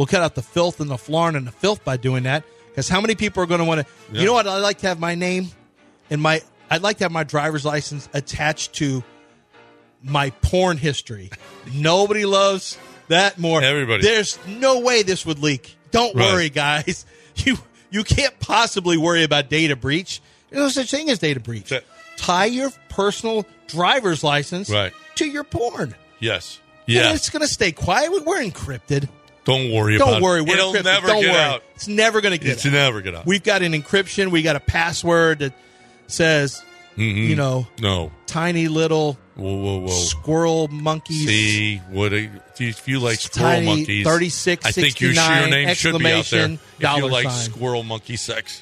We'll 0.00 0.06
cut 0.06 0.22
out 0.22 0.34
the 0.34 0.40
filth 0.40 0.80
and 0.80 0.88
the 0.90 0.96
flarn 0.96 1.36
and 1.36 1.46
the 1.46 1.52
filth 1.52 1.84
by 1.84 1.98
doing 1.98 2.22
that. 2.22 2.42
Because 2.70 2.88
how 2.88 3.02
many 3.02 3.14
people 3.14 3.42
are 3.42 3.46
going 3.46 3.58
to 3.58 3.66
want 3.66 3.82
to? 3.82 3.86
Yeah. 4.10 4.20
You 4.20 4.26
know 4.28 4.32
what? 4.32 4.46
I'd 4.46 4.60
like 4.60 4.78
to 4.78 4.86
have 4.86 4.98
my 4.98 5.14
name 5.14 5.48
and 6.08 6.22
my. 6.22 6.40
I'd 6.70 6.80
like 6.80 6.96
to 6.98 7.04
have 7.04 7.12
my 7.12 7.22
driver's 7.22 7.66
license 7.66 8.08
attached 8.14 8.72
to 8.76 9.04
my 10.02 10.30
porn 10.40 10.78
history. 10.78 11.28
Nobody 11.74 12.24
loves 12.24 12.78
that 13.08 13.38
more. 13.38 13.62
Everybody. 13.62 14.02
There's 14.02 14.38
no 14.46 14.80
way 14.80 15.02
this 15.02 15.26
would 15.26 15.38
leak. 15.38 15.76
Don't 15.90 16.16
Right. 16.16 16.32
worry, 16.32 16.48
guys. 16.48 17.04
You 17.36 17.58
you 17.90 18.02
can't 18.02 18.40
possibly 18.40 18.96
worry 18.96 19.22
about 19.22 19.50
data 19.50 19.76
breach. 19.76 20.22
There's 20.48 20.62
no 20.62 20.68
such 20.70 20.90
thing 20.90 21.10
as 21.10 21.18
data 21.18 21.40
breach. 21.40 21.74
Tie 22.16 22.44
your 22.46 22.70
personal 22.88 23.44
driver's 23.66 24.24
license 24.24 24.70
Right. 24.70 24.94
to 25.16 25.26
your 25.26 25.44
porn. 25.44 25.94
Yes. 26.20 26.58
And 26.86 26.96
Yeah. 26.96 27.12
it's 27.12 27.28
going 27.28 27.42
to 27.42 27.52
stay 27.52 27.72
quiet. 27.72 28.10
We're 28.24 28.42
encrypted. 28.42 29.10
Don't 29.50 29.72
worry 29.72 29.96
about 29.96 30.06
Don't 30.06 30.16
it. 30.16 30.22
worry. 30.22 30.40
We're 30.42 30.54
It'll 30.56 30.72
encrypted. 30.72 30.84
never 30.84 31.06
Don't 31.08 31.22
get 31.22 31.32
worry. 31.32 31.42
out. 31.42 31.62
It's 31.74 31.88
never 31.88 32.20
going 32.20 32.32
to 32.32 32.38
get 32.38 32.52
It's 32.52 32.66
out. 32.66 32.72
never 32.72 33.00
get 33.00 33.14
out. 33.14 33.26
We've 33.26 33.42
got 33.42 33.62
an 33.62 33.72
encryption. 33.72 34.30
We 34.30 34.42
got 34.42 34.56
a 34.56 34.60
password 34.60 35.40
that 35.40 35.52
says, 36.06 36.62
Mhm. 36.96 37.28
you 37.28 37.36
know, 37.36 37.66
No. 37.80 38.12
tiny 38.26 38.68
little 38.68 39.18
Whoa, 39.36 39.54
whoa, 39.56 39.78
whoa. 39.80 39.88
squirrel 39.88 40.68
monkeys. 40.68 41.26
See, 41.26 41.76
what 41.90 42.12
a, 42.12 42.28
if 42.58 42.86
you 42.88 42.98
like 43.00 43.18
squirrel 43.20 43.50
Tiny 43.52 43.66
monkeys, 43.66 44.04
36, 44.06 44.66
I 44.66 44.72
think 44.72 45.00
your, 45.00 45.12
your 45.12 45.22
69, 45.22 45.50
name 45.50 45.74
should 45.74 45.98
be 45.98 46.06
out 46.12 46.24
there. 46.26 46.44
If 46.78 46.96
you 46.98 47.08
like 47.08 47.24
sign. 47.30 47.50
squirrel 47.50 47.82
monkey 47.82 48.16
sex. 48.16 48.60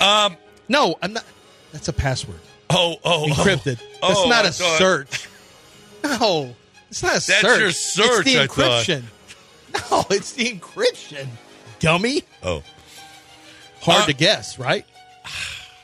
Um, 0.00 0.36
No, 0.68 0.96
I'm 1.02 1.14
not. 1.14 1.24
That's 1.72 1.88
a 1.88 1.92
password. 1.92 2.40
oh, 2.70 2.96
oh, 3.04 3.26
Encrypted. 3.30 3.78
Oh, 4.02 4.08
That's 4.08 4.20
oh, 4.20 4.28
not 4.28 4.44
I 4.44 4.48
a 4.48 4.52
thought- 4.52 4.78
search. 4.78 5.28
No, 6.04 6.56
it's 6.90 7.02
not 7.02 7.16
a 7.16 7.20
search. 7.20 7.40
That's 7.42 7.54
search. 7.54 7.60
your 7.60 7.70
search, 7.70 8.26
It's 8.26 8.34
the 8.34 8.42
I 8.42 8.46
thought. 8.48 8.84
No, 9.90 10.04
it's 10.10 10.32
the 10.32 10.52
encryption. 10.52 11.26
Dummy. 11.78 12.22
Oh, 12.42 12.62
Hard 13.80 14.02
Uh, 14.02 14.06
to 14.06 14.14
guess, 14.14 14.58
right? 14.58 14.86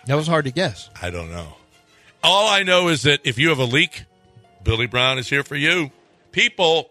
That 0.06 0.14
was 0.14 0.26
hard 0.26 0.44
to 0.44 0.50
guess. 0.52 0.88
I 1.02 1.10
don't 1.10 1.30
know. 1.30 1.54
All 2.22 2.48
I 2.48 2.62
know 2.62 2.88
is 2.88 3.02
that 3.02 3.20
if 3.24 3.38
you 3.38 3.48
have 3.50 3.58
a 3.58 3.64
leak, 3.64 4.04
Billy 4.62 4.86
Brown 4.86 5.18
is 5.18 5.28
here 5.28 5.42
for 5.42 5.56
you. 5.56 5.90
People, 6.32 6.90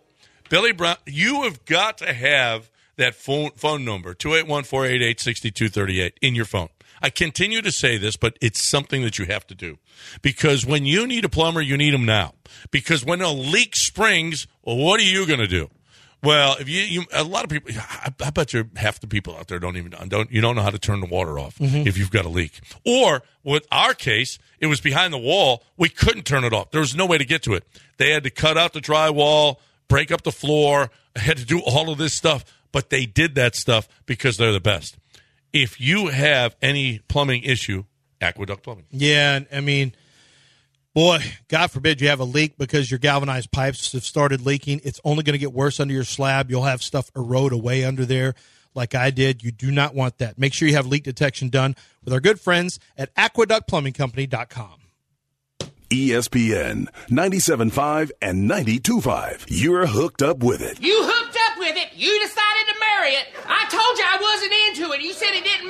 Billy 0.49 0.71
Brown, 0.73 0.97
you 1.05 1.43
have 1.43 1.65
got 1.65 1.97
to 1.99 2.13
have 2.13 2.69
that 2.97 3.15
phone 3.15 3.51
phone 3.55 3.85
number 3.85 4.13
281-488-6238 4.13 6.13
in 6.21 6.35
your 6.35 6.45
phone. 6.45 6.69
I 7.01 7.09
continue 7.11 7.61
to 7.61 7.71
say 7.71 7.97
this, 7.97 8.17
but 8.17 8.37
it's 8.41 8.67
something 8.69 9.03
that 9.03 9.19
you 9.19 9.25
have 9.25 9.45
to 9.47 9.55
do. 9.55 9.77
Because 10.21 10.65
when 10.65 10.85
you 10.85 11.05
need 11.05 11.25
a 11.25 11.29
plumber, 11.29 11.61
you 11.61 11.77
need 11.77 11.93
them 11.93 12.05
now. 12.05 12.33
Because 12.71 13.05
when 13.05 13.21
a 13.21 13.31
leak 13.31 13.75
springs, 13.75 14.47
well, 14.63 14.77
what 14.77 14.99
are 14.99 15.03
you 15.03 15.27
going 15.27 15.39
to 15.39 15.47
do? 15.47 15.69
Well, 16.23 16.57
if 16.59 16.67
you, 16.67 16.81
you 16.81 17.03
a 17.13 17.23
lot 17.23 17.43
of 17.43 17.49
people, 17.51 17.71
I, 17.77 18.11
I 18.19 18.29
bet 18.31 18.51
you 18.53 18.69
half 18.75 18.99
the 18.99 19.07
people 19.07 19.35
out 19.37 19.47
there 19.47 19.59
don't 19.59 19.77
even 19.77 19.93
don't 20.09 20.31
you 20.31 20.41
don't 20.41 20.55
know 20.55 20.63
how 20.63 20.71
to 20.71 20.79
turn 20.79 20.99
the 20.99 21.05
water 21.05 21.37
off 21.37 21.57
Mhm. 21.59 21.85
if 21.85 21.97
you've 21.97 22.09
got 22.11 22.25
a 22.25 22.29
leak. 22.29 22.59
Or 22.85 23.21
with 23.43 23.67
our 23.71 23.93
case, 23.93 24.39
it 24.59 24.65
was 24.67 24.81
behind 24.81 25.13
the 25.13 25.17
wall. 25.19 25.63
We 25.77 25.89
couldn't 25.89 26.23
turn 26.23 26.43
it 26.43 26.53
off. 26.53 26.71
There 26.71 26.81
was 26.81 26.95
no 26.95 27.05
way 27.05 27.17
to 27.19 27.25
get 27.25 27.43
to 27.43 27.53
it. 27.53 27.65
They 27.97 28.11
had 28.11 28.23
to 28.23 28.29
cut 28.31 28.57
out 28.57 28.73
the 28.73 28.81
drywall, 28.81 29.57
break 29.87 30.11
up 30.11 30.23
the 30.23 30.31
floor, 30.31 30.89
had 31.15 31.37
to 31.37 31.45
do 31.45 31.59
all 31.61 31.89
of 31.91 31.97
this 31.99 32.13
stuff. 32.15 32.43
But 32.71 32.89
they 32.89 33.05
did 33.05 33.35
that 33.35 33.55
stuff 33.55 33.87
because 34.05 34.37
they're 34.37 34.51
the 34.51 34.59
best. 34.59 34.97
If 35.53 35.79
you 35.79 36.07
have 36.07 36.55
any 36.61 36.99
plumbing 37.07 37.43
issue, 37.43 37.85
Aqueduct 38.19 38.63
Plumbing. 38.63 38.85
Yeah, 38.91 39.39
I 39.53 39.61
mean, 39.61 39.93
boy, 40.97 41.19
God 41.47 41.69
forbid 41.69 42.01
you 42.01 42.07
have 42.07 42.19
a 42.19 42.23
leak 42.23 42.57
because 42.57 42.89
your 42.89 42.97
galvanized 42.97 43.51
pipes 43.51 43.91
have 43.91 44.03
started 44.03 44.43
leaking. 44.43 44.81
It's 44.83 44.99
only 45.03 45.21
going 45.21 45.35
to 45.35 45.37
get 45.37 45.53
worse 45.53 45.79
under 45.79 45.93
your 45.93 46.03
slab. 46.03 46.49
You'll 46.49 46.63
have 46.63 46.81
stuff 46.81 47.11
erode 47.15 47.53
away 47.53 47.85
under 47.85 48.03
there. 48.03 48.33
like 48.73 48.95
I 48.95 49.11
did. 49.11 49.43
You 49.43 49.51
do 49.51 49.69
not 49.69 49.93
want 49.93 50.17
that. 50.17 50.39
Make 50.39 50.53
sure 50.53 50.67
you 50.67 50.73
have 50.73 50.87
leak 50.87 51.03
detection 51.03 51.49
done 51.49 51.75
with 52.03 52.13
our 52.13 52.19
good 52.19 52.39
friends 52.39 52.79
at 52.97 53.13
aqueductplumbingcompany.com. 53.13 54.79
ESPN 55.91 56.87
97.5 57.09 58.11
and 58.19 58.49
92.5. 58.49 59.45
You're 59.49 59.85
hooked 59.85 60.23
up 60.23 60.39
with 60.39 60.61
it. 60.61 60.81
You 60.81 60.97
hooked 60.99 61.37
up 61.51 61.59
with 61.59 61.77
it. 61.77 61.89
You 61.93 62.19
decided 62.19 62.73
to 62.73 62.75
marry 62.79 63.11
it. 63.11 63.27
I 63.45 63.69
told 63.69 63.97
you 63.99 64.03
I 64.03 64.17
wasn't 64.19 64.53
into 64.67 64.93
it. 64.93 65.01
You 65.01 65.13
said 65.13 65.29
it 65.35 65.43
didn't 65.43 65.69